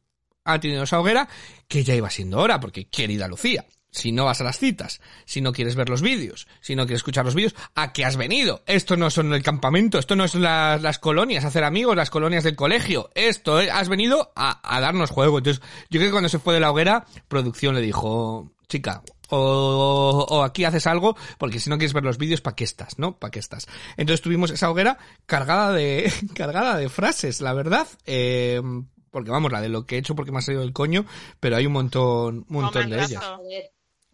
ha 0.45 0.59
tenido 0.59 0.83
esa 0.83 0.99
hoguera 0.99 1.29
que 1.69 1.85
ya 1.85 1.95
iba 1.95 2.11
siendo 2.11 2.39
hora, 2.39 2.59
porque 2.59 2.89
querida 2.89 3.29
Lucía, 3.29 3.65
si 3.93 4.11
no 4.11 4.25
vas 4.25 4.41
a 4.41 4.45
las 4.45 4.59
citas, 4.59 5.01
si 5.27 5.41
no 5.43 5.53
quieres 5.53 5.77
ver 5.77 5.91
los 5.91 6.01
vídeos, 6.01 6.49
si 6.61 6.75
no 6.75 6.85
quieres 6.85 7.01
escuchar 7.01 7.27
los 7.27 7.35
vídeos, 7.35 7.55
¿a 7.75 7.93
qué 7.93 8.05
has 8.05 8.17
venido? 8.17 8.63
Esto 8.67 8.97
no 8.97 9.11
son 9.11 9.33
el 9.35 9.43
campamento, 9.43 9.99
esto 9.99 10.17
no 10.17 10.27
son 10.27 10.43
las, 10.43 10.99
colonias, 10.99 11.45
hacer 11.45 11.63
amigos, 11.63 11.95
las 11.95 12.11
colonias 12.11 12.43
del 12.43 12.57
colegio, 12.57 13.11
esto, 13.15 13.61
eh, 13.61 13.71
has 13.71 13.91
venido 13.91 14.33
a, 14.35 14.61
a, 14.65 14.81
darnos 14.81 15.11
juego. 15.11 15.39
Entonces, 15.39 15.63
yo 15.91 16.01
creo 16.01 16.07
que 16.07 16.13
cuando 16.13 16.31
se 16.31 16.39
fue 16.39 16.55
de 16.55 16.61
la 16.61 16.71
hoguera, 16.71 17.05
producción 17.29 17.75
le 17.75 17.83
dijo, 17.83 18.51
chica, 18.73 19.03
o, 19.29 20.27
o, 20.31 20.43
aquí 20.43 20.65
haces 20.65 20.87
algo, 20.87 21.15
porque 21.37 21.61
si 21.61 21.69
no 21.69 21.77
quieres 21.77 21.93
ver 21.93 22.05
los 22.05 22.17
vídeos, 22.17 22.41
¿para 22.41 22.57
qué 22.57 22.65
estás? 22.65 22.99
¿No? 22.99 23.19
¿Para 23.19 23.31
qué 23.31 23.39
estás? 23.39 23.67
Entonces 23.99 24.23
tuvimos 24.23 24.51
esa 24.51 24.71
hoguera 24.71 24.97
cargada 25.27 25.73
de, 25.73 26.11
cargada 26.35 26.79
de 26.79 26.89
frases, 26.89 27.43
la 27.43 27.53
verdad. 27.53 27.87
Eh, 28.07 28.63
porque 29.11 29.31
vamos, 29.31 29.53
la 29.53 29.61
de 29.61 29.69
lo 29.69 29.85
que 29.85 29.97
he 29.97 29.99
hecho 29.99 30.15
porque 30.15 30.33
me 30.33 30.39
ha 30.39 30.41
salido 30.41 30.63
del 30.63 30.73
coño, 30.73 31.05
pero 31.39 31.57
hay 31.57 31.67
un 31.67 31.75
montón, 31.75 32.47
un 32.49 32.63
montón 32.63 32.89
de 32.89 33.05
ellas. 33.05 33.23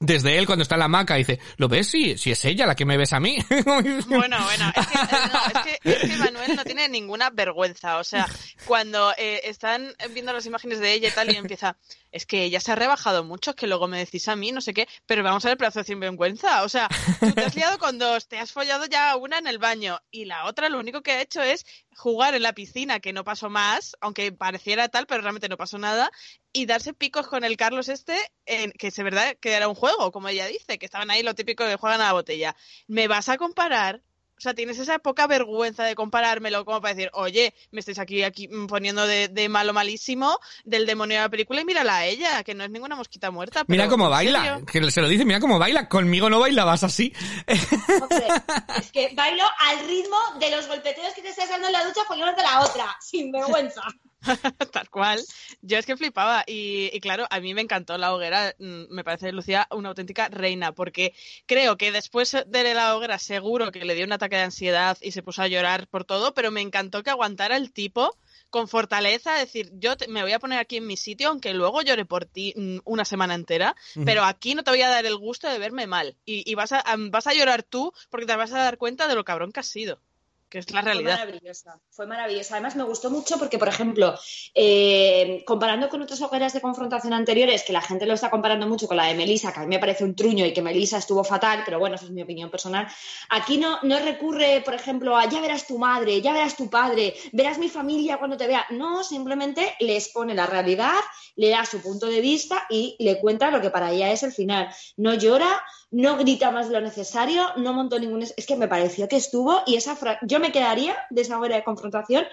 Desde 0.01 0.39
él 0.39 0.47
cuando 0.47 0.63
está 0.63 0.77
en 0.77 0.79
la 0.81 0.85
hamaca 0.85 1.17
dice, 1.17 1.41
¿lo 1.57 1.69
ves? 1.69 1.89
Si, 1.89 2.17
si 2.17 2.31
es 2.31 2.45
ella 2.45 2.67
la 2.67 2.77
que 2.77 2.85
me 2.85 2.97
ves 2.97 3.13
a 3.13 3.19
mí. 3.19 3.37
bueno, 4.07 4.39
bueno, 4.45 4.73
es 4.77 4.87
que, 4.87 4.99
no, 5.33 5.93
es, 5.93 5.99
que, 5.99 6.17
Manuel 6.19 6.57
no 6.57 6.65
tiene 6.65 6.89
ninguna 6.89 7.31
vergüenza. 7.31 7.99
O 7.99 8.05
sea, 8.05 8.29
cuando 8.65 9.13
eh, 9.19 9.41
están 9.45 9.93
viendo 10.13 10.33
las 10.33 10.47
imágenes 10.47 10.79
de 10.79 10.93
ella 10.93 11.09
y 11.09 11.13
tal 11.13 11.33
y 11.33 11.37
empieza, 11.37 11.77
es 12.13 12.27
que 12.27 12.45
ella 12.45 12.61
se 12.61 12.71
ha 12.71 12.77
rebajado 12.77 13.25
mucho, 13.25 13.57
que 13.57 13.67
luego 13.67 13.89
me 13.89 13.99
decís 13.99 14.29
a 14.29 14.37
mí, 14.37 14.53
no 14.53 14.61
sé 14.61 14.73
qué, 14.73 14.87
pero 15.07 15.25
vamos 15.25 15.45
a 15.45 15.49
ver 15.49 15.59
plazo 15.59 15.81
de 15.81 15.85
sinvergüenza. 15.85 16.63
O 16.63 16.69
sea, 16.69 16.89
tú 17.19 17.33
te 17.33 17.45
has 17.45 17.57
liado 17.57 17.79
con 17.79 17.99
dos, 17.99 18.29
te 18.29 18.39
has 18.39 18.53
follado 18.53 18.87
ya 18.87 19.17
una 19.17 19.39
en 19.39 19.49
el 19.49 19.59
baño 19.59 20.01
y 20.13 20.27
la 20.27 20.45
otra 20.47 20.69
lo 20.69 20.79
único 20.79 21.03
que 21.03 21.11
ha 21.11 21.21
hecho 21.21 21.43
es 21.43 21.67
jugar 21.99 22.37
en 22.37 22.43
la 22.43 22.53
piscina, 22.53 23.01
que 23.01 23.13
no 23.13 23.25
pasó 23.25 23.51
más, 23.51 23.97
aunque 24.01 24.31
pareciera 24.31 24.89
tal, 24.89 25.07
pero 25.07 25.21
realmente 25.21 25.49
no 25.49 25.57
pasó 25.57 25.79
nada, 25.79 26.13
y 26.53 26.65
darse 26.65 26.95
picos 26.95 27.27
con 27.27 27.43
el 27.43 27.57
Carlos 27.57 27.89
este, 27.89 28.17
en, 28.47 28.71
que 28.71 28.87
es 28.87 28.97
verdad 28.99 29.37
que 29.41 29.53
era 29.53 29.69
un 29.69 29.75
juego, 29.75 30.13
como 30.13 30.29
ella 30.29 30.47
dice, 30.47 30.79
que 30.79 30.87
estaban 30.87 31.11
ahí 31.11 31.25
lo 31.25 31.35
típico 31.35 31.65
que 31.67 31.75
juegan 31.75 32.01
a 32.01 32.05
la 32.05 32.13
botella. 32.13 32.55
¿Me 32.87 33.09
vas 33.09 33.29
a 33.29 33.37
comparar 33.37 34.03
o 34.39 34.41
sea, 34.41 34.55
tienes 34.55 34.79
esa 34.79 35.01
poca 35.01 35.27
vergüenza 35.27 35.85
de 35.85 35.97
comparármelo 35.97 36.65
como 36.65 36.81
para 36.81 36.95
decir, 36.95 37.11
oye, 37.13 37.55
me 37.73 37.81
estáis 37.81 37.99
aquí, 37.99 38.23
aquí 38.23 38.49
poniendo 38.69 39.07
de, 39.07 39.49
malo 39.49 39.73
malísimo 39.73 40.39
del 40.65 40.87
demonio 40.87 41.17
de 41.17 41.23
la 41.23 41.29
película 41.29 41.61
y 41.61 41.65
mírala 41.65 41.97
a 41.97 42.07
ella, 42.07 42.45
que 42.45 42.55
no 42.55 42.65
es 42.65 42.71
ninguna 42.71 42.95
mosquita 42.95 43.31
muerta. 43.31 43.65
mira 43.67 43.89
cómo 43.89 44.09
baila, 44.09 44.61
que 44.71 44.91
se 44.91 45.01
lo 45.01 45.09
dice, 45.09 45.25
mira 45.25 45.41
cómo 45.41 45.59
baila, 45.59 45.89
conmigo 45.89 46.31
no 46.31 46.39
bailabas 46.39 46.85
así. 46.85 47.13
es 47.47 48.93
que 48.93 49.13
bailo 49.15 49.45
al 49.59 49.87
ritmo 49.89 50.17
de 50.39 50.51
los 50.51 50.69
golpeteos 50.69 51.13
que 51.15 51.23
te 51.23 51.31
estás 51.31 51.49
dando 51.49 51.67
en 51.67 51.73
la 51.73 51.85
ducha 51.85 52.03
de 52.09 52.43
la 52.43 52.61
otra, 52.61 52.97
sin 53.01 53.33
vergüenza. 53.33 53.83
Tal 54.73 54.91
cual. 54.91 55.21
Yo 55.63 55.79
es 55.79 55.87
que 55.87 55.97
flipaba. 55.97 56.45
Y, 56.47 56.91
y, 56.93 57.01
claro, 57.01 57.27
a 57.31 57.41
mí 57.41 57.55
me 57.55 57.63
encantó 57.63 57.97
la 57.99 58.15
hoguera. 58.15 58.55
Mm, 58.59 58.85
Me 58.91 59.05
parece 59.05 59.33
Lucía 59.33 59.67
una 59.71 59.91
auténtica 59.91 60.29
reina. 60.29 60.73
Porque 60.73 61.15
creo 61.47 61.77
que 61.77 61.93
después 61.93 62.37
de 62.47 62.75
la 62.75 62.97
hoguera, 62.97 63.19
seguro 63.19 63.73
que 63.73 63.85
le 63.85 63.95
dio 63.95 64.05
un 64.05 64.13
ataque 64.13 64.37
de 64.37 64.43
ansiedad 64.43 64.97
y 65.01 65.13
se 65.13 65.23
puso 65.23 65.43
a 65.43 65.49
llorar 65.49 65.89
por 65.89 66.05
todo. 66.05 66.35
Pero 66.35 66.51
me 66.51 66.61
encantó 66.61 67.03
que 67.03 67.11
aguantara 67.11 67.57
el 67.57 67.73
tipo 67.73 68.17
con 68.51 68.67
fortaleza, 68.67 69.35
decir, 69.35 69.71
yo 69.75 69.97
te- 69.99 70.09
me 70.09 70.23
voy 70.23 70.33
a 70.33 70.39
poner 70.39 70.59
aquí 70.59 70.79
en 70.79 70.87
mi 70.87 70.97
sitio, 70.97 71.29
aunque 71.29 71.53
luego 71.53 71.83
llore 71.83 72.07
por 72.07 72.25
ti 72.25 72.55
mm, 72.57 72.79
una 72.85 73.05
semana 73.05 73.35
entera, 73.35 73.77
pero 74.07 74.25
aquí 74.25 74.55
no 74.55 74.65
te 74.65 74.71
voy 74.71 74.81
a 74.81 74.89
dar 74.89 75.05
el 75.05 75.17
gusto 75.19 75.51
de 75.51 75.59
verme 75.59 75.87
mal. 75.87 76.17
Y, 76.25 76.51
y 76.51 76.55
vas, 76.55 76.73
a, 76.73 76.83
vas 77.11 77.27
a 77.27 77.35
llorar 77.35 77.63
tú 77.63 77.93
porque 78.09 78.25
te 78.25 78.37
vas 78.37 78.53
a 78.55 78.59
dar 78.63 78.79
cuenta 78.79 79.07
de 79.07 79.15
lo 79.17 79.25
cabrón 79.25 79.53
que 79.53 79.61
has 79.61 79.67
sido, 79.67 80.01
que 80.49 80.59
es 80.59 80.71
la 80.71 80.83
Fue 80.83 80.93
realidad. 80.93 81.19
maravillosa, 81.19 81.81
fue 81.91 82.07
maravillosa. 82.07 82.55
Además 82.55 82.77
me 82.77 82.85
gustó 82.85 83.11
mucho 83.11 83.39
porque, 83.39 83.59
por 83.59 83.69
ejemplo, 83.69 84.15
eh, 84.55 85.43
comparando 85.47 85.89
con 85.89 86.03
otras 86.03 86.21
hogueras 86.23 86.53
de 86.53 86.61
confrontación 86.61 87.13
anteriores, 87.13 87.65
que 87.65 87.73
la 87.73 87.83
gente 87.83 88.07
lo 88.07 88.15
está 88.15 88.31
comparando 88.31 88.67
mucho 88.67 88.87
con 88.87 88.97
la 88.97 89.07
de 89.07 89.15
Melissa, 89.15 89.53
que 89.53 89.61
a 89.61 89.63
mí 89.63 89.69
me 89.69 89.79
parece 89.79 90.05
un 90.05 90.15
truño 90.15 90.47
y 90.47 90.53
que 90.53 90.63
Melissa 90.63 90.99
estuvo 90.99 91.23
fatal, 91.25 91.63
pero 91.65 91.79
bueno, 91.79 91.97
esa 91.97 92.07
es 92.07 92.11
mi 92.11 92.23
opinión 92.23 92.51
personal. 92.51 92.89
Aquí 93.31 93.59
no, 93.59 93.79
no 93.83 93.99
recurre, 93.99 94.63
por 94.65 94.75
ejemplo, 94.75 95.17
a 95.17 95.27
ya 95.27 95.41
verás 95.41 95.67
tu 95.67 95.79
madre, 95.79 96.21
ya 96.21 96.33
verás 96.33 96.57
tu 96.57 96.71
padre, 96.71 97.15
verás 97.33 97.59
mi 97.59 97.69
familia 97.69 98.19
cuando 98.19 98.37
te 98.37 98.47
vea. 98.47 98.65
No, 98.71 99.05
simplemente 99.05 99.75
le 99.81 99.97
expone 99.97 100.35
la 100.35 100.47
realidad, 100.47 100.99
le 101.37 101.51
da 101.51 101.65
su 101.65 101.81
punto 101.83 102.07
de 102.07 102.21
vista 102.21 102.67
y 102.71 102.97
le 102.99 103.21
cuenta 103.21 103.51
lo 103.51 103.61
que 103.61 103.71
para 103.71 103.93
ella 103.93 104.11
es 104.11 104.23
el 104.23 104.33
final. 104.33 104.69
No 104.97 105.15
llora, 105.15 105.63
no 105.91 106.17
grita 106.17 106.51
más 106.51 106.69
de 106.69 106.75
lo 106.75 106.81
necesario, 106.81 107.49
no 107.57 107.73
montó 107.73 107.99
ningún... 107.99 108.23
Es 108.23 108.35
es 108.37 108.47
que 108.47 108.57
me 108.57 108.69
pareció 108.69 109.09
que 109.09 109.17
estuvo 109.17 109.63
y 109.67 109.77
esa 109.77 109.97
frase... 109.97 110.19
Yo 110.23 110.39
me 110.41 110.53
quedaría 110.53 110.97
de 111.11 111.23
esa 111.23 111.39
hora 111.39 111.57
de 111.57 111.65
confrontación 111.65 112.27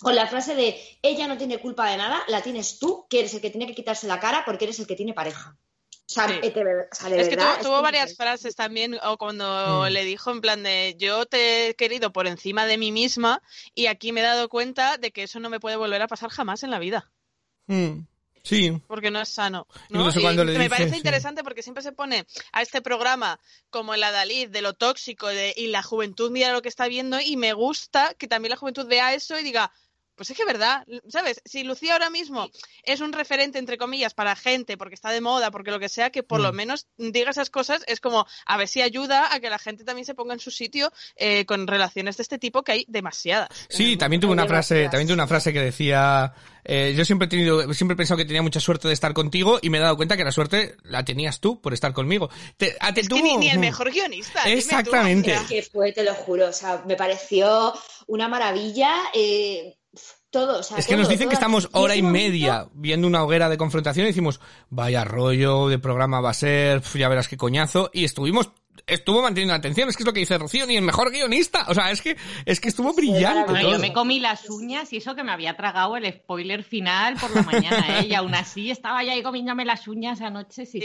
con 0.00 0.14
la 0.14 0.26
frase 0.28 0.54
de 0.54 0.80
ella 1.02 1.26
no 1.26 1.36
tiene 1.36 1.58
culpa 1.58 1.90
de 1.90 1.96
nada, 1.96 2.22
la 2.28 2.40
tienes 2.42 2.78
tú, 2.78 3.06
que 3.10 3.20
eres 3.20 3.34
el 3.34 3.40
que 3.40 3.50
tiene 3.50 3.66
que 3.66 3.74
quitarse 3.74 4.06
la 4.06 4.20
cara 4.20 4.42
porque 4.44 4.64
eres 4.64 4.78
el 4.78 4.86
que 4.86 4.94
tiene 4.96 5.12
pareja. 5.14 5.56
O 5.90 6.10
sea, 6.10 6.26
Sí. 6.28 6.50
de 6.50 6.64
ver- 6.64 6.88
o 6.90 6.94
sea, 6.94 7.10
de 7.10 7.20
Es 7.20 7.28
que 7.28 7.36
tuvo, 7.36 7.48
tuvo 7.62 7.76
que- 7.78 7.82
varias 7.82 8.16
frases 8.16 8.54
también, 8.56 8.96
o 9.04 9.18
cuando 9.18 9.82
Mm. 9.82 9.92
le 9.92 10.04
dijo 10.04 10.30
en 10.30 10.40
plan 10.40 10.62
de 10.62 10.94
yo 10.98 11.26
te 11.26 11.68
he 11.70 11.74
querido 11.74 12.12
por 12.12 12.26
encima 12.26 12.64
de 12.66 12.78
mí 12.78 12.92
misma 12.92 13.42
y 13.74 13.86
aquí 13.86 14.12
me 14.12 14.20
he 14.20 14.24
dado 14.24 14.48
cuenta 14.48 14.96
de 14.98 15.10
que 15.10 15.24
eso 15.24 15.38
no 15.40 15.50
me 15.50 15.60
puede 15.60 15.76
volver 15.76 16.00
a 16.00 16.06
pasar 16.08 16.30
jamás 16.30 16.62
en 16.62 16.70
la 16.70 16.78
vida. 16.78 17.10
Mm, 17.66 18.06
Sí. 18.42 18.80
porque 18.86 19.10
no 19.10 19.20
es 19.20 19.28
sano. 19.28 19.66
me 19.90 20.70
parece 20.70 20.90
sí. 20.90 20.96
interesante 20.96 21.42
porque 21.42 21.62
siempre 21.62 21.82
se 21.82 21.92
pone 21.92 22.26
a 22.52 22.62
este 22.62 22.82
programa 22.82 23.38
como 23.70 23.94
el 23.94 24.02
Adalid 24.02 24.48
de 24.48 24.62
lo 24.62 24.74
tóxico 24.74 25.26
de, 25.28 25.52
y 25.56 25.68
la 25.68 25.82
juventud 25.82 26.30
mira 26.30 26.52
lo 26.52 26.62
que 26.62 26.68
está 26.68 26.88
viendo 26.88 27.20
y 27.20 27.36
me 27.36 27.52
gusta 27.52 28.14
que 28.14 28.28
también 28.28 28.50
la 28.50 28.56
juventud 28.56 28.86
vea 28.86 29.14
eso 29.14 29.38
y 29.38 29.42
diga, 29.42 29.72
pues 30.18 30.28
es 30.28 30.36
que 30.36 30.42
es 30.42 30.46
verdad, 30.46 30.84
¿sabes? 31.08 31.40
Si 31.46 31.62
Lucía 31.64 31.94
ahora 31.94 32.10
mismo 32.10 32.50
es 32.82 33.00
un 33.00 33.14
referente, 33.14 33.58
entre 33.58 33.78
comillas, 33.78 34.12
para 34.12 34.36
gente, 34.36 34.76
porque 34.76 34.94
está 34.96 35.10
de 35.10 35.22
moda, 35.22 35.50
porque 35.50 35.70
lo 35.70 35.78
que 35.80 35.88
sea, 35.88 36.10
que 36.10 36.22
por 36.22 36.40
lo 36.40 36.52
Mm. 36.52 36.56
menos 36.56 36.86
diga 36.98 37.30
esas 37.30 37.48
cosas, 37.48 37.82
es 37.86 38.00
como 38.00 38.26
a 38.44 38.56
ver 38.58 38.68
si 38.68 38.82
ayuda 38.82 39.32
a 39.32 39.40
que 39.40 39.48
la 39.48 39.58
gente 39.58 39.84
también 39.84 40.04
se 40.04 40.14
ponga 40.14 40.34
en 40.34 40.40
su 40.40 40.50
sitio 40.50 40.92
eh, 41.16 41.46
con 41.46 41.66
relaciones 41.66 42.18
de 42.18 42.22
este 42.24 42.38
tipo, 42.38 42.62
que 42.62 42.72
hay 42.72 42.84
demasiadas. 42.88 43.48
Sí, 43.70 43.96
también 43.96 44.20
tuve 44.20 44.32
una 44.32 44.46
frase, 44.46 44.74
demasiadas. 44.74 44.90
también 44.90 45.06
tuve 45.08 45.14
una 45.14 45.26
frase 45.26 45.52
que 45.52 45.60
decía, 45.60 46.34
eh, 46.64 46.92
yo 46.96 47.04
siempre 47.04 47.26
he 47.26 47.28
tenido, 47.30 47.72
siempre 47.72 47.94
he 47.94 47.96
pensado 47.96 48.18
que 48.18 48.24
tenía 48.24 48.42
mucha 48.42 48.60
suerte 48.60 48.88
de 48.88 48.94
estar 48.94 49.14
contigo 49.14 49.58
y 49.62 49.70
me 49.70 49.78
he 49.78 49.80
dado 49.80 49.96
cuenta 49.96 50.16
que 50.16 50.24
la 50.24 50.32
suerte 50.32 50.76
la 50.82 51.04
tenías 51.04 51.40
tú 51.40 51.60
por 51.60 51.72
estar 51.72 51.92
conmigo. 51.92 52.28
Te, 52.56 52.76
a- 52.80 52.92
te 52.92 53.02
Es 53.02 53.08
que 53.08 53.14
tuvo- 53.14 53.22
ni, 53.22 53.36
ni 53.36 53.48
el 53.50 53.58
Mm. 53.58 53.60
mejor 53.60 53.90
guionista. 53.92 54.42
tú, 54.42 54.48
Exactamente. 54.50 55.30
sea, 55.30 55.46
que 55.46 55.62
fue, 55.62 55.92
te 55.92 56.02
lo 56.02 56.14
juro, 56.14 56.48
o 56.48 56.52
sea, 56.52 56.82
me 56.86 56.96
pareció 56.96 57.72
una 58.08 58.28
maravilla. 58.28 58.92
eh, 59.14 59.77
todo, 60.30 60.60
o 60.60 60.62
sea, 60.62 60.78
Es 60.78 60.86
que 60.86 60.92
todo, 60.92 61.00
nos 61.02 61.08
dicen 61.08 61.28
que 61.28 61.34
estamos 61.34 61.68
hora 61.72 61.96
y 61.96 62.02
momento- 62.02 62.28
media 62.30 62.68
viendo 62.74 63.06
una 63.06 63.22
hoguera 63.24 63.48
de 63.48 63.56
confrontación 63.58 64.04
y 64.04 64.08
decimos, 64.10 64.40
vaya 64.70 65.04
rollo 65.04 65.68
de 65.68 65.78
programa 65.78 66.20
va 66.20 66.30
a 66.30 66.34
ser, 66.34 66.82
ya 66.94 67.08
verás 67.08 67.28
qué 67.28 67.36
coñazo. 67.36 67.90
Y 67.92 68.04
estuvimos, 68.04 68.50
estuvo 68.86 69.22
manteniendo 69.22 69.52
la 69.52 69.58
atención, 69.58 69.88
es 69.88 69.96
que 69.96 70.02
es 70.02 70.06
lo 70.06 70.12
que 70.12 70.20
dice 70.20 70.38
Rocío, 70.38 70.66
ni 70.66 70.76
el 70.76 70.82
mejor 70.82 71.10
guionista. 71.10 71.64
O 71.68 71.74
sea, 71.74 71.90
es 71.90 72.00
que, 72.02 72.16
es 72.46 72.60
que 72.60 72.68
estuvo 72.68 72.92
brillante. 72.92 73.50
Bueno, 73.52 73.72
yo 73.72 73.78
me 73.78 73.92
comí 73.92 74.20
las 74.20 74.48
uñas 74.50 74.92
y 74.92 74.98
eso 74.98 75.14
que 75.14 75.24
me 75.24 75.32
había 75.32 75.56
tragado 75.56 75.96
el 75.96 76.12
spoiler 76.12 76.62
final 76.64 77.16
por 77.16 77.34
la 77.34 77.42
mañana, 77.42 78.00
¿eh? 78.00 78.06
Y 78.08 78.14
aún 78.14 78.34
así 78.34 78.70
estaba 78.70 79.02
ya 79.04 79.12
ahí 79.12 79.22
comiéndome 79.22 79.64
las 79.64 79.86
uñas 79.88 80.20
anoche. 80.20 80.66
Sí, 80.66 80.80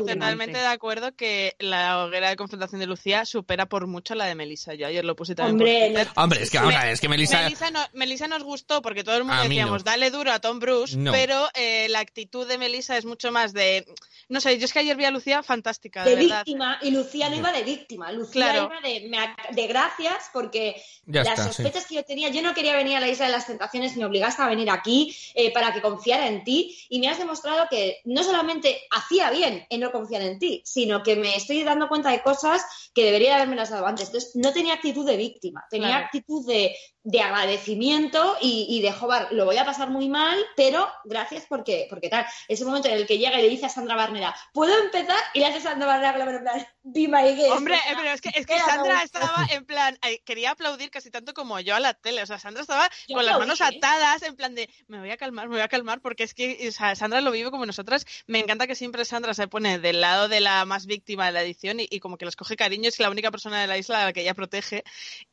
totalmente 0.00 0.58
de 0.58 0.66
acuerdo 0.66 1.14
que 1.16 1.54
la 1.58 2.04
hoguera 2.04 2.28
de 2.30 2.36
confrontación 2.36 2.80
de 2.80 2.86
Lucía 2.86 3.24
supera 3.24 3.66
por 3.66 3.86
mucho 3.86 4.14
la 4.14 4.26
de 4.26 4.34
Melissa. 4.34 4.74
Yo 4.74 4.86
ayer 4.86 5.04
lo 5.04 5.16
puse 5.16 5.34
también. 5.34 5.58
por 5.58 5.66
Hombre, 5.66 5.86
Twitter. 5.88 6.08
Hombre, 6.16 6.42
es 6.42 6.50
que 6.50 6.58
vamos 6.58 6.74
a 6.74 6.84
ver, 6.84 6.92
es 6.92 7.00
que 7.00 7.08
Melissa... 7.08 7.42
Melissa, 7.42 7.70
no- 7.70 7.86
Melissa 7.92 8.28
nos 8.28 8.42
gustó 8.42 8.82
porque 8.82 9.04
todo 9.04 9.16
el 9.16 9.24
mundo 9.24 9.42
decíamos, 9.42 9.84
no. 9.84 9.90
dale 9.90 10.10
duro 10.10 10.32
a 10.32 10.38
Tom 10.40 10.58
Bruce, 10.58 10.96
No. 10.96 11.12
pero 11.12 11.48
eh, 11.54 11.88
la 11.90 12.00
actitud 12.00 12.46
de 12.46 12.58
Melissa 12.58 12.96
es 12.96 13.04
mucho 13.04 13.32
más 13.32 13.52
de... 13.52 13.86
No 14.28 14.40
sé, 14.40 14.58
yo 14.58 14.64
es 14.64 14.72
que 14.72 14.78
ayer 14.78 14.96
vi 14.96 15.04
a 15.04 15.10
Lucía 15.10 15.42
fantástica, 15.42 16.02
de, 16.04 16.10
de 16.10 16.16
verdad. 16.22 16.44
víctima 16.46 16.78
y 16.82 16.90
Lucía 17.04 17.28
no 17.28 17.36
iba 17.36 17.52
de 17.52 17.62
víctima, 17.62 18.10
Lucía 18.12 18.50
Claro. 18.50 18.70
iba 18.72 18.80
de, 18.80 19.08
me 19.08 19.18
ac- 19.18 19.50
de 19.54 19.66
gracias 19.66 20.30
porque 20.32 20.82
Ya 21.06 21.22
las 21.22 21.38
está, 21.38 21.52
sí. 21.52 21.62
sospechas 21.62 21.86
que 21.86 21.94
yo 21.96 22.04
tenía, 22.04 22.28
yo 22.30 22.42
no 22.42 22.54
quería 22.54 22.74
venir 22.76 22.96
a 22.96 23.00
la 23.00 23.08
Isla 23.08 23.26
de 23.26 23.32
las 23.32 23.46
Tentaciones, 23.46 23.96
me 23.96 24.04
obligaste 24.04 24.42
a 24.42 24.48
venir 24.48 24.70
aquí 24.70 25.14
eh, 25.34 25.52
para 25.52 25.72
que 25.72 25.80
confiara 25.82 26.26
en 26.28 26.42
ti 26.44 26.76
y 26.88 26.98
me 26.98 27.08
has 27.08 27.18
demostrado 27.18 27.66
que 27.70 27.98
no 28.04 28.24
solamente 28.24 28.80
hacía 28.90 29.30
bien 29.30 29.66
en 29.70 29.80
no 29.80 29.92
confiar 29.92 30.22
en 30.22 30.38
ti, 30.38 30.62
sino 30.64 31.02
que 31.02 31.16
me 31.16 31.36
estoy 31.36 31.62
dando 31.62 31.88
cuenta 31.88 32.10
de 32.10 32.22
cosas 32.22 32.64
que 32.94 33.04
debería 33.04 33.36
haberme 33.36 33.56
las 33.56 33.70
dado 33.70 33.86
antes. 33.86 34.06
Entonces, 34.06 34.32
no 34.36 34.52
tenía 34.52 34.74
actitud 34.74 35.06
de 35.06 35.16
víctima, 35.16 35.64
tenía 35.70 35.88
Claro. 35.88 36.04
actitud 36.06 36.46
de, 36.46 36.74
de 37.04 37.20
agradecimiento 37.20 38.36
y, 38.40 38.66
y 38.68 38.80
de, 38.80 38.90
joder, 38.90 39.28
lo 39.30 39.44
voy 39.44 39.58
a 39.58 39.64
pasar 39.64 39.90
muy 39.90 40.08
mal, 40.08 40.38
pero 40.56 40.90
gracias 41.04 41.44
porque, 41.48 41.86
porque 41.88 42.08
tal. 42.08 42.26
Ese 42.48 42.64
momento 42.64 42.88
en 42.88 42.94
el 42.94 43.06
que 43.06 43.18
llega 43.18 43.38
y 43.38 43.42
le 43.42 43.48
dice 43.48 43.66
a 43.66 43.68
Sandra 43.68 43.94
Barnera, 43.94 44.34
¿puedo 44.52 44.76
empezar? 44.82 45.18
Y 45.34 45.40
le 45.40 45.46
hace 45.46 45.60
Sandra 45.60 45.86
Barnera 45.86 46.14
con 46.14 46.34
la 46.34 46.40
plan, 46.40 46.66
be 46.82 47.06
my 47.06 47.34
guest. 47.34 47.52
Hombre, 47.52 47.76
eh, 47.76 47.94
pero 47.94 48.10
es 48.10 48.20
que, 48.20 48.30
es 48.34 48.46
que 48.46 48.58
Sandra 48.58 49.02
estaba 49.02 49.46
en 49.50 49.66
plan, 49.66 49.98
eh, 50.02 50.20
quería 50.24 50.52
aplaudir 50.52 50.90
casi 50.90 51.10
tanto 51.10 51.34
como 51.34 51.60
yo 51.60 51.74
a 51.74 51.80
la 51.80 51.92
tele. 51.92 52.22
O 52.22 52.26
sea, 52.26 52.38
Sandra 52.38 52.62
estaba 52.62 52.88
Yo 53.06 53.16
con 53.16 53.26
las 53.26 53.38
manos 53.38 53.60
¿eh? 53.60 53.64
atadas, 53.64 54.22
en 54.22 54.34
plan 54.34 54.54
de, 54.54 54.70
me 54.88 54.98
voy 54.98 55.10
a 55.10 55.18
calmar, 55.18 55.48
me 55.48 55.56
voy 55.56 55.62
a 55.62 55.68
calmar, 55.68 56.00
porque 56.00 56.22
es 56.24 56.32
que 56.32 56.66
o 56.68 56.72
sea, 56.72 56.96
Sandra 56.96 57.20
lo 57.20 57.30
vive 57.32 57.50
como 57.50 57.66
nosotras. 57.66 58.06
Me 58.26 58.38
encanta 58.38 58.66
que 58.66 58.74
siempre 58.74 59.04
Sandra 59.04 59.34
se 59.34 59.46
pone 59.46 59.78
del 59.78 60.00
lado 60.00 60.28
de 60.28 60.40
la 60.40 60.64
más 60.64 60.86
víctima 60.86 61.26
de 61.26 61.32
la 61.32 61.42
edición 61.42 61.80
y, 61.80 61.88
y 61.90 62.00
como 62.00 62.16
que 62.16 62.24
les 62.24 62.36
coge 62.36 62.56
cariño, 62.56 62.88
es 62.88 62.98
la 62.98 63.10
única 63.10 63.30
persona 63.30 63.60
de 63.60 63.66
la 63.66 63.76
isla 63.76 64.00
a 64.00 64.04
la 64.06 64.12
que 64.14 64.22
ella 64.22 64.34
protege. 64.34 64.84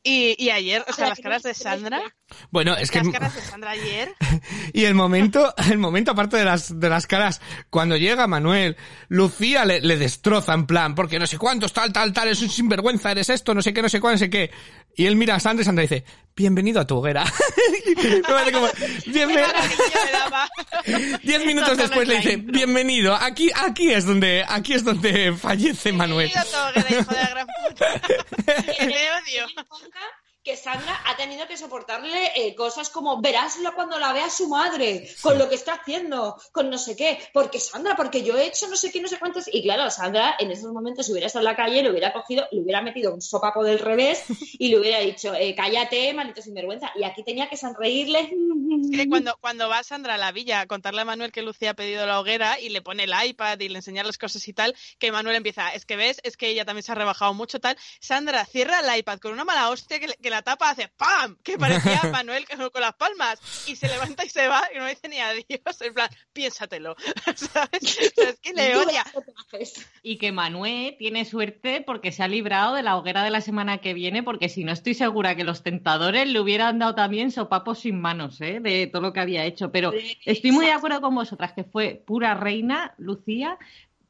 Y, 0.02 0.36
y 0.42 0.50
ayer, 0.50 0.84
o 0.86 0.92
sea, 0.92 1.04
la 1.04 1.10
las 1.10 1.20
caras 1.20 1.42
de 1.42 1.54
Sandra, 1.62 2.02
Bueno, 2.50 2.76
es 2.76 2.90
que... 2.90 2.98
las 2.98 3.08
caras 3.08 3.34
de 3.34 3.40
Sandra 3.42 3.70
ayer, 3.70 4.14
Y 4.72 4.84
el 4.84 4.94
momento, 4.94 5.54
el 5.70 5.78
momento 5.78 6.10
aparte 6.12 6.36
de 6.36 6.44
las, 6.44 6.78
de 6.80 6.88
las 6.88 7.06
caras, 7.06 7.40
cuando 7.70 7.96
llega 7.96 8.26
Manuel, 8.26 8.76
Lucía 9.08 9.64
le, 9.64 9.80
le 9.80 9.96
destroza 9.96 10.54
en 10.54 10.66
plan, 10.66 10.94
porque 10.94 11.18
no 11.18 11.26
sé 11.26 11.38
cuántos, 11.38 11.72
tal, 11.72 11.92
tal, 11.92 12.12
tal, 12.12 12.28
es 12.28 12.42
un 12.42 12.50
sinvergüenza, 12.50 13.10
eres 13.12 13.28
esto, 13.30 13.54
no 13.54 13.62
sé 13.62 13.72
qué, 13.72 13.82
no 13.82 13.88
sé 13.88 14.00
cuál, 14.00 14.14
no 14.14 14.18
sé 14.18 14.30
qué. 14.30 14.50
Y 14.96 15.06
él 15.06 15.16
mira 15.16 15.34
a 15.36 15.40
Sandra 15.40 15.62
y 15.62 15.64
Sandra 15.64 15.82
dice, 15.82 16.04
bienvenido 16.36 16.80
a 16.80 16.86
tu 16.86 16.96
hoguera. 16.98 17.24
Como, 18.52 18.68
qué 18.72 19.10
"Bienve- 19.10 19.40
maravilla 19.42 20.00
me 20.04 20.12
daba. 20.12 20.48
Diez 21.22 21.46
minutos 21.46 21.76
después 21.78 22.02
es 22.02 22.08
le 22.08 22.16
dice, 22.16 22.36
bienvenido, 22.36 23.14
aquí, 23.14 23.50
aquí 23.54 23.90
es 23.90 24.04
donde, 24.04 24.44
aquí 24.48 24.74
es 24.74 24.84
donde 24.84 25.32
fallece 25.36 25.92
Manuel. 25.92 26.30
Bienvenido 26.32 26.58
a 26.60 26.72
tu 26.72 26.80
hoguera, 26.80 27.00
hijo 27.00 27.10
de 27.14 27.22
la 27.22 27.28
gran 27.30 27.46
puta. 27.68 28.00
Y 28.82 28.86
Le 28.86 29.10
odio. 29.12 29.46
Que 30.44 30.56
Sandra 30.56 31.00
ha 31.06 31.16
tenido 31.16 31.46
que 31.46 31.56
soportarle 31.56 32.32
eh, 32.34 32.54
cosas 32.54 32.90
como 32.90 33.20
verásla 33.20 33.72
cuando 33.72 33.98
la 33.98 34.12
vea 34.12 34.28
su 34.28 34.48
madre, 34.48 35.08
con 35.22 35.38
lo 35.38 35.48
que 35.48 35.54
está 35.54 35.74
haciendo, 35.74 36.36
con 36.50 36.68
no 36.68 36.78
sé 36.78 36.96
qué, 36.96 37.18
porque 37.32 37.60
Sandra, 37.60 37.94
porque 37.94 38.22
yo 38.24 38.36
he 38.36 38.46
hecho 38.46 38.66
no 38.68 38.76
sé 38.76 38.90
qué, 38.90 39.00
no 39.00 39.08
sé 39.08 39.18
cuántos, 39.18 39.44
y 39.52 39.62
claro, 39.62 39.90
Sandra 39.90 40.34
en 40.38 40.50
esos 40.50 40.72
momentos 40.72 41.06
si 41.06 41.12
hubiera 41.12 41.28
estado 41.28 41.46
en 41.46 41.52
la 41.52 41.56
calle, 41.56 41.82
le 41.82 41.90
hubiera 41.90 42.12
cogido, 42.12 42.46
le 42.50 42.60
hubiera 42.60 42.82
metido 42.82 43.14
un 43.14 43.22
sopapo 43.22 43.62
del 43.62 43.78
revés 43.78 44.24
y 44.58 44.68
le 44.68 44.78
hubiera 44.80 44.98
dicho, 45.00 45.32
eh, 45.34 45.54
cállate, 45.54 46.12
maldito 46.12 46.42
sinvergüenza, 46.42 46.90
y 46.96 47.04
aquí 47.04 47.22
tenía 47.22 47.48
que 47.48 47.56
sonreírle. 47.56 48.30
Cuando, 49.08 49.36
cuando 49.40 49.68
va 49.68 49.82
Sandra 49.82 50.14
a 50.14 50.18
la 50.18 50.32
villa 50.32 50.60
a 50.60 50.66
contarle 50.66 51.02
a 51.02 51.04
Manuel 51.04 51.32
que 51.32 51.42
Lucía 51.42 51.70
ha 51.70 51.74
pedido 51.74 52.06
la 52.06 52.18
hoguera 52.20 52.58
y 52.60 52.68
le 52.70 52.82
pone 52.82 53.04
el 53.04 53.12
iPad 53.26 53.60
y 53.60 53.68
le 53.68 53.78
enseña 53.78 54.02
las 54.04 54.18
cosas 54.18 54.46
y 54.48 54.52
tal, 54.52 54.74
que 54.98 55.12
Manuel 55.12 55.36
empieza, 55.36 55.70
es 55.72 55.84
que 55.86 55.96
ves, 55.96 56.20
es 56.24 56.36
que 56.36 56.48
ella 56.48 56.64
también 56.64 56.82
se 56.82 56.92
ha 56.92 56.96
rebajado 56.96 57.32
mucho 57.34 57.60
tal. 57.60 57.76
Sandra 58.00 58.44
cierra 58.44 58.80
el 58.80 58.98
iPad 58.98 59.18
con 59.18 59.32
una 59.32 59.44
mala 59.44 59.70
hostia 59.70 60.00
que, 60.00 60.08
le- 60.08 60.16
que 60.16 60.30
la 60.32 60.42
tapa 60.42 60.70
hace 60.70 60.88
¡pam! 60.88 61.36
Que 61.42 61.58
parecía 61.58 62.00
Manuel 62.12 62.46
con, 62.48 62.70
con 62.70 62.80
las 62.80 62.94
palmas 62.94 63.40
y 63.68 63.76
se 63.76 63.88
levanta 63.88 64.24
y 64.24 64.28
se 64.28 64.48
va 64.48 64.62
y 64.74 64.78
no 64.78 64.86
dice 64.86 65.08
ni 65.08 65.18
adiós, 65.18 65.80
en 65.80 65.94
plan, 65.94 66.08
piénsatelo, 66.32 66.96
¿sabes? 67.36 67.82
O 67.82 67.86
sea, 67.86 68.30
es 68.30 68.40
que 68.40 68.52
le 68.52 68.76
odia. 68.76 69.04
Y 70.02 70.18
que 70.18 70.32
Manuel 70.32 70.96
tiene 70.98 71.24
suerte 71.24 71.82
porque 71.82 72.12
se 72.12 72.22
ha 72.22 72.28
librado 72.28 72.74
de 72.74 72.82
la 72.82 72.96
hoguera 72.96 73.22
de 73.22 73.30
la 73.30 73.40
semana 73.40 73.78
que 73.78 73.94
viene, 73.94 74.22
porque 74.22 74.48
si 74.48 74.64
no 74.64 74.72
estoy 74.72 74.94
segura 74.94 75.36
que 75.36 75.44
los 75.44 75.62
tentadores 75.62 76.26
le 76.26 76.40
hubieran 76.40 76.78
dado 76.78 76.94
también 76.94 77.30
sopapos 77.30 77.80
sin 77.80 78.00
manos, 78.00 78.40
¿eh? 78.40 78.60
De 78.60 78.86
todo 78.86 79.02
lo 79.02 79.12
que 79.12 79.20
había 79.20 79.44
hecho. 79.44 79.70
Pero 79.70 79.92
estoy 80.24 80.52
muy 80.52 80.66
de 80.66 80.72
acuerdo 80.72 81.00
con 81.00 81.14
vosotras, 81.14 81.52
que 81.52 81.64
fue 81.64 82.02
pura 82.06 82.34
reina, 82.34 82.94
Lucía. 82.98 83.58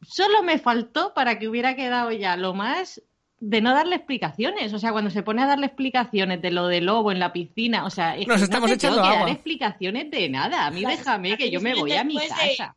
Solo 0.02 0.42
me 0.42 0.58
faltó 0.58 1.14
para 1.14 1.38
que 1.38 1.48
hubiera 1.48 1.76
quedado 1.76 2.10
ya 2.12 2.36
lo 2.36 2.54
más 2.54 3.02
de 3.44 3.60
no 3.60 3.74
darle 3.74 3.96
explicaciones. 3.96 4.72
O 4.72 4.78
sea, 4.78 4.92
cuando 4.92 5.10
se 5.10 5.24
pone 5.24 5.42
a 5.42 5.46
darle 5.46 5.66
explicaciones 5.66 6.40
de 6.40 6.52
lo 6.52 6.68
del 6.68 6.84
lobo 6.86 7.10
en 7.10 7.18
la 7.18 7.32
piscina, 7.32 7.84
o 7.84 7.90
sea, 7.90 8.16
es 8.16 8.28
Nos 8.28 8.38
que 8.38 8.44
estamos 8.44 8.70
no 8.70 8.76
te 8.76 8.86
echando 8.86 8.96
tengo 8.98 9.08
que 9.08 9.14
agua. 9.16 9.26
dar 9.26 9.34
explicaciones 9.34 10.10
de 10.12 10.28
nada. 10.28 10.66
A 10.66 10.70
mí 10.70 10.82
Las 10.82 10.98
déjame 10.98 11.36
que 11.36 11.50
yo 11.50 11.60
me 11.60 11.74
voy 11.74 11.92
a 11.92 12.04
mi 12.04 12.18
de- 12.18 12.28
casa. 12.28 12.76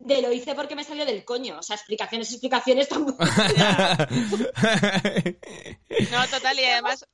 De 0.00 0.20
lo 0.20 0.32
hice 0.32 0.54
porque 0.56 0.74
me 0.74 0.82
salió 0.82 1.06
del 1.06 1.24
coño. 1.24 1.58
O 1.60 1.62
sea, 1.62 1.76
explicaciones, 1.76 2.28
explicaciones 2.32 2.88
tampoco. 2.88 3.24
No, 6.10 6.26
total, 6.30 6.58
y 6.58 6.64
además. 6.64 7.06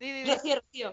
Rocío, 0.00 0.56
Rocío. 0.56 0.92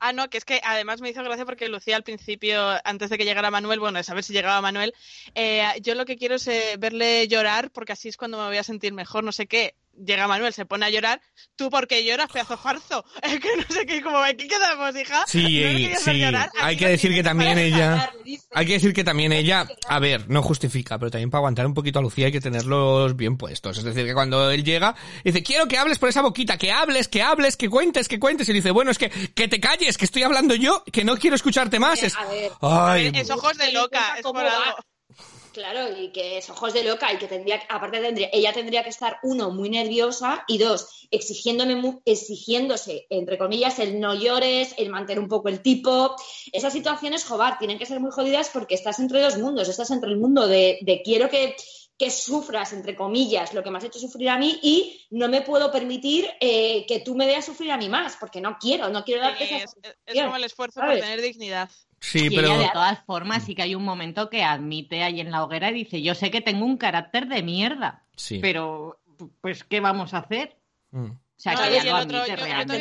Ah, 0.00 0.12
no, 0.12 0.28
que 0.28 0.38
es 0.38 0.44
que 0.44 0.60
además 0.64 1.00
me 1.00 1.10
hizo 1.10 1.22
gracia 1.22 1.44
porque 1.46 1.68
Lucía 1.68 1.96
al 1.96 2.02
principio, 2.02 2.60
antes 2.84 3.08
de 3.10 3.18
que 3.18 3.24
llegara 3.24 3.50
Manuel, 3.50 3.80
bueno, 3.80 3.98
de 3.98 4.04
saber 4.04 4.22
si 4.24 4.32
llegaba 4.32 4.60
Manuel, 4.60 4.92
eh, 5.34 5.62
yo 5.80 5.94
lo 5.94 6.04
que 6.04 6.16
quiero 6.16 6.34
es 6.34 6.46
eh, 6.48 6.74
verle 6.78 7.26
llorar 7.28 7.70
porque 7.70 7.92
así 7.92 8.08
es 8.08 8.16
cuando 8.16 8.38
me 8.38 8.46
voy 8.48 8.56
a 8.58 8.64
sentir 8.64 8.92
mejor, 8.92 9.24
no 9.24 9.32
sé 9.32 9.46
qué. 9.46 9.74
Llega 10.04 10.28
Manuel, 10.28 10.52
se 10.52 10.66
pone 10.66 10.86
a 10.86 10.90
llorar. 10.90 11.20
¿Tú 11.56 11.70
por 11.70 11.86
qué 11.86 12.04
lloras, 12.04 12.30
pedazo 12.30 12.56
farzo? 12.56 13.04
Es 13.22 13.40
que 13.40 13.56
no 13.56 13.64
sé 13.68 13.86
qué, 13.86 14.02
como 14.02 14.18
aquí 14.18 14.48
quedamos, 14.48 14.94
hija. 14.96 15.24
Sí, 15.26 15.42
¿No 15.42 15.48
me 15.48 15.76
querías 15.76 16.04
ver 16.04 16.14
sí. 16.14 16.20
llorar? 16.20 16.50
Hay 16.60 16.76
que 16.76 16.88
decir 16.88 17.12
que 17.14 17.22
también 17.22 17.58
ella... 17.58 18.12
Hay 18.52 18.66
que 18.66 18.72
decir 18.74 18.92
que 18.92 19.04
también 19.04 19.32
ella, 19.32 19.66
a 19.88 19.98
ver, 19.98 20.28
no 20.28 20.42
justifica, 20.42 20.98
pero 20.98 21.10
también 21.10 21.30
para 21.30 21.40
aguantar 21.40 21.66
un 21.66 21.74
poquito 21.74 21.98
a 21.98 22.02
Lucía 22.02 22.26
hay 22.26 22.32
que 22.32 22.40
tenerlos 22.40 23.16
bien 23.16 23.36
puestos. 23.36 23.78
Es 23.78 23.84
decir, 23.84 24.06
que 24.06 24.14
cuando 24.14 24.50
él 24.50 24.64
llega, 24.64 24.94
dice, 25.24 25.42
quiero 25.42 25.66
que 25.66 25.78
hables 25.78 25.98
por 25.98 26.08
esa 26.08 26.22
boquita, 26.22 26.56
que 26.56 26.72
hables, 26.72 27.08
que 27.08 27.22
hables, 27.22 27.56
que 27.56 27.68
cuentes, 27.68 28.08
que 28.08 28.18
cuentes. 28.18 28.48
Y 28.48 28.52
dice, 28.52 28.70
bueno, 28.70 28.90
es 28.90 28.98
que, 28.98 29.10
que 29.10 29.48
te 29.48 29.60
calles, 29.60 29.98
que 29.98 30.04
estoy 30.04 30.22
hablando 30.22 30.54
yo, 30.54 30.84
que 30.92 31.04
no 31.04 31.16
quiero 31.16 31.36
escucharte 31.36 31.78
más. 31.78 32.02
Es, 32.02 32.16
A 32.16 32.24
ver, 32.26 32.52
ay, 32.60 33.12
Es 33.14 33.30
ojos 33.30 33.56
de 33.58 33.72
loca, 33.72 34.14
es 34.16 34.22
por 34.22 34.38
algo. 34.38 34.76
Claro, 35.58 35.98
y 35.98 36.12
que 36.12 36.38
es 36.38 36.48
ojos 36.50 36.72
de 36.72 36.84
loca 36.84 37.12
y 37.12 37.18
que 37.18 37.26
tendría, 37.26 37.60
aparte 37.68 37.98
tendría, 37.98 38.28
ella 38.32 38.52
tendría 38.52 38.84
que 38.84 38.90
estar, 38.90 39.18
uno, 39.24 39.50
muy 39.50 39.68
nerviosa 39.68 40.44
y 40.46 40.56
dos, 40.56 41.08
exigiéndome, 41.10 41.98
exigiéndose, 42.04 43.08
entre 43.10 43.38
comillas, 43.38 43.80
el 43.80 43.98
no 43.98 44.14
llores, 44.14 44.72
el 44.78 44.88
mantener 44.88 45.18
un 45.18 45.28
poco 45.28 45.48
el 45.48 45.60
tipo. 45.60 46.14
Esas 46.52 46.72
situaciones, 46.72 47.24
jobar, 47.24 47.58
tienen 47.58 47.76
que 47.76 47.86
ser 47.86 47.98
muy 47.98 48.12
jodidas 48.12 48.50
porque 48.50 48.76
estás 48.76 49.00
entre 49.00 49.20
dos 49.20 49.36
mundos, 49.36 49.68
estás 49.68 49.90
entre 49.90 50.10
el 50.10 50.18
mundo 50.18 50.46
de, 50.46 50.78
de 50.82 51.02
quiero 51.02 51.28
que, 51.28 51.56
que 51.98 52.12
sufras, 52.12 52.72
entre 52.72 52.94
comillas, 52.94 53.52
lo 53.52 53.64
que 53.64 53.72
me 53.72 53.78
has 53.78 53.84
hecho 53.84 53.98
sufrir 53.98 54.28
a 54.28 54.38
mí 54.38 54.60
y 54.62 55.08
no 55.10 55.28
me 55.28 55.42
puedo 55.42 55.72
permitir 55.72 56.30
eh, 56.40 56.86
que 56.86 57.00
tú 57.00 57.16
me 57.16 57.26
veas 57.26 57.44
sufrir 57.44 57.72
a 57.72 57.76
mí 57.76 57.88
más, 57.88 58.16
porque 58.20 58.40
no 58.40 58.58
quiero, 58.60 58.90
no 58.90 59.02
quiero 59.02 59.22
darte 59.22 59.44
Sí, 59.44 59.54
esa 59.54 59.64
es, 59.64 59.96
es 60.06 60.22
como 60.22 60.36
el 60.36 60.44
esfuerzo 60.44 60.78
por 60.78 60.90
¿sabes? 60.90 61.00
tener 61.00 61.20
dignidad. 61.20 61.68
Sí, 62.00 62.26
y 62.26 62.30
pero... 62.36 62.48
ella, 62.48 62.58
de 62.58 62.70
todas 62.72 63.04
formas, 63.04 63.44
sí 63.44 63.54
que 63.54 63.62
hay 63.62 63.74
un 63.74 63.84
momento 63.84 64.28
que 64.30 64.42
admite 64.44 65.02
ahí 65.02 65.20
en 65.20 65.30
la 65.30 65.44
hoguera 65.44 65.70
y 65.70 65.74
dice, 65.74 66.02
yo 66.02 66.14
sé 66.14 66.30
que 66.30 66.40
tengo 66.40 66.64
un 66.64 66.76
carácter 66.76 67.26
de 67.28 67.42
mierda, 67.42 68.04
Sí. 68.16 68.38
pero, 68.40 69.00
pues, 69.40 69.64
¿qué 69.64 69.80
vamos 69.80 70.14
a 70.14 70.18
hacer? 70.18 70.56
Mm. 70.90 71.06
O 71.10 71.18
sea, 71.36 71.52
No, 71.54 71.60
que 71.62 71.68
ella 71.68 71.80
el 71.82 71.88
lo 71.88 71.96
otro, 71.98 72.18
admite 72.18 72.36
realmente. 72.36 72.76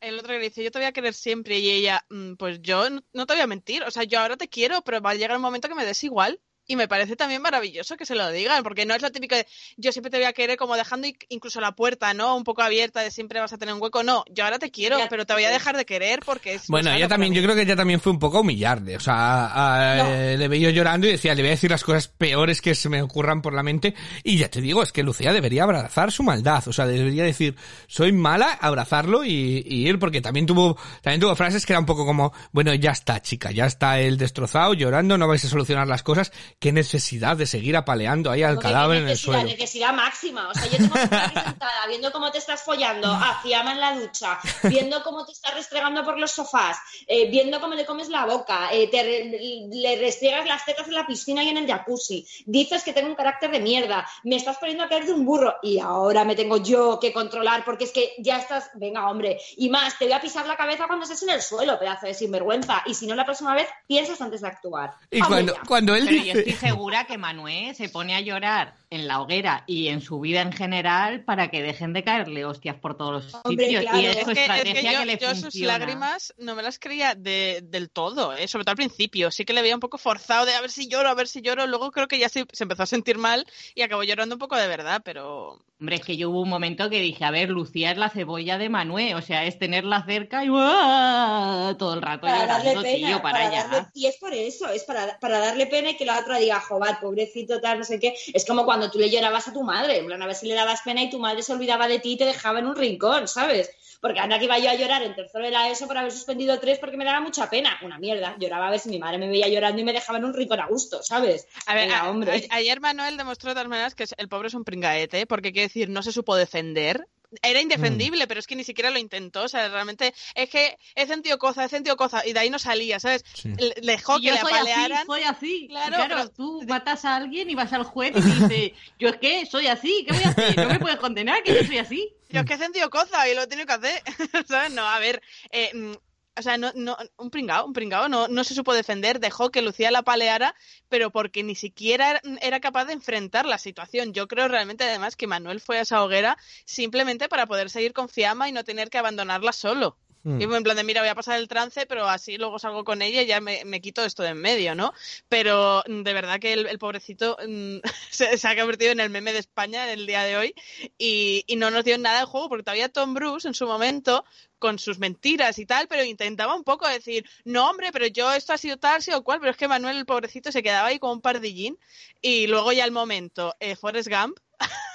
El 0.00 0.18
otro 0.18 0.28
que 0.30 0.38
le 0.38 0.44
dice, 0.44 0.64
yo 0.64 0.70
te 0.72 0.78
voy 0.78 0.86
a 0.86 0.92
querer 0.92 1.14
siempre. 1.14 1.58
Y 1.60 1.70
ella, 1.70 2.04
"Mm, 2.10 2.34
pues 2.34 2.60
yo 2.60 2.90
no, 2.90 3.02
no 3.12 3.26
te 3.26 3.34
voy 3.34 3.42
a 3.42 3.46
mentir. 3.46 3.84
O 3.84 3.90
sea, 3.90 4.02
yo 4.04 4.18
ahora 4.18 4.36
te 4.36 4.48
quiero, 4.48 4.82
pero 4.82 5.00
va 5.00 5.10
a 5.10 5.14
llegar 5.14 5.36
un 5.36 5.42
momento 5.42 5.68
que 5.68 5.74
me 5.76 5.84
des 5.84 6.02
igual. 6.02 6.40
Y 6.66 6.76
me 6.76 6.86
parece 6.86 7.16
también 7.16 7.42
maravilloso 7.42 7.96
que 7.96 8.06
se 8.06 8.14
lo 8.14 8.30
digan, 8.30 8.62
porque 8.62 8.86
no 8.86 8.94
es 8.94 9.02
lo 9.02 9.10
típico 9.10 9.34
de 9.34 9.46
yo 9.76 9.90
siempre 9.90 10.10
te 10.10 10.16
voy 10.18 10.26
a 10.26 10.32
querer 10.32 10.56
como 10.56 10.76
dejando 10.76 11.08
inc- 11.08 11.26
incluso 11.28 11.60
la 11.60 11.72
puerta, 11.72 12.14
¿no? 12.14 12.36
Un 12.36 12.44
poco 12.44 12.62
abierta 12.62 13.00
de 13.00 13.10
siempre 13.10 13.40
vas 13.40 13.52
a 13.52 13.58
tener 13.58 13.74
un 13.74 13.82
hueco. 13.82 14.02
No, 14.04 14.24
yo 14.30 14.44
ahora 14.44 14.58
te 14.60 14.70
quiero, 14.70 14.96
Ya 14.98 15.08
pero 15.08 15.26
te 15.26 15.32
voy 15.34 15.42
a 15.44 15.50
dejar 15.50 15.76
de 15.76 15.84
querer 15.84 16.20
porque 16.24 16.54
es... 16.54 16.68
Bueno, 16.68 16.90
no 16.90 16.96
ella 16.96 17.08
también, 17.08 17.34
yo 17.34 17.42
creo 17.42 17.56
que 17.56 17.62
ella 17.62 17.74
también 17.74 18.00
fue 18.00 18.12
un 18.12 18.18
poco 18.20 18.38
a 18.38 18.40
humillarle. 18.42 18.96
O 18.96 19.00
sea, 19.00 19.46
a- 19.46 19.96
No. 19.96 20.04
eh, 20.14 20.36
le 20.38 20.48
veía 20.48 20.70
llorando 20.70 21.08
y 21.08 21.10
decía, 21.12 21.34
le 21.34 21.42
voy 21.42 21.48
a 21.48 21.50
decir 21.52 21.70
las 21.70 21.82
cosas 21.82 22.06
peores 22.08 22.60
que 22.62 22.74
se 22.76 22.88
me 22.88 23.02
ocurran 23.02 23.42
por 23.42 23.54
la 23.54 23.62
mente. 23.64 23.94
Y 24.22 24.38
ya 24.38 24.48
te 24.48 24.60
digo, 24.60 24.82
es 24.84 24.92
que 24.92 25.02
Lucía 25.02 25.32
debería 25.32 25.64
abrazar 25.64 26.12
su 26.12 26.22
maldad. 26.22 26.66
O 26.68 26.72
sea, 26.72 26.86
debería 26.86 27.24
decir, 27.24 27.56
soy 27.88 28.12
mala, 28.12 28.52
abrazarlo 28.52 29.24
y, 29.24 29.64
y 29.66 29.88
ir, 29.88 29.98
porque 29.98 30.20
también 30.20 30.46
tuvo, 30.46 30.78
también 31.02 31.20
tuvo 31.20 31.34
frases 31.34 31.66
que 31.66 31.72
era 31.72 31.80
un 31.80 31.86
poco 31.86 32.06
como, 32.06 32.32
bueno, 32.52 32.72
ya 32.74 32.92
está, 32.92 33.20
chica, 33.20 33.50
ya 33.50 33.66
está 33.66 33.98
él 34.00 34.16
destrozado, 34.16 34.74
llorando, 34.74 35.18
no 35.18 35.26
vais 35.26 35.44
a 35.44 35.48
solucionar 35.48 35.88
las 35.88 36.04
cosas. 36.04 36.30
Qué 36.62 36.70
necesidad 36.70 37.36
de 37.36 37.44
seguir 37.44 37.76
apaleando 37.76 38.30
ahí 38.30 38.44
al 38.44 38.56
cadáver 38.60 38.98
en 38.98 39.02
el 39.02 39.08
necesidad, 39.08 39.34
suelo. 39.40 39.48
necesidad 39.50 39.92
máxima. 39.92 40.48
O 40.48 40.54
sea, 40.54 40.66
yo 40.66 40.76
tengo 40.76 40.94
que 40.94 41.02
estar 41.02 41.44
sentada 41.44 41.86
viendo 41.88 42.12
cómo 42.12 42.30
te 42.30 42.38
estás 42.38 42.62
follando 42.62 43.08
a 43.08 43.40
en 43.42 43.80
la 43.80 43.98
ducha, 43.98 44.38
viendo 44.62 45.02
cómo 45.02 45.26
te 45.26 45.32
estás 45.32 45.54
restregando 45.54 46.04
por 46.04 46.20
los 46.20 46.30
sofás, 46.30 46.78
eh, 47.08 47.28
viendo 47.30 47.60
cómo 47.60 47.74
le 47.74 47.84
comes 47.84 48.08
la 48.08 48.26
boca, 48.26 48.68
eh, 48.72 48.86
te 48.88 49.02
re- 49.02 49.68
le 49.70 49.96
restriegas 49.98 50.46
las 50.46 50.64
tetas 50.64 50.86
en 50.86 50.94
la 50.94 51.04
piscina 51.04 51.42
y 51.42 51.48
en 51.48 51.58
el 51.58 51.66
jacuzzi, 51.66 52.24
dices 52.46 52.84
que 52.84 52.92
tengo 52.92 53.08
un 53.08 53.16
carácter 53.16 53.50
de 53.50 53.58
mierda, 53.58 54.08
me 54.22 54.36
estás 54.36 54.58
poniendo 54.58 54.84
a 54.84 54.88
caer 54.88 55.04
de 55.04 55.12
un 55.12 55.24
burro 55.26 55.56
y 55.64 55.80
ahora 55.80 56.24
me 56.24 56.36
tengo 56.36 56.58
yo 56.58 57.00
que 57.00 57.12
controlar 57.12 57.64
porque 57.64 57.84
es 57.84 57.90
que 57.90 58.14
ya 58.18 58.38
estás, 58.38 58.70
venga 58.74 59.10
hombre, 59.10 59.38
y 59.56 59.68
más, 59.68 59.98
te 59.98 60.04
voy 60.04 60.14
a 60.14 60.20
pisar 60.20 60.46
la 60.46 60.56
cabeza 60.56 60.86
cuando 60.86 61.02
estés 61.04 61.22
en 61.24 61.30
el 61.30 61.42
suelo, 61.42 61.76
pedazo 61.78 62.06
de 62.06 62.14
sinvergüenza, 62.14 62.84
y 62.86 62.94
si 62.94 63.08
no 63.08 63.16
la 63.16 63.24
próxima 63.24 63.52
vez 63.54 63.66
piensas 63.88 64.20
antes 64.20 64.42
de 64.42 64.46
actuar. 64.46 64.92
Y 65.10 65.20
cuando, 65.20 65.56
cuando 65.66 65.96
él 65.96 66.06
dice... 66.06 66.51
segura 66.56 67.04
que 67.04 67.18
Manuel 67.18 67.74
se 67.74 67.88
pone 67.88 68.14
a 68.14 68.20
llorar 68.20 68.81
en 68.92 69.08
la 69.08 69.20
hoguera 69.20 69.64
y 69.66 69.88
en 69.88 70.00
su 70.00 70.20
vida 70.20 70.42
en 70.42 70.52
general 70.52 71.24
para 71.24 71.48
que 71.50 71.62
dejen 71.62 71.92
de 71.92 72.04
caerle 72.04 72.44
hostias 72.44 72.76
por 72.76 72.96
todos 72.96 73.12
los 73.24 73.34
Hombre, 73.44 73.66
sitios. 73.66 73.82
claro. 73.82 73.98
Y 74.00 74.06
es 74.06 74.16
Es 74.18 74.24
su 74.24 74.26
que, 74.26 74.30
es 74.32 74.34
que 74.36 74.42
estrategia 74.42 74.90
que, 74.90 74.96
yo, 74.96 75.04
le 75.04 75.18
yo 75.18 75.34
sus 75.34 75.54
lágrimas 75.56 76.34
no 76.38 76.54
me 76.54 76.62
las 76.62 76.78
creía 76.78 77.14
de- 77.14 77.60
del 77.64 77.90
todo, 77.90 78.34
¿eh? 78.34 78.46
sobre 78.48 78.64
todo 78.64 78.72
al 78.72 78.76
principio. 78.76 79.30
Sí 79.30 79.44
que 79.44 79.52
le 79.52 79.62
veía 79.62 79.74
un 79.74 79.80
poco 79.80 79.98
forzado 79.98 80.46
de 80.46 80.54
a 80.54 80.60
ver 80.60 80.70
si 80.70 80.88
lloro, 80.88 81.08
a 81.08 81.14
ver 81.14 81.26
si 81.28 81.40
lloro. 81.42 81.66
Luego 81.66 81.90
creo 81.90 82.06
que 82.08 82.18
ya 82.18 82.28
se, 82.28 82.44
se 82.52 82.64
empezó 82.64 82.82
a 82.82 82.86
sentir 82.86 83.18
mal 83.18 83.46
y 83.74 83.82
acabó 83.82 84.02
llorando 84.04 84.34
un 84.34 84.38
poco 84.40 84.56
de 84.56 84.68
verdad, 84.68 85.00
pero 85.04 85.58
Hombre, 85.80 85.96
es 85.96 86.02
que 86.04 86.16
yo 86.16 86.30
hubo 86.30 86.42
un 86.42 86.48
momento 86.48 86.88
que 86.90 87.00
dije, 87.00 87.24
a 87.24 87.32
ver, 87.32 87.50
Lucía 87.50 87.90
es 87.90 87.98
la 87.98 88.08
cebolla 88.08 88.56
de 88.56 88.68
Manuel, 88.68 89.14
o 89.14 89.20
sea, 89.22 89.44
es 89.46 89.58
tenerla 89.58 90.04
cerca 90.06 90.44
y 90.44 90.48
¡guau! 90.48 91.76
todo 91.76 91.94
el 91.94 92.02
rato 92.02 92.20
para 92.26 92.46
darle 92.46 92.70
llorando, 92.70 92.82
pena, 92.82 93.08
tío, 93.08 93.22
para, 93.22 93.32
para 93.38 93.48
allá. 93.48 93.68
darle- 93.68 93.88
y 93.94 94.06
es 94.06 94.16
por 94.18 94.32
eso, 94.32 94.68
es 94.68 94.84
para, 94.84 95.18
para 95.18 95.38
darle 95.40 95.66
pena 95.66 95.90
y 95.90 95.96
que 95.96 96.04
la 96.04 96.20
otra 96.20 96.38
diga, 96.38 96.60
joder, 96.60 96.96
pobrecito, 97.00 97.60
tal, 97.60 97.78
no 97.80 97.84
sé 97.84 97.98
qué. 97.98 98.14
Es 98.32 98.44
como 98.46 98.64
cuando 98.64 98.81
tú 98.90 98.98
le 98.98 99.10
llorabas 99.10 99.48
a 99.48 99.52
tu 99.52 99.62
madre, 99.62 99.98
en 99.98 100.06
plan, 100.06 100.22
a 100.22 100.26
ver 100.26 100.34
si 100.34 100.46
le 100.46 100.54
dabas 100.54 100.82
pena 100.82 101.02
y 101.02 101.10
tu 101.10 101.18
madre 101.18 101.42
se 101.42 101.52
olvidaba 101.52 101.88
de 101.88 101.98
ti 101.98 102.12
y 102.12 102.16
te 102.16 102.24
dejaba 102.24 102.58
en 102.58 102.66
un 102.66 102.76
rincón, 102.76 103.28
¿sabes? 103.28 103.70
Porque 104.00 104.18
anda 104.18 104.38
que 104.38 104.46
iba 104.46 104.58
yo 104.58 104.68
a 104.70 104.74
llorar 104.74 105.02
en 105.04 105.14
tercero 105.14 105.44
de 105.44 105.52
la 105.52 105.68
ESO 105.68 105.86
por 105.86 105.96
haber 105.96 106.10
suspendido 106.10 106.58
tres 106.58 106.78
porque 106.80 106.96
me 106.96 107.04
daba 107.04 107.20
mucha 107.20 107.48
pena. 107.48 107.78
Una 107.82 107.98
mierda, 107.98 108.34
lloraba 108.38 108.66
a 108.66 108.70
ver 108.70 108.80
si 108.80 108.88
mi 108.88 108.98
madre 108.98 109.18
me 109.18 109.28
veía 109.28 109.46
llorando 109.48 109.80
y 109.80 109.84
me 109.84 109.92
dejaba 109.92 110.18
en 110.18 110.24
un 110.24 110.34
rincón 110.34 110.58
a 110.60 110.66
gusto, 110.66 111.02
¿sabes? 111.04 111.46
A 111.66 111.74
ver, 111.74 111.84
Venga, 111.84 112.00
a- 112.00 112.10
hombre. 112.10 112.48
a- 112.50 112.56
ayer 112.56 112.80
Manuel 112.80 113.16
demostró 113.16 113.50
de 113.50 113.54
todas 113.54 113.68
maneras 113.68 113.94
que 113.94 114.04
el 114.16 114.28
pobre 114.28 114.48
es 114.48 114.54
un 114.54 114.64
pringaete, 114.64 115.26
porque 115.26 115.52
quiere 115.52 115.68
decir, 115.68 115.88
no 115.88 116.02
se 116.02 116.10
supo 116.10 116.34
defender. 116.34 117.06
Era 117.40 117.60
Mm. 117.60 117.62
indefendible, 117.62 118.26
pero 118.26 118.40
es 118.40 118.46
que 118.46 118.56
ni 118.56 118.64
siquiera 118.64 118.90
lo 118.90 118.98
intentó. 118.98 119.42
O 119.44 119.48
sea, 119.48 119.68
realmente 119.68 120.12
es 120.34 120.50
que 120.50 120.76
he 120.94 121.06
sentido 121.06 121.38
cosa, 121.38 121.64
he 121.64 121.68
sentido 121.68 121.96
cosa, 121.96 122.26
y 122.26 122.32
de 122.32 122.40
ahí 122.40 122.50
no 122.50 122.58
salía, 122.58 123.00
¿sabes? 123.00 123.24
Sí. 123.32 123.48
Le 123.58 123.72
le 123.80 123.92
dejó 123.92 124.18
Y 124.18 124.22
que 124.22 124.26
yo 124.28 124.34
le 124.34 124.40
soy 124.40 124.52
apalearan. 124.52 124.92
así, 124.98 125.06
soy 125.06 125.22
así. 125.22 125.66
Claro, 125.68 125.96
Claro, 125.96 126.14
pero- 126.16 126.30
tú 126.30 126.62
matas 126.68 127.04
a 127.04 127.16
alguien 127.16 127.48
y 127.48 127.54
vas 127.54 127.72
al 127.72 127.84
juez 127.84 128.12
y 128.16 128.20
dices, 128.20 128.72
yo 128.98 129.08
es 129.08 129.16
que 129.16 129.46
soy 129.46 129.66
así, 129.68 130.04
¿qué 130.06 130.12
voy 130.14 130.24
a 130.24 130.28
hacer? 130.28 130.56
No 130.58 130.68
me 130.68 130.78
puedes 130.78 130.98
condenar, 130.98 131.42
que 131.42 131.54
yo 131.54 131.64
soy 131.64 131.78
así. 131.78 132.12
Yo 132.28 132.40
es 132.40 132.46
que 132.46 132.54
he 132.54 132.58
sentido 132.58 132.88
cosa 132.90 133.28
y 133.28 133.34
lo 133.34 133.42
he 133.42 133.46
tenido 133.46 133.66
que 133.66 133.72
hacer. 133.74 134.02
¿Sabes? 134.48 134.72
No, 134.72 134.82
a 134.88 134.98
ver. 134.98 135.22
eh, 135.50 135.70
mm, 135.74 135.92
o 136.36 136.42
sea, 136.42 136.56
no, 136.56 136.72
no, 136.74 136.96
un 137.16 137.30
pringao, 137.30 137.66
un 137.66 137.72
pringao, 137.72 138.08
no, 138.08 138.28
no 138.28 138.44
se 138.44 138.54
supo 138.54 138.74
defender, 138.74 139.20
dejó 139.20 139.50
que 139.50 139.62
Lucía 139.62 139.90
la 139.90 140.02
paleara, 140.02 140.54
pero 140.88 141.10
porque 141.10 141.42
ni 141.42 141.54
siquiera 141.54 142.10
era- 142.10 142.20
era 142.40 142.60
capaz 142.60 142.86
de 142.86 142.94
enfrentar 142.94 143.46
la 143.46 143.58
situación. 143.58 144.12
Yo 144.12 144.28
creo 144.28 144.48
realmente 144.48 144.84
además 144.84 145.16
que 145.16 145.26
Manuel 145.26 145.60
fue 145.60 145.78
a 145.78 145.82
esa 145.82 146.02
hoguera 146.02 146.38
simplemente 146.64 147.28
para 147.28 147.46
poder 147.46 147.70
seguir 147.70 147.92
con 147.92 148.08
Fiamma 148.08 148.48
y 148.48 148.52
no 148.52 148.64
tener 148.64 148.88
que 148.90 148.98
abandonarla 148.98 149.52
solo. 149.52 149.98
Mm. 150.24 150.40
Y 150.40 150.44
en 150.44 150.62
plan 150.62 150.76
de, 150.76 150.84
mira, 150.84 151.00
voy 151.00 151.08
a 151.10 151.16
pasar 151.16 151.36
el 151.40 151.48
trance, 151.48 151.84
pero 151.84 152.08
así 152.08 152.38
luego 152.38 152.60
salgo 152.60 152.84
con 152.84 153.02
ella 153.02 153.22
y 153.22 153.26
ya 153.26 153.40
me, 153.40 153.64
me 153.64 153.80
quito 153.80 154.04
esto 154.04 154.22
de 154.22 154.28
en 154.28 154.38
medio, 154.38 154.76
¿no? 154.76 154.92
Pero 155.28 155.82
mm, 155.88 156.02
de 156.04 156.12
verdad 156.12 156.38
que 156.38 156.52
el, 156.52 156.66
el 156.68 156.78
pobrecito 156.78 157.36
mm, 157.46 157.78
se, 158.10 158.38
se 158.38 158.48
ha 158.48 158.56
convertido 158.56 158.92
en 158.92 159.00
el 159.00 159.10
meme 159.10 159.32
de 159.32 159.40
España 159.40 159.84
en 159.84 159.98
el 159.98 160.06
día 160.06 160.22
de 160.22 160.36
hoy 160.36 160.54
y, 160.96 161.42
y 161.48 161.56
no 161.56 161.70
nos 161.72 161.84
dio 161.84 161.98
nada 161.98 162.20
de 162.20 162.26
juego 162.26 162.48
porque 162.48 162.62
todavía 162.62 162.88
Tom 162.88 163.14
Bruce 163.14 163.48
en 163.48 163.54
su 163.54 163.66
momento 163.66 164.24
con 164.62 164.78
sus 164.78 165.00
mentiras 165.00 165.58
y 165.58 165.66
tal, 165.66 165.88
pero 165.88 166.04
intentaba 166.04 166.54
un 166.54 166.62
poco 166.62 166.86
decir, 166.86 167.28
no 167.44 167.68
hombre, 167.68 167.90
pero 167.90 168.06
yo 168.06 168.32
esto 168.32 168.52
ha 168.52 168.58
sido 168.58 168.76
tal, 168.76 168.98
ha 168.98 169.00
sido 169.00 169.24
cual, 169.24 169.40
pero 169.40 169.50
es 169.50 169.56
que 169.56 169.66
Manuel 169.66 169.96
el 169.96 170.06
pobrecito 170.06 170.52
se 170.52 170.62
quedaba 170.62 170.86
ahí 170.86 171.00
como 171.00 171.14
un 171.14 171.20
pardillín 171.20 171.76
y 172.20 172.46
luego 172.46 172.70
ya 172.70 172.84
el 172.84 172.92
momento, 172.92 173.56
eh, 173.58 173.74
Forrest 173.74 174.08
Gump, 174.08 174.38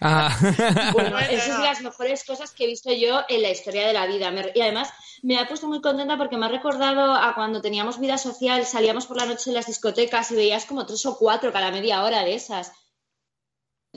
Ah. 0.00 0.30
Bueno, 0.92 1.18
esa 1.18 1.32
es 1.32 1.58
de 1.58 1.64
las 1.64 1.82
mejores 1.82 2.22
cosas 2.22 2.52
que 2.52 2.62
he 2.62 2.66
visto 2.68 2.92
yo 2.92 3.22
en 3.28 3.42
la 3.42 3.50
historia 3.50 3.84
de 3.84 3.92
la 3.92 4.06
vida. 4.06 4.32
Y 4.54 4.60
además 4.60 4.90
me 5.22 5.38
ha 5.38 5.48
puesto 5.48 5.66
muy 5.66 5.80
contenta 5.80 6.16
porque 6.16 6.36
me 6.36 6.46
ha 6.46 6.50
recordado 6.50 7.14
a 7.14 7.34
cuando 7.34 7.60
teníamos 7.60 7.98
vida 7.98 8.16
social, 8.16 8.64
salíamos 8.64 9.06
por 9.06 9.16
la 9.16 9.26
noche 9.26 9.50
en 9.50 9.54
las 9.54 9.66
discotecas 9.66 10.30
y 10.30 10.36
veías 10.36 10.66
como 10.66 10.86
tres 10.86 11.04
o 11.06 11.18
cuatro 11.18 11.52
cada 11.52 11.72
media 11.72 12.04
hora 12.04 12.22
de 12.22 12.36
esas. 12.36 12.70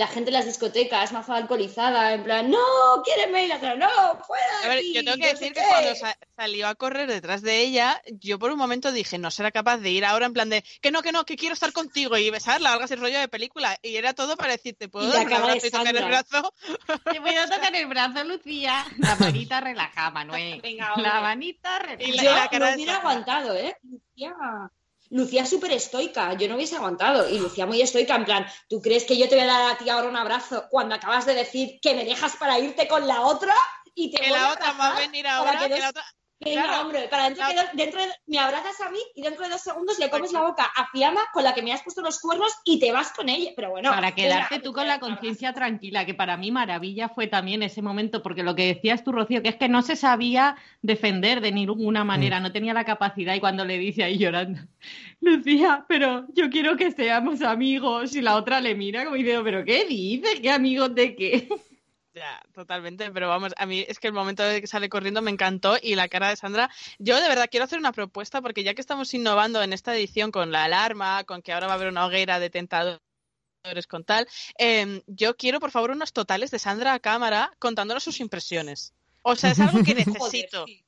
La 0.02 0.08
gente 0.08 0.32
en 0.32 0.34
las 0.34 0.46
discotecas 0.46 1.12
más 1.12 1.30
alcoholizada, 1.30 2.14
en 2.14 2.24
plan, 2.24 2.50
no, 2.50 2.58
quiéreme, 3.06 3.46
y 3.46 3.48
la 3.48 3.58
otra, 3.58 3.76
no, 3.76 3.88
fuera. 4.26 4.46
A 4.64 4.68
ver, 4.68 4.80
aquí, 4.80 4.94
yo 4.94 5.04
tengo 5.04 5.18
que 5.18 5.28
decir 5.28 5.54
que 5.54 5.62
qué". 5.62 5.68
cuando 5.70 5.96
sa- 5.96 6.18
salió 6.36 6.68
a 6.68 6.74
correr 6.76 7.08
detrás 7.08 7.44
de 7.44 7.60
ella, 7.60 8.02
yo 8.08 8.40
por 8.40 8.52
un 8.52 8.58
momento 8.58 8.92
dije, 8.92 9.20
no 9.20 9.30
será 9.30 9.52
capaz 9.52 9.78
de 9.78 9.92
ir 9.92 10.04
ahora 10.04 10.26
en 10.26 10.34
plan 10.34 10.50
de, 10.50 10.64
que 10.82 10.90
no, 10.92 11.04
que 11.04 11.12
no, 11.12 11.24
que 11.24 11.36
quiero 11.36 11.54
estar 11.54 11.72
contigo 11.72 12.18
y 12.18 12.30
besarla, 12.32 12.72
algo 12.74 12.84
así 12.86 12.96
rollo 12.96 13.20
de 13.20 13.28
película. 13.28 13.78
Y 13.84 13.96
era 13.96 14.14
todo 14.14 14.36
para 14.38 14.54
decirte, 14.54 14.90
¿puedo 14.90 15.06
Y 15.06 15.10
la 15.10 15.14
dar 15.18 15.24
un 15.24 15.30
cara 15.30 15.42
de 15.46 15.50
abrazo 15.52 15.68
y 15.68 15.72
tocar 15.72 15.96
el 15.96 16.06
brazo? 16.06 16.54
Te 17.12 17.22
puedo 17.22 17.44
tocar 17.50 17.76
el 17.76 17.86
brazo, 17.86 18.24
Lucía. 18.24 18.86
La 18.98 19.16
manita 19.18 19.62
relaja, 19.62 20.10
Manuel. 20.10 20.62
Venga, 20.64 20.94
hombre. 20.96 21.10
la 21.12 21.22
manita 21.22 21.78
relaja. 21.80 22.04
Y 22.04 22.12
la- 22.14 22.24
Yo 22.24 22.36
la 22.36 22.48
cara 22.50 22.74
hubiera 22.74 22.96
aguantado, 22.98 23.56
¿eh? 23.56 23.78
Lucía, 23.84 24.34
Lucía 25.12 25.46
súper 25.46 25.72
estoica, 25.74 26.34
yo 26.34 26.48
no 26.48 26.56
hubiese 26.56 26.76
aguantado. 26.78 27.30
Y 27.30 27.38
Lucía 27.40 27.66
muy 27.66 27.82
estoica, 27.82 28.16
en 28.16 28.26
plan, 28.26 28.46
¿tú 28.70 28.82
crees 28.82 29.04
que 29.04 29.18
yo 29.18 29.30
te 29.30 29.36
voy 29.36 29.44
a 29.44 29.48
dar 29.48 29.72
a 29.72 29.78
ti 29.78 29.90
ahora 29.90 30.08
un 30.08 30.16
abrazo 30.18 30.66
cuando 30.70 30.96
acabas 30.96 31.26
de 31.26 31.36
decir 31.36 31.80
que 31.82 31.94
me 31.94 32.06
dejas 32.06 32.36
para 32.38 32.58
irte 32.60 32.88
con 32.88 33.08
la 33.08 33.22
otra? 33.22 33.54
Y 33.94 34.10
te 34.10 34.22
Que 34.22 34.30
la 34.30 34.46
a 34.50 34.54
otra 34.54 34.72
va 34.74 34.96
a 34.96 35.00
venir 35.00 35.28
ahora, 35.28 35.60
que 35.60 35.68
que 35.68 35.74
des- 35.74 35.80
la 35.82 35.90
otra... 35.90 36.06
Venga, 36.44 36.64
Claro. 36.64 36.82
hombre, 36.82 37.08
para 37.08 37.26
dentro, 37.26 37.44
La- 37.44 37.50
que 37.50 37.56
do- 37.56 37.70
dentro 37.74 38.02
de- 38.02 38.10
me 38.26 38.40
abrazas 38.40 38.82
a 38.82 38.90
mí 38.90 38.98
y 39.16 39.22
dentro 39.22 39.44
de 39.44 39.52
dos 39.52 39.62
segundos 39.62 40.00
le 40.00 40.10
comes 40.10 40.32
la 40.34 40.42
boca 40.42 40.64
a 40.76 40.88
Fiamma 40.92 41.22
con 41.34 41.44
la 41.44 41.54
que 41.54 41.62
me 41.62 41.72
has 41.72 41.84
puesto 41.84 42.02
los 42.02 42.20
cuernos 42.20 42.52
y 42.66 42.80
te 42.80 42.92
vas 42.92 43.12
con 43.12 43.30
ella. 43.30 43.52
Pero 43.56 43.70
bueno. 43.70 43.92
para 43.92 44.12
quedarte 44.14 44.56
venga, 44.56 44.64
tú 44.64 44.74
con 44.74 44.88
la 44.88 45.00
conciencia 45.00 45.54
tranquila, 45.54 46.06
que 46.06 46.14
para 46.16 46.38
mí 46.38 46.50
maravilla 46.52 47.10
fue 47.10 47.28
también 47.28 47.62
ese 47.62 47.82
momento, 47.84 48.24
porque 48.24 48.42
lo 48.44 48.56
que 48.56 48.66
decías 48.74 49.04
tú, 49.04 49.12
Rocío, 49.12 49.44
que 49.44 49.50
es 49.50 49.56
que 49.56 49.70
no 49.70 49.84
se 49.84 49.96
sabía 49.96 50.56
defender 50.82 51.42
de 51.42 51.52
ninguna 51.52 52.04
manera, 52.04 52.40
no 52.40 52.52
tenía 52.52 52.74
la 52.74 52.86
capacidad 52.86 53.36
y 53.36 53.40
cuando 53.40 53.64
le 53.64 53.78
dice 53.78 54.04
ahí 54.04 54.18
llorando, 54.18 54.62
Lucía, 55.20 55.86
pero 55.88 56.26
yo 56.34 56.50
quiero 56.50 56.76
que 56.76 56.92
seamos 56.92 57.42
amigos 57.44 58.16
y 58.16 58.22
la 58.22 58.36
otra 58.36 58.60
le 58.62 58.74
mira 58.74 59.04
como 59.04 59.16
diciendo, 59.16 59.44
pero 59.44 59.64
¿qué 59.64 59.86
dices? 59.86 60.40
¿Qué 60.42 60.50
amigos 60.50 60.96
de 60.96 61.16
qué? 61.16 61.48
Ya, 62.14 62.42
totalmente, 62.54 63.10
pero 63.12 63.30
vamos, 63.30 63.54
a 63.56 63.66
mí 63.66 63.86
es 63.88 63.98
que 64.00 64.08
el 64.08 64.14
momento 64.14 64.44
de 64.44 64.60
que 64.60 64.68
sale 64.68 64.90
corriendo 64.90 65.22
me 65.22 65.32
encantó 65.32 65.78
y 65.82 65.96
la 65.96 66.10
cara 66.10 66.28
de 66.30 66.36
Sandra, 66.36 66.70
yo 67.00 67.22
de 67.22 67.30
verdad 67.30 67.48
quiero 67.50 67.64
hacer 67.64 67.80
una 67.80 67.94
propuesta 67.94 68.42
porque 68.42 68.64
ya 68.66 68.74
que 68.74 68.82
estamos 68.82 69.14
innovando 69.14 69.64
en 69.64 69.72
esta 69.72 69.96
edición 69.96 70.30
con 70.30 70.52
la 70.52 70.66
alarma, 70.66 71.24
con 71.24 71.42
que 71.42 71.54
ahora 71.54 71.68
va 71.68 71.74
a 71.74 71.76
haber 71.76 71.88
una 71.88 72.06
hoguera 72.06 72.40
de 72.40 72.50
tentadores 72.50 73.00
con 73.88 74.04
tal, 74.04 74.28
eh, 74.58 75.02
yo 75.08 75.38
quiero 75.38 75.62
por 75.62 75.72
favor 75.72 75.92
unos 75.92 76.12
totales 76.12 76.52
de 76.52 76.60
Sandra 76.60 76.94
a 76.94 77.00
cámara 77.00 77.54
contándonos 77.60 78.04
sus 78.04 78.20
impresiones. 78.20 78.94
O 79.22 79.36
sea, 79.38 79.52
es 79.52 79.60
algo 79.60 79.82
que 79.82 79.96
necesito. 79.96 80.66
Joder, 80.66 80.68
sí. 80.68 80.86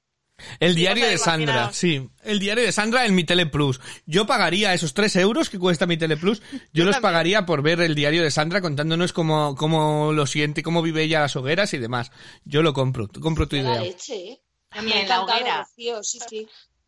El 0.59 0.75
diario 0.75 1.05
de 1.07 1.17
Sandra, 1.17 1.71
sí. 1.71 2.09
El 2.23 2.39
diario 2.39 2.63
de 2.63 2.71
Sandra 2.71 3.05
en 3.05 3.15
mi 3.15 3.23
Tele 3.23 3.45
Plus. 3.45 3.79
Yo 4.05 4.25
pagaría 4.25 4.73
esos 4.73 4.93
3 4.93 5.15
euros 5.17 5.49
que 5.49 5.59
cuesta 5.59 5.85
mi 5.85 5.95
Tele 5.97 6.17
Plus. 6.17 6.41
Yo, 6.51 6.57
Yo 6.73 6.83
los 6.85 6.95
también. 6.95 7.01
pagaría 7.01 7.45
por 7.45 7.61
ver 7.61 7.79
el 7.81 7.95
diario 7.95 8.23
de 8.23 8.31
Sandra 8.31 8.59
contándonos 8.61 9.13
cómo, 9.13 9.55
cómo 9.55 10.11
lo 10.11 10.25
siente, 10.25 10.63
cómo 10.63 10.81
vive 10.81 11.03
ella 11.03 11.19
las 11.21 11.35
hogueras 11.35 11.73
y 11.73 11.77
demás. 11.77 12.11
Yo 12.45 12.61
lo 12.63 12.73
compro. 12.73 13.07
Compro 13.07 13.47
tu 13.47 13.55
La 13.57 13.61
idea. 13.61 13.81
leche, 13.81 14.15
¿eh? 14.15 14.41
A 14.71 14.81
Me 14.81 14.87
mí 14.87 14.93
ha 14.93 15.01
en 15.01 15.09
la 15.09 15.21
hoguera. 15.21 15.67
Sí, 15.75 15.91
sí. 16.01 16.47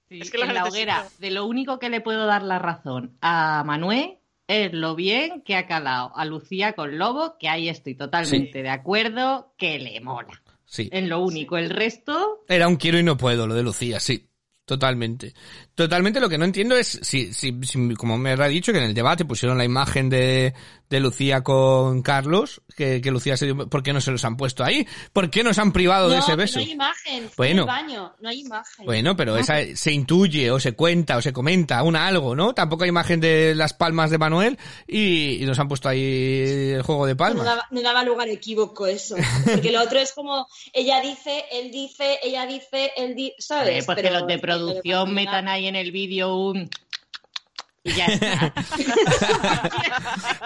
Sí, 0.10 0.20
Es 0.22 0.30
que 0.32 0.38
en 0.38 0.48
la 0.48 0.54
necesito. 0.54 0.70
hoguera, 0.70 1.08
de 1.20 1.32
lo 1.32 1.46
único 1.46 1.80
que 1.80 1.89
le 1.89 2.02
puedo 2.02 2.26
dar 2.26 2.43
la 2.43 2.60
razón 2.60 3.18
a 3.22 3.64
Manuel 3.66 4.18
es 4.48 4.72
lo 4.74 4.96
bien 4.96 5.41
que 5.41 5.56
ha 5.56 5.66
calado 5.66 6.12
a 6.16 6.26
Lucía 6.26 6.74
con 6.74 6.98
Lobo, 7.00 7.38
que 7.39 7.48
ahí 7.50 7.70
estoy 7.70 7.96
totalmente 7.96 8.62
de 8.62 8.70
acuerdo, 8.70 9.54
que 9.58 9.80
le 9.80 10.00
mola. 10.02 10.41
Sí. 10.66 10.89
En 10.91 11.09
lo 11.09 11.20
único, 11.20 11.57
el 11.57 11.70
resto, 11.70 12.43
Era 12.47 12.68
un 12.68 12.76
quiero 12.76 12.99
y 12.99 13.03
no 13.03 13.18
puedo, 13.18 13.47
lo 13.47 13.53
de 13.53 13.63
Lucía, 13.63 13.99
sí. 13.99 14.30
Totalmente. 14.66 15.36
Totalmente 15.76 16.20
lo 16.20 16.28
que 16.28 16.39
no 16.39 16.45
entiendo 16.45 16.76
es 16.76 16.99
si, 17.03 17.32
si, 17.34 17.55
si, 17.61 17.93
como 17.93 18.18
me 18.18 18.32
ha 18.32 18.47
dicho, 18.47 18.72
que 18.72 18.80
en 18.80 18.86
el 18.86 18.95
debate 18.95 19.24
pusieron 19.24 19.59
la 19.59 19.63
imagen 19.63 20.09
de, 20.09 20.55
de 20.89 20.99
Lucía 20.99 21.41
con 21.41 22.01
Carlos, 22.01 22.61
que, 22.75 23.01
que 23.01 23.11
Lucía 23.11 23.38
se 23.38 23.45
dio, 23.45 23.69
¿por 23.69 23.83
qué 23.83 23.93
no 23.93 24.01
se 24.01 24.11
los 24.11 24.23
han 24.25 24.38
puesto 24.38 24.63
ahí? 24.63 24.88
¿Por 25.13 25.29
qué 25.29 25.43
nos 25.43 25.57
han 25.57 25.71
privado 25.71 26.09
de 26.09 26.17
No, 26.17 26.21
ese 26.23 26.36
beso? 26.36 26.59
no 26.59 26.65
hay 26.65 26.71
imagen. 26.71 27.29
Bueno. 27.38 27.51
En 27.53 27.59
el 27.59 27.65
baño, 27.65 28.13
no 28.21 28.29
hay 28.29 28.41
imagen. 28.41 28.86
Bueno, 28.86 29.15
pero 29.15 29.38
esa 29.38 29.55
se 29.75 29.91
intuye 29.91 30.51
o 30.51 30.59
se 30.59 30.73
cuenta 30.73 31.17
o 31.17 31.21
se 31.21 31.33
comenta 31.33 31.81
una 31.83 32.07
algo, 32.07 32.36
¿no? 32.36 32.53
Tampoco 32.53 32.83
hay 32.83 32.89
imagen 32.89 33.19
de 33.19 33.53
las 33.55 33.73
palmas 33.73 34.11
de 34.11 34.17
Manuel 34.17 34.57
y, 34.88 35.41
y 35.41 35.45
nos 35.45 35.57
han 35.59 35.67
puesto 35.67 35.89
ahí 35.89 36.01
el 36.75 36.81
juego 36.83 37.05
de 37.05 37.13
no, 37.13 37.17
palmas. 37.17 37.45
daba, 37.45 37.67
no 37.71 37.81
daba 37.81 38.03
lugar 38.03 38.27
a 38.27 38.31
equívoco 38.31 38.86
eso. 38.88 39.15
Porque 39.45 39.71
lo 39.71 39.81
otro 39.81 39.99
es 39.99 40.13
como 40.13 40.47
ella 40.73 41.01
dice, 41.01 41.45
él 41.51 41.71
dice, 41.71 42.19
ella 42.23 42.45
dice, 42.45 42.91
él 42.97 43.15
dice, 43.15 43.33
eh, 43.38 43.41
¿sabes? 43.41 43.86
que 43.88 43.95
Pero 43.95 44.11
los 44.11 44.27
de 44.27 44.39
producción 44.39 45.13
metan 45.13 45.47
ahí 45.47 45.67
en 45.67 45.75
el 45.75 45.91
vídeo 45.91 46.36
un... 46.36 46.69
Y 47.86 47.93
ya 47.93 48.05
está. 48.07 48.53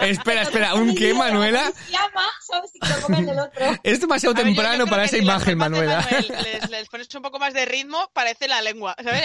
espera, 0.02 0.42
espera, 0.42 0.74
¿un 0.74 0.94
qué, 0.94 1.14
Manuela? 1.14 1.72
Llama, 1.90 2.26
¿sabes? 2.46 2.70
Y 2.74 2.80
que 2.80 2.88
lo 2.88 3.00
comen 3.00 3.26
del 3.26 3.38
otro. 3.38 3.78
Es 3.82 3.98
demasiado 4.00 4.34
A 4.34 4.36
ver, 4.36 4.44
temprano 4.44 4.86
para 4.86 5.02
que 5.02 5.06
esa 5.06 5.16
imagen, 5.16 5.56
Manuela. 5.56 6.02
Manuel 6.04 6.34
les, 6.42 6.70
les 6.70 6.88
pones 6.90 7.14
un 7.14 7.22
poco 7.22 7.38
más 7.38 7.54
de 7.54 7.64
ritmo, 7.64 8.10
parece 8.12 8.46
la 8.46 8.60
lengua. 8.60 8.94
¿Sabes? 9.02 9.22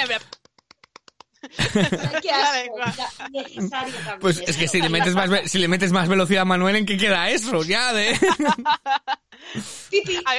Qué 2.22 2.32
asco. 2.32 4.20
Pues 4.22 4.42
es 4.48 4.56
que 4.56 4.70
si 4.70 4.82
le 4.82 4.88
metes 4.88 5.14
más, 5.14 5.30
si 5.52 5.60
le 5.60 5.68
metes 5.68 5.92
más 5.92 6.08
velocidad 6.08 6.44
a 6.44 6.46
Manuel, 6.46 6.78
¿en 6.78 6.86
qué 6.86 6.98
queda 6.98 7.30
eso? 7.30 7.64
Ya 7.64 7.92
de... 7.92 8.14
A, 10.26 10.32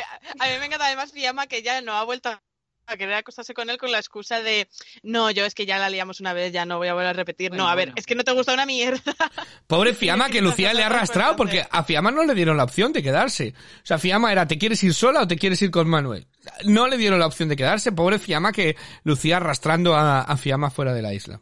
a 0.45 0.49
mí 0.49 0.59
me 0.59 0.67
encanta 0.67 0.87
además 0.87 1.13
Fiamma 1.13 1.47
que 1.47 1.63
ya 1.63 1.83
no 1.83 1.93
ha 1.93 2.05
vuelto 2.05 2.41
a 2.87 2.97
querer 2.97 3.15
acostarse 3.15 3.55
con 3.55 3.69
él 3.71 3.79
con 3.79 3.91
la 3.91 3.99
excusa 3.99 4.41
de 4.41 4.69
no, 5.03 5.31
yo 5.31 5.45
es 5.45 5.55
que 5.55 5.67
ya 5.67 5.79
la 5.79 5.89
liamos 5.91 6.21
una 6.21 6.33
vez, 6.33 6.53
ya 6.53 6.65
no 6.65 6.79
voy 6.79 6.89
a 6.89 6.95
volver 6.95 7.09
a 7.09 7.13
repetir. 7.13 7.51
Bueno, 7.51 7.65
no, 7.65 7.71
a 7.71 7.75
ver, 7.75 7.93
es 7.97 8.07
que 8.07 8.15
no 8.15 8.25
te 8.25 8.33
gusta 8.33 8.55
una 8.55 8.67
mierda. 8.67 9.01
Pobre 9.67 9.95
Fiamma 9.95 10.29
que 10.29 10.41
Lucía 10.41 10.73
le 10.73 10.83
ha 10.83 10.87
arrastrado 10.87 11.37
porque 11.37 11.67
a 11.71 11.83
Fiamma 11.85 12.11
no 12.11 12.25
le 12.25 12.35
dieron 12.35 12.57
la 12.57 12.65
opción 12.65 12.93
de 12.93 13.03
quedarse. 13.03 13.55
O 13.83 13.87
sea, 13.87 13.99
Fiamma 13.99 14.33
era, 14.33 14.47
¿te 14.47 14.59
quieres 14.59 14.83
ir 14.85 14.95
sola 14.95 15.23
o 15.23 15.29
te 15.29 15.37
quieres 15.37 15.61
ir 15.63 15.71
con 15.71 15.89
Manuel? 15.89 16.27
No 16.65 16.87
le 16.87 16.97
dieron 16.97 17.19
la 17.19 17.27
opción 17.27 17.49
de 17.49 17.57
quedarse. 17.57 17.93
Pobre 17.93 18.19
Fiamma 18.19 18.53
que 18.53 18.77
Lucía 19.05 19.39
arrastrando 19.39 19.95
a, 19.95 20.21
a 20.23 20.37
Fiamma 20.37 20.71
fuera 20.71 20.95
de 20.95 21.03
la 21.03 21.13
isla. 21.13 21.41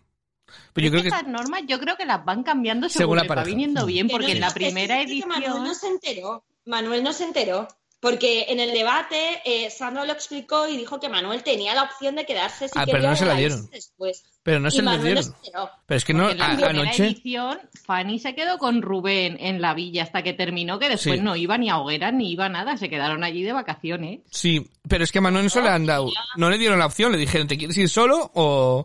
Pues 0.73 0.85
yo 0.85 0.91
creo 0.91 1.03
que... 1.03 1.09
Estas 1.09 1.27
normas 1.27 1.63
yo 1.67 1.79
creo 1.79 1.97
que 1.97 2.05
las 2.07 2.25
van 2.25 2.43
cambiando 2.43 2.89
Según 2.89 3.01
según 3.01 3.17
la 3.17 3.23
les 3.23 3.31
va 3.31 3.35
pareja. 3.37 3.47
viniendo 3.47 3.87
bien, 3.87 4.09
Que 4.09 4.13
porque 4.13 4.27
no, 4.29 4.33
en 4.33 4.41
la 4.41 4.51
primera 4.51 5.05
que 5.05 5.21
Manuel 5.27 5.45
edición... 5.51 5.65
no 5.65 5.75
se 5.75 5.87
enteró. 5.89 6.45
Manuel 6.65 7.03
no 7.05 7.13
se 7.13 7.25
enteró. 7.25 7.69
Porque 8.11 8.47
en 8.51 8.61
el 8.61 8.73
debate 8.73 9.41
eh, 9.47 9.71
Sandra 9.71 10.05
lo 10.05 10.13
explicó 10.13 10.69
y 10.69 10.77
dijo 10.77 11.01
que 11.01 11.09
Manuel 11.09 11.43
tenía 11.43 11.75
la 11.75 11.85
opción 11.85 12.15
de 12.17 12.27
quedarse 12.27 12.69
si 12.69 12.75
Ah, 12.79 12.85
pero 12.85 13.01
no 13.09 13.17
se 13.17 13.25
la 13.25 13.35
dieron. 13.35 13.69
después. 13.71 14.23
Pero 14.43 14.61
no 14.61 14.69
y 14.69 14.73
se 14.73 14.83
Manuel 14.83 15.15
dieron. 15.15 15.35
no. 15.55 15.71
Pero 15.87 15.97
es 15.97 16.05
que 16.05 16.13
no, 16.13 16.29
la 16.35 16.45
a- 16.45 16.49
primera 16.51 16.69
anoche... 16.69 17.07
edición, 17.07 17.59
Fanny 17.87 18.19
se 18.19 18.35
quedó 18.35 18.59
con 18.59 18.83
Rubén 18.83 19.39
en 19.41 19.63
la 19.63 19.73
villa 19.73 20.03
hasta 20.03 20.23
que 20.23 20.35
terminó, 20.35 20.79
que 20.79 20.91
después 20.91 21.17
Sí. 21.17 21.25
no 21.25 21.35
iba 21.35 21.57
ni 21.57 21.71
a 21.71 21.79
hogueras 21.79 22.13
ni 22.13 22.31
iba 22.31 22.45
a 22.45 22.49
nada, 22.51 22.77
se 22.77 22.91
quedaron 22.91 23.25
allí 23.25 23.43
de 23.43 23.55
vacaciones. 23.55 24.21
Sí, 24.31 24.69
pero 24.87 25.03
es 25.03 25.11
que 25.11 25.19
a 25.19 25.23
Manuel 25.23 25.45
no 25.45 25.51
se 25.51 25.63
le 25.63 25.69
han 25.71 25.87
dado... 25.87 26.11
No 26.37 26.51
le 26.51 26.59
dieron 26.59 26.79
la 26.79 26.87
opción, 26.87 27.11
le 27.11 27.17
dijeron, 27.19 27.49
¿te 27.49 27.57
quieres 27.57 27.77
ir 27.79 27.89
solo 27.89 28.31
o...? 28.35 28.85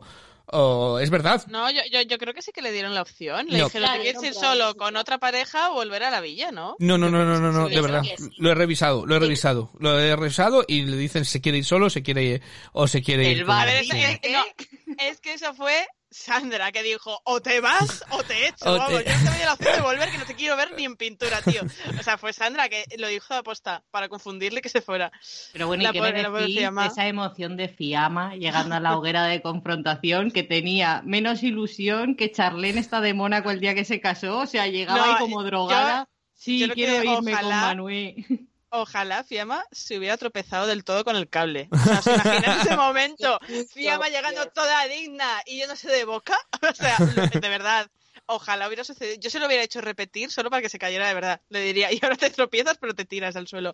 O 0.52 1.00
es 1.00 1.10
verdad. 1.10 1.44
No, 1.48 1.70
yo, 1.72 1.82
yo, 1.92 2.02
yo 2.02 2.18
creo 2.18 2.34
que 2.34 2.42
sí 2.42 2.52
que 2.52 2.62
le 2.62 2.72
dieron 2.72 2.94
la 2.96 3.02
opción. 3.02 3.48
Le 3.48 3.58
No. 3.60 3.66
dijeron, 3.66 3.72
¿te 3.72 3.80
Claro, 3.90 4.02
quieres 4.04 4.22
no, 4.22 4.28
ir 4.28 4.34
claro, 4.34 4.48
solo 4.54 4.76
con 4.76 4.96
otra 4.98 5.18
pareja 5.18 5.72
o 5.72 5.74
volver 5.74 6.04
a 6.04 6.12
la 6.12 6.22
villa, 6.22 6.52
no? 6.52 6.76
No, 6.80 6.98
no, 6.98 7.10
no, 7.10 7.26
no, 7.26 7.40
no, 7.40 7.52
no, 7.52 7.68
Sí, 7.70 7.76
de 7.76 7.82
verdad. 7.82 8.04
sí. 8.04 8.30
Lo 8.38 8.52
he 8.52 8.56
revisado, 8.56 9.06
lo 9.06 9.16
he 9.16 9.20
revisado. 9.20 9.72
Lo 9.80 10.00
he 10.00 10.16
revisado 10.16 10.66
y 10.68 10.84
le 10.84 10.98
dicen 10.98 11.26
si 11.26 11.32
se 11.34 11.42
quiere 11.42 11.58
ir 11.60 11.66
solo, 11.66 11.90
se 11.90 12.04
quiere 12.04 12.42
o 12.74 12.88
se 12.88 13.02
quiere 13.02 13.30
ir. 13.30 13.38
El 13.40 13.46
bar 13.46 13.68
es- 13.70 13.88
no, 13.88 14.44
es 14.98 15.20
que 15.22 15.34
eso 15.34 15.54
fue 15.54 15.88
Sandra 16.12 16.72
que 16.72 16.82
dijo, 16.84 17.22
o 17.24 17.40
te 17.42 17.60
vas 17.62 18.04
o 18.12 18.24
te 18.24 18.48
echo. 18.48 18.66
O 18.74 18.78
Vamos, 18.78 19.04
te- 19.04 19.10
yo 19.10 19.18
no 19.18 19.24
te 19.24 19.30
doy 19.38 19.46
la 19.46 19.54
opción 19.54 19.76
de 19.76 19.82
volver 19.82 20.10
que 20.12 20.18
no 20.18 20.26
te 20.26 20.36
quiero 20.36 20.58
ver 20.58 20.74
ni 20.76 20.86
en 20.86 20.96
pintura, 20.96 21.42
tío. 21.42 21.62
O 22.00 22.04
sea, 22.04 22.18
fue 22.18 22.34
Sandra 22.34 22.68
que 22.70 22.84
lo 22.98 23.08
dijo 23.08 23.34
de 23.34 23.42
aposta 23.42 23.84
para 23.92 24.10
confundirle 24.10 24.62
que 24.62 24.70
se 24.70 24.82
fuera. 24.82 25.12
Pero 25.54 25.68
bueno, 25.68 25.84
La 25.84 25.90
¿y 25.90 25.94
qué 25.94 26.00
pobre- 26.00 26.14
decís 26.42 26.56
de 26.56 26.86
esa 26.88 27.08
emoción 27.08 27.58
de 27.58 27.68
Fiamma 27.70 28.36
llegando 28.36 28.76
a 28.76 28.80
la 28.80 28.98
hoguera 28.98 29.26
de 29.26 29.42
confrontación 29.42 30.32
que 30.32 30.44
tenía 30.44 31.02
menos 31.06 31.44
ilusión 31.44 32.16
que 32.16 32.32
Charlene 32.32 32.80
está 32.80 33.02
de 33.02 33.14
Mónaco 33.14 33.52
el 33.52 33.60
día 33.60 33.76
que 33.76 33.86
se 33.86 34.02
casó? 34.02 34.40
O 34.40 34.46
sea, 34.48 34.68
llegaba 34.68 35.06
No, 35.06 35.14
ahí 35.14 35.20
como 35.20 35.42
yo- 35.42 35.48
drogada. 35.48 36.10
sí, 36.34 36.58
yo 36.60 36.74
quiero 36.74 37.02
que 37.02 37.08
irme 37.08 37.32
con 37.40 37.50
Manuel. 37.50 38.26
Ojalá 38.72 39.24
Fiamma 39.24 39.66
se 39.72 39.98
hubiera 39.98 40.18
tropezado 40.18 40.68
del 40.68 40.84
todo 40.84 41.04
con 41.04 41.16
el 41.16 41.28
cable. 41.28 41.70
O 41.72 41.78
sea, 41.78 42.02
¿se 42.02 42.14
imaginan 42.14 42.60
ese 42.60 42.76
momento? 42.76 43.40
Fiamma 43.74 44.10
llegando 44.10 44.46
toda 44.48 44.86
digna 44.86 45.42
y 45.46 45.58
yéndose 45.58 45.90
de 45.90 46.06
boca. 46.06 46.38
O 46.70 46.74
sea, 46.74 46.98
de 46.98 47.50
verdad. 47.50 47.90
Ojalá 48.32 48.68
hubiera 48.68 48.84
sucedido. 48.84 49.20
Yo 49.20 49.32
se 49.32 49.40
lo 49.40 49.48
hubiera 49.48 49.64
hecho 49.64 49.82
repetir 49.82 50.30
solo 50.30 50.52
para 50.52 50.62
que 50.62 50.70
se 50.70 50.78
cayera 50.78 51.08
de 51.08 51.16
verdad. 51.16 51.42
Le 51.50 51.62
diría, 51.62 51.92
y 51.92 52.00
ahora 52.04 52.16
te 52.16 52.30
tropiezas, 52.30 52.78
pero 52.78 52.94
te 52.94 53.04
tiras 53.04 53.36
al 53.36 53.48
suelo. 53.48 53.74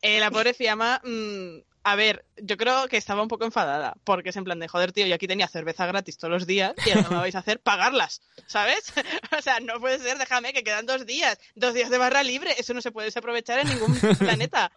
Eh, 0.00 0.20
la 0.20 0.30
pobre 0.30 0.54
Fiamma, 0.54 1.00
mm, 1.02 1.58
a 1.82 1.96
ver, 1.96 2.24
yo 2.36 2.56
creo 2.56 2.86
que 2.86 2.98
estaba 2.98 3.22
un 3.22 3.26
poco 3.26 3.44
enfadada. 3.44 3.96
Porque 4.04 4.28
es 4.28 4.36
en 4.36 4.44
plan 4.44 4.60
de, 4.60 4.68
joder, 4.68 4.92
tío, 4.92 5.08
yo 5.08 5.16
aquí 5.16 5.26
tenía 5.26 5.48
cerveza 5.48 5.86
gratis 5.86 6.18
todos 6.18 6.30
los 6.30 6.46
días 6.46 6.74
y 6.86 6.90
ahora 6.90 7.10
me 7.10 7.16
vais 7.16 7.34
a 7.34 7.40
hacer 7.40 7.58
pagarlas. 7.58 8.22
¿Sabes? 8.46 8.92
o 9.36 9.42
sea, 9.42 9.58
no 9.58 9.80
puede 9.80 9.98
ser, 9.98 10.18
déjame, 10.18 10.52
que 10.52 10.62
quedan 10.62 10.86
dos 10.86 11.04
días. 11.04 11.36
Dos 11.56 11.74
días 11.74 11.90
de 11.90 11.98
barra 11.98 12.22
libre. 12.22 12.54
Eso 12.58 12.74
no 12.74 12.82
se 12.82 12.92
puede 12.92 13.10
aprovechar 13.12 13.58
en 13.58 13.70
ningún 13.70 13.98
planeta. 14.18 14.70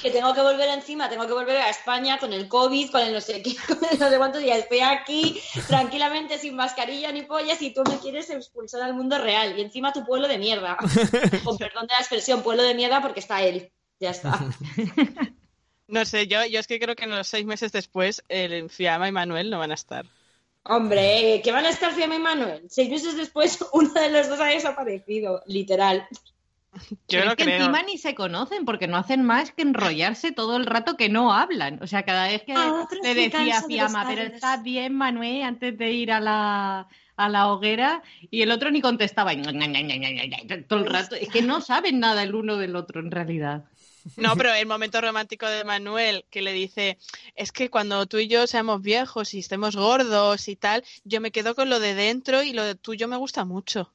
Que 0.00 0.10
tengo 0.10 0.32
que 0.32 0.40
volver 0.40 0.68
encima, 0.68 1.08
tengo 1.08 1.26
que 1.26 1.32
volver 1.32 1.56
a 1.56 1.70
España 1.70 2.18
con 2.18 2.32
el 2.32 2.48
COVID, 2.48 2.90
con 2.90 3.00
el 3.02 3.12
no 3.12 3.20
sé 3.20 3.42
qué, 3.42 3.54
con 3.66 3.78
el 3.90 3.98
no 3.98 4.08
sé 4.08 4.18
cuántos 4.18 4.42
días. 4.42 4.58
Estoy 4.58 4.80
aquí 4.80 5.40
tranquilamente 5.66 6.38
sin 6.38 6.54
mascarilla 6.54 7.10
ni 7.10 7.22
pollas 7.22 7.60
y 7.62 7.72
tú 7.72 7.82
me 7.88 7.98
quieres 7.98 8.30
expulsar 8.30 8.82
al 8.82 8.94
mundo 8.94 9.18
real. 9.18 9.58
Y 9.58 9.62
encima 9.62 9.92
tu 9.92 10.04
pueblo 10.04 10.28
de 10.28 10.38
mierda. 10.38 10.76
Con 11.44 11.58
perdón 11.58 11.86
de 11.86 11.94
la 11.94 12.00
expresión, 12.00 12.42
pueblo 12.42 12.62
de 12.62 12.74
mierda 12.74 13.02
porque 13.02 13.20
está 13.20 13.42
él. 13.42 13.70
Ya 13.98 14.10
está. 14.10 14.38
No 15.88 16.06
sé, 16.06 16.26
yo, 16.26 16.42
yo 16.46 16.58
es 16.58 16.66
que 16.66 16.80
creo 16.80 16.96
que 16.96 17.04
en 17.04 17.10
los 17.10 17.26
seis 17.26 17.44
meses 17.44 17.70
después 17.70 18.24
el 18.30 18.70
Fiamma 18.70 19.08
y 19.08 19.12
Manuel 19.12 19.50
no 19.50 19.58
van 19.58 19.72
a 19.72 19.74
estar. 19.74 20.06
Hombre, 20.62 21.42
que 21.44 21.52
van 21.52 21.66
a 21.66 21.68
estar 21.68 21.92
Fiamma 21.92 22.16
y 22.16 22.18
Manuel. 22.18 22.62
Seis 22.70 22.88
meses 22.88 23.14
después, 23.14 23.58
uno 23.74 23.92
de 23.92 24.08
los 24.08 24.26
dos 24.26 24.40
ha 24.40 24.46
desaparecido, 24.46 25.42
literal. 25.44 26.08
Yo 26.90 26.96
Pero 27.08 27.24
no 27.26 27.30
es 27.32 27.36
que 27.36 27.44
creo. 27.44 27.56
encima 27.58 27.82
ni 27.82 27.98
se 27.98 28.14
conocen 28.14 28.64
porque 28.64 28.86
no 28.88 28.96
hacen 28.96 29.22
más 29.22 29.52
que 29.52 29.62
enrollarse 29.62 30.32
todo 30.32 30.56
el 30.56 30.66
rato 30.66 30.96
que 30.96 31.08
no 31.08 31.32
hablan. 31.32 31.82
O 31.82 31.86
sea, 31.86 32.02
cada 32.04 32.28
vez 32.28 32.42
que 32.44 32.54
A 32.54 32.72
otros 32.72 33.00
le 33.02 33.14
decía 33.14 33.60
de 33.60 33.66
Fiamma, 33.66 34.04
pero 34.08 34.22
padres". 34.22 34.34
está 34.34 34.56
bien, 34.56 34.94
Manuel, 34.94 35.42
antes 35.42 35.76
de 35.76 35.92
ir 35.92 36.12
a 36.12 36.20
la, 36.20 36.88
a 37.16 37.28
la 37.28 37.48
hoguera, 37.52 38.02
y 38.30 38.42
el 38.42 38.50
otro 38.50 38.70
ni 38.70 38.80
contestaba. 38.80 39.34
y 39.34 39.42
Todo 40.68 40.78
el 40.80 40.86
rato. 40.86 41.14
Es 41.16 41.28
que 41.28 41.42
no 41.42 41.60
saben 41.60 42.00
nada 42.00 42.22
el 42.22 42.34
uno 42.34 42.56
del 42.56 42.76
otro 42.76 43.00
en 43.00 43.10
realidad. 43.10 43.64
No, 44.16 44.34
pero 44.36 44.52
el 44.52 44.66
momento 44.66 45.00
romántico 45.00 45.46
de 45.46 45.62
Manuel 45.64 46.24
que 46.30 46.42
le 46.42 46.52
dice, 46.52 46.98
es 47.36 47.52
que 47.52 47.70
cuando 47.70 48.06
tú 48.06 48.18
y 48.18 48.26
yo 48.26 48.46
seamos 48.46 48.82
viejos 48.82 49.32
y 49.34 49.38
estemos 49.38 49.76
gordos 49.76 50.48
y 50.48 50.56
tal, 50.56 50.82
yo 51.04 51.20
me 51.20 51.30
quedo 51.30 51.54
con 51.54 51.70
lo 51.70 51.78
de 51.78 51.94
dentro 51.94 52.42
y 52.42 52.52
lo 52.52 52.64
de 52.64 52.74
tuyo 52.74 53.06
me 53.06 53.16
gusta 53.16 53.44
mucho. 53.44 53.92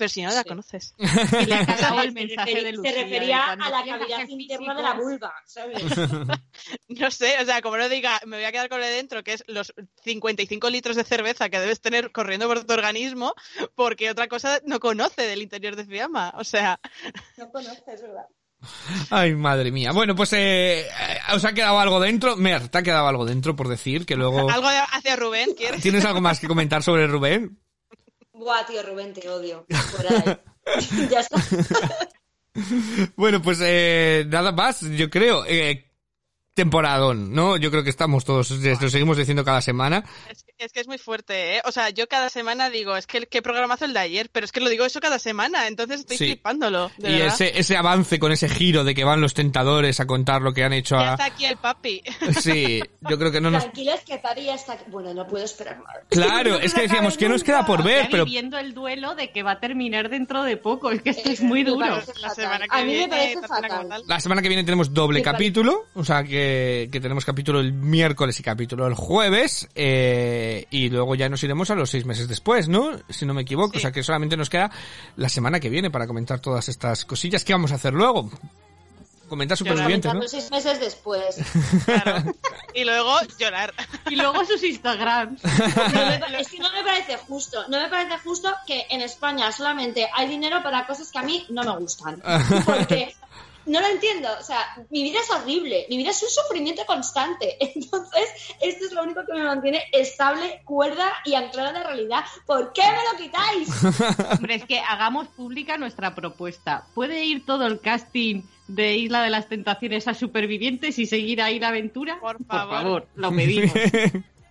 Pero 0.00 0.08
si 0.08 0.22
no 0.22 0.30
la 0.30 0.42
Sí. 0.42 0.48
conoces. 0.48 0.94
Y 1.42 1.44
le 1.44 1.54
ha 1.56 1.66
cagado 1.66 2.00
el 2.00 2.08
Se 2.08 2.12
mensaje 2.14 2.52
referi- 2.54 2.62
de 2.64 2.72
Lucía. 2.72 2.90
se 2.92 2.96
de 2.96 3.04
refería 3.04 3.44
a 3.52 3.56
la 3.56 3.84
cavidad 3.84 4.28
interna 4.28 4.74
de 4.74 4.82
la 4.82 4.92
vulva, 4.94 5.32
¿sabes? 5.44 5.78
No 6.88 7.10
sé, 7.10 7.34
o 7.40 7.44
sea, 7.44 7.60
como 7.60 7.76
no 7.76 7.88
diga, 7.90 8.18
me 8.26 8.36
voy 8.38 8.44
a 8.46 8.52
quedar 8.52 8.68
con 8.70 8.80
lo 8.80 8.86
de 8.86 8.92
dentro, 8.92 9.22
que 9.22 9.34
es 9.34 9.44
los 9.46 9.74
55 10.02 10.70
litros 10.70 10.96
de 10.96 11.04
cerveza 11.04 11.50
que 11.50 11.60
debes 11.60 11.82
tener 11.82 12.12
corriendo 12.12 12.48
por 12.48 12.64
tu 12.64 12.72
organismo, 12.72 13.34
porque 13.74 14.10
otra 14.10 14.26
cosa 14.28 14.60
no 14.64 14.80
conoce 14.80 15.22
del 15.26 15.42
interior 15.42 15.76
de 15.76 15.84
Fiamma. 15.84 16.32
O 16.36 16.44
sea, 16.44 16.80
No 17.36 17.50
conoces, 17.50 18.00
¿verdad? 18.00 18.24
Ay, 19.10 19.34
madre 19.34 19.70
mía. 19.70 19.92
Bueno, 19.92 20.14
pues 20.14 20.32
eh, 20.34 20.86
os 21.34 21.44
ha 21.44 21.52
quedado 21.52 21.78
algo 21.78 22.00
dentro. 22.00 22.36
Mer, 22.36 22.68
te 22.68 22.78
ha 22.78 22.82
quedado 22.82 23.06
algo 23.06 23.24
dentro 23.26 23.54
por 23.56 23.68
decir 23.68 24.04
que 24.06 24.16
luego... 24.16 24.50
algo 24.50 24.68
hacia 24.68 25.16
Rubén, 25.16 25.54
¿quieres? 25.56 25.82
¿Tienes 25.82 26.04
algo 26.06 26.20
más 26.20 26.40
que 26.40 26.48
comentar 26.48 26.82
sobre 26.82 27.06
Rubén? 27.06 27.58
Buah, 28.40 28.64
tío, 28.64 28.82
Rubén, 28.82 29.12
te 29.12 29.28
odio. 29.28 29.66
Ahí. 30.08 31.08
ya 31.10 31.20
está. 31.20 31.36
Bueno, 33.14 33.42
pues 33.42 33.58
eh, 33.62 34.24
nada 34.28 34.50
más, 34.50 34.80
yo 34.80 35.10
creo. 35.10 35.44
Eh, 35.46 35.90
temporadón, 36.54 37.34
¿no? 37.34 37.58
Yo 37.58 37.70
creo 37.70 37.84
que 37.84 37.90
estamos 37.90 38.24
todos, 38.24 38.50
lo 38.50 38.90
seguimos 38.90 39.18
diciendo 39.18 39.44
cada 39.44 39.60
semana. 39.60 40.04
Es 40.60 40.72
que, 40.72 40.80
es 40.80 40.86
muy 40.88 40.98
fuerte, 40.98 41.56
¿eh? 41.56 41.62
O 41.64 41.72
sea, 41.72 41.88
yo 41.88 42.06
cada 42.06 42.28
semana 42.28 42.68
digo, 42.68 42.94
es 42.94 43.06
que 43.06 43.16
el- 43.16 43.28
qué 43.28 43.40
programazo 43.40 43.86
el 43.86 43.94
de 43.94 44.00
ayer, 44.00 44.28
pero 44.30 44.44
es 44.44 44.52
que 44.52 44.60
lo 44.60 44.68
digo 44.68 44.84
eso 44.84 45.00
cada 45.00 45.18
semana, 45.18 45.66
entonces 45.66 46.00
estoy 46.00 46.18
Sí. 46.18 46.24
flipándolo, 46.26 46.90
de 46.98 47.10
y 47.10 47.12
verdad. 47.18 47.28
ese, 47.34 47.58
ese 47.58 47.76
avance 47.78 48.18
con 48.18 48.30
ese 48.30 48.46
giro 48.46 48.84
de 48.84 48.94
que 48.94 49.02
van 49.04 49.22
los 49.22 49.32
tentadores 49.32 50.00
a 50.00 50.06
contar 50.06 50.42
lo 50.42 50.52
que 50.52 50.62
han 50.62 50.74
hecho 50.74 50.96
Ya 50.96 51.10
a... 51.10 51.12
está 51.12 51.24
aquí 51.24 51.46
el 51.46 51.56
papi. 51.56 52.02
Sí, 52.42 52.82
yo 53.08 53.18
creo 53.18 53.32
que 53.32 53.40
no 53.40 53.50
nos... 53.50 53.62
Tranquilos 53.62 54.00
que 54.06 54.18
Tari 54.18 54.44
ya 54.44 54.54
está 54.54 54.74
aquí. 54.74 54.84
Bueno, 54.88 55.14
no 55.14 55.26
puedo 55.26 55.44
esperar 55.46 55.78
más. 55.78 55.96
Claro, 56.10 56.58
es 56.60 56.74
que 56.74 56.82
decíamos, 56.82 57.16
¿qué 57.16 57.28
nos 57.30 57.42
queda 57.42 57.64
por 57.64 57.82
ver? 57.82 58.08
Pero 58.10 58.24
viviendo 58.26 58.58
el 58.58 58.74
duelo 58.74 59.14
de 59.14 59.30
que 59.32 59.42
va 59.42 59.52
a 59.52 59.60
terminar 59.60 60.10
dentro 60.10 60.42
de 60.42 60.58
poco. 60.58 60.90
Es 60.90 61.00
que 61.00 61.10
esto 61.10 61.30
es 61.30 61.40
muy 61.40 61.64
Me 61.64 61.70
duro. 61.70 62.02
La 62.20 62.30
semana 62.34 62.66
que 62.68 62.78
A 62.78 62.84
mí 62.84 62.96
me 62.96 63.08
parece 63.08 63.40
fatal. 63.48 64.02
la 64.06 64.20
semana 64.20 64.42
que 64.42 64.48
viene 64.48 64.64
tenemos 64.64 64.92
doble 64.92 65.22
capítulo, 65.22 65.86
o 65.94 66.04
sea 66.04 66.22
que, 66.22 66.88
que 66.92 67.00
tenemos 67.00 67.24
capítulo 67.24 67.60
el 67.60 67.72
miércoles 67.72 68.38
y 68.40 68.42
capítulo 68.42 68.86
el 68.86 68.94
jueves, 68.94 69.66
eh, 69.74 70.48
y 70.70 70.88
luego 70.90 71.14
ya 71.14 71.28
nos 71.28 71.42
iremos 71.42 71.70
a 71.70 71.74
los 71.74 71.90
seis 71.90 72.04
meses 72.04 72.28
después, 72.28 72.68
¿no? 72.68 72.90
Si 73.08 73.26
no 73.26 73.34
me 73.34 73.42
equivoco, 73.42 73.72
Sí. 73.72 73.78
o 73.78 73.80
sea 73.80 73.92
que 73.92 74.02
solamente 74.02 74.36
nos 74.36 74.50
queda 74.50 74.70
la 75.16 75.28
semana 75.28 75.60
que 75.60 75.68
viene 75.68 75.90
para 75.90 76.06
comentar 76.06 76.40
todas 76.40 76.68
estas 76.68 77.04
cosillas. 77.04 77.44
¿Qué 77.44 77.52
vamos 77.52 77.72
a 77.72 77.76
hacer 77.76 77.92
luego? 77.94 78.30
Comentar 79.28 79.56
supervivientes, 79.56 80.12
¿no? 80.12 80.22
Seis 80.26 80.50
meses 80.50 80.80
después. 80.80 81.36
Claro. 81.84 82.34
Y 82.72 82.84
luego 82.84 83.16
llorar. 83.36 83.74
Y 84.08 84.14
luego 84.14 84.44
sus 84.44 84.62
Instagrams. 84.62 85.42
No 85.44 86.38
es 86.38 86.48
que 86.48 86.58
no 86.60 86.72
me 86.72 86.84
parece 86.84 87.16
justo. 87.16 87.64
No 87.68 87.80
me 87.80 87.88
parece 87.88 88.16
justo 88.18 88.48
que 88.64 88.86
en 88.90 89.00
España 89.00 89.50
solamente 89.50 90.08
hay 90.14 90.28
dinero 90.28 90.62
para 90.62 90.86
cosas 90.86 91.10
que 91.10 91.18
a 91.18 91.22
mí 91.22 91.44
no 91.50 91.64
me 91.64 91.76
gustan. 91.80 92.22
Porque 92.64 93.14
no 93.66 93.80
lo 93.80 93.86
entiendo. 93.86 94.28
O 94.38 94.42
sea, 94.42 94.58
mi 94.90 95.02
vida 95.02 95.20
es 95.20 95.30
horrible. 95.30 95.86
Mi 95.88 95.96
vida 95.96 96.10
es 96.10 96.22
un 96.22 96.28
sufrimiento 96.28 96.84
constante. 96.86 97.56
Entonces, 97.74 98.28
esto 98.60 98.86
es 98.86 98.92
lo 98.92 99.02
único 99.02 99.24
que 99.24 99.34
me 99.34 99.44
mantiene 99.44 99.84
estable, 99.92 100.62
cuerda 100.64 101.12
y 101.24 101.34
anclada 101.34 101.70
a 101.70 101.72
la 101.72 101.82
realidad. 101.84 102.24
¿Por 102.46 102.72
qué 102.72 102.82
me 102.82 103.12
lo 103.12 103.24
quitáis? 103.24 103.68
Hombre, 104.38 104.54
es 104.56 104.64
que 104.64 104.80
hagamos 104.80 105.28
pública 105.28 105.76
nuestra 105.78 106.14
propuesta. 106.14 106.86
¿Puede 106.94 107.24
ir 107.24 107.44
todo 107.44 107.66
el 107.66 107.80
casting 107.80 108.42
de 108.68 108.96
Isla 108.96 109.22
de 109.22 109.30
las 109.30 109.48
Tentaciones 109.48 110.08
a 110.08 110.14
Supervivientes 110.14 110.98
y 110.98 111.06
seguir 111.06 111.42
ahí 111.42 111.58
la 111.58 111.68
aventura? 111.68 112.18
Por 112.20 112.44
favor. 112.44 112.82
favor, 112.82 113.08
lo 113.16 113.30
pedimos. 113.36 113.74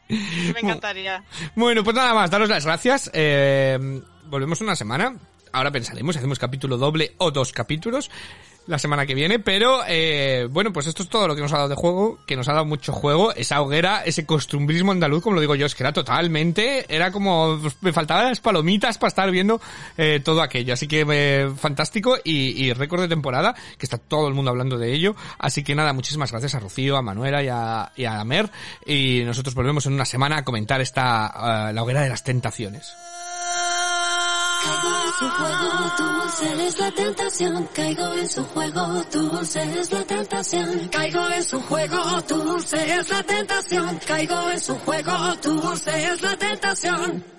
Me 0.09 0.59
encantaría. 0.59 1.23
Bueno, 1.55 1.83
pues 1.83 1.95
nada 1.95 2.13
más, 2.13 2.31
daros 2.31 2.49
las 2.49 2.65
gracias. 2.65 3.09
Eh, 3.13 3.77
volvemos 4.25 4.61
una 4.61 4.75
semana. 4.75 5.15
Ahora 5.51 5.71
pensaremos 5.71 6.15
si 6.15 6.19
hacemos 6.19 6.37
capítulo 6.37 6.77
doble 6.77 7.13
o 7.17 7.31
dos 7.31 7.51
capítulos 7.51 8.11
la 8.69 8.77
semana 8.77 9.07
que 9.07 9.15
viene, 9.15 9.39
pero 9.39 9.79
eh, 9.87 10.47
bueno, 10.49 10.71
pues 10.71 10.85
esto 10.85 11.01
es 11.01 11.09
todo 11.09 11.27
lo 11.27 11.35
que 11.35 11.41
nos 11.41 11.51
ha 11.53 11.57
dado 11.57 11.69
de 11.69 11.75
juego, 11.75 12.19
que 12.27 12.35
nos 12.35 12.47
ha 12.49 12.53
dado 12.53 12.65
mucho 12.65 12.93
juego, 12.93 13.33
esa 13.33 13.61
hoguera, 13.61 14.03
ese 14.05 14.27
costumbrismo 14.27 14.91
andaluz, 14.91 15.23
como 15.23 15.35
lo 15.35 15.41
digo 15.41 15.55
yo, 15.55 15.65
es 15.65 15.73
que 15.73 15.81
era 15.81 15.91
totalmente, 15.91 16.85
era 16.87 17.11
como, 17.11 17.59
me 17.81 17.91
faltaban 17.91 18.29
las 18.29 18.39
palomitas 18.39 18.99
para 18.99 19.09
estar 19.09 19.31
viendo 19.31 19.59
eh, 19.97 20.21
todo 20.23 20.43
aquello, 20.43 20.73
así 20.73 20.87
que 20.87 21.03
eh, 21.09 21.49
fantástico 21.57 22.17
y, 22.23 22.63
y 22.63 22.71
récord 22.73 23.01
de 23.01 23.07
temporada, 23.07 23.55
que 23.79 23.87
está 23.87 23.97
todo 23.97 24.27
el 24.27 24.35
mundo 24.35 24.51
hablando 24.51 24.77
de 24.77 24.93
ello, 24.93 25.15
así 25.39 25.63
que 25.63 25.73
nada, 25.73 25.91
muchísimas 25.91 26.29
gracias 26.29 26.53
a 26.53 26.59
Rocío, 26.59 26.95
a 26.95 27.01
Manuela 27.01 27.41
y 27.41 27.47
a, 27.47 27.91
y 27.95 28.05
a 28.05 28.23
Mer, 28.23 28.51
y 28.85 29.23
nosotros 29.25 29.55
volvemos 29.55 29.87
en 29.87 29.93
una 29.93 30.05
semana 30.05 30.37
a 30.37 30.43
comentar 30.43 30.79
esta, 30.79 31.69
eh, 31.69 31.73
la 31.73 31.81
hoguera 31.81 32.01
de 32.01 32.09
las 32.09 32.23
tentaciones. 32.23 32.93
Caigo 34.61 34.91
en 35.05 35.13
su 35.19 35.29
juego, 35.29 35.95
tu 35.97 36.03
dulce 36.03 36.67
es 36.67 36.79
la 36.79 36.91
tentación. 36.91 37.69
Caigo 37.73 38.13
en 38.13 38.29
su 38.29 38.43
juego, 38.45 39.03
tu 39.11 39.29
dulce 39.29 39.79
es 39.79 39.91
la 39.91 40.03
tentación. 40.03 40.89
Caigo 40.89 41.29
en 41.29 41.43
su 41.43 41.61
juego, 41.61 42.21
tu 42.23 42.35
dulce 42.35 42.95
es 42.95 43.09
la 43.09 43.23
tentación. 43.23 43.99
Caigo 44.05 44.49
en 44.51 44.59
su 44.59 44.75
juego, 44.79 45.35
tu 45.41 45.61
dulce 45.61 46.03
es 46.05 46.21
la 46.21 46.37
tentación. 46.37 47.38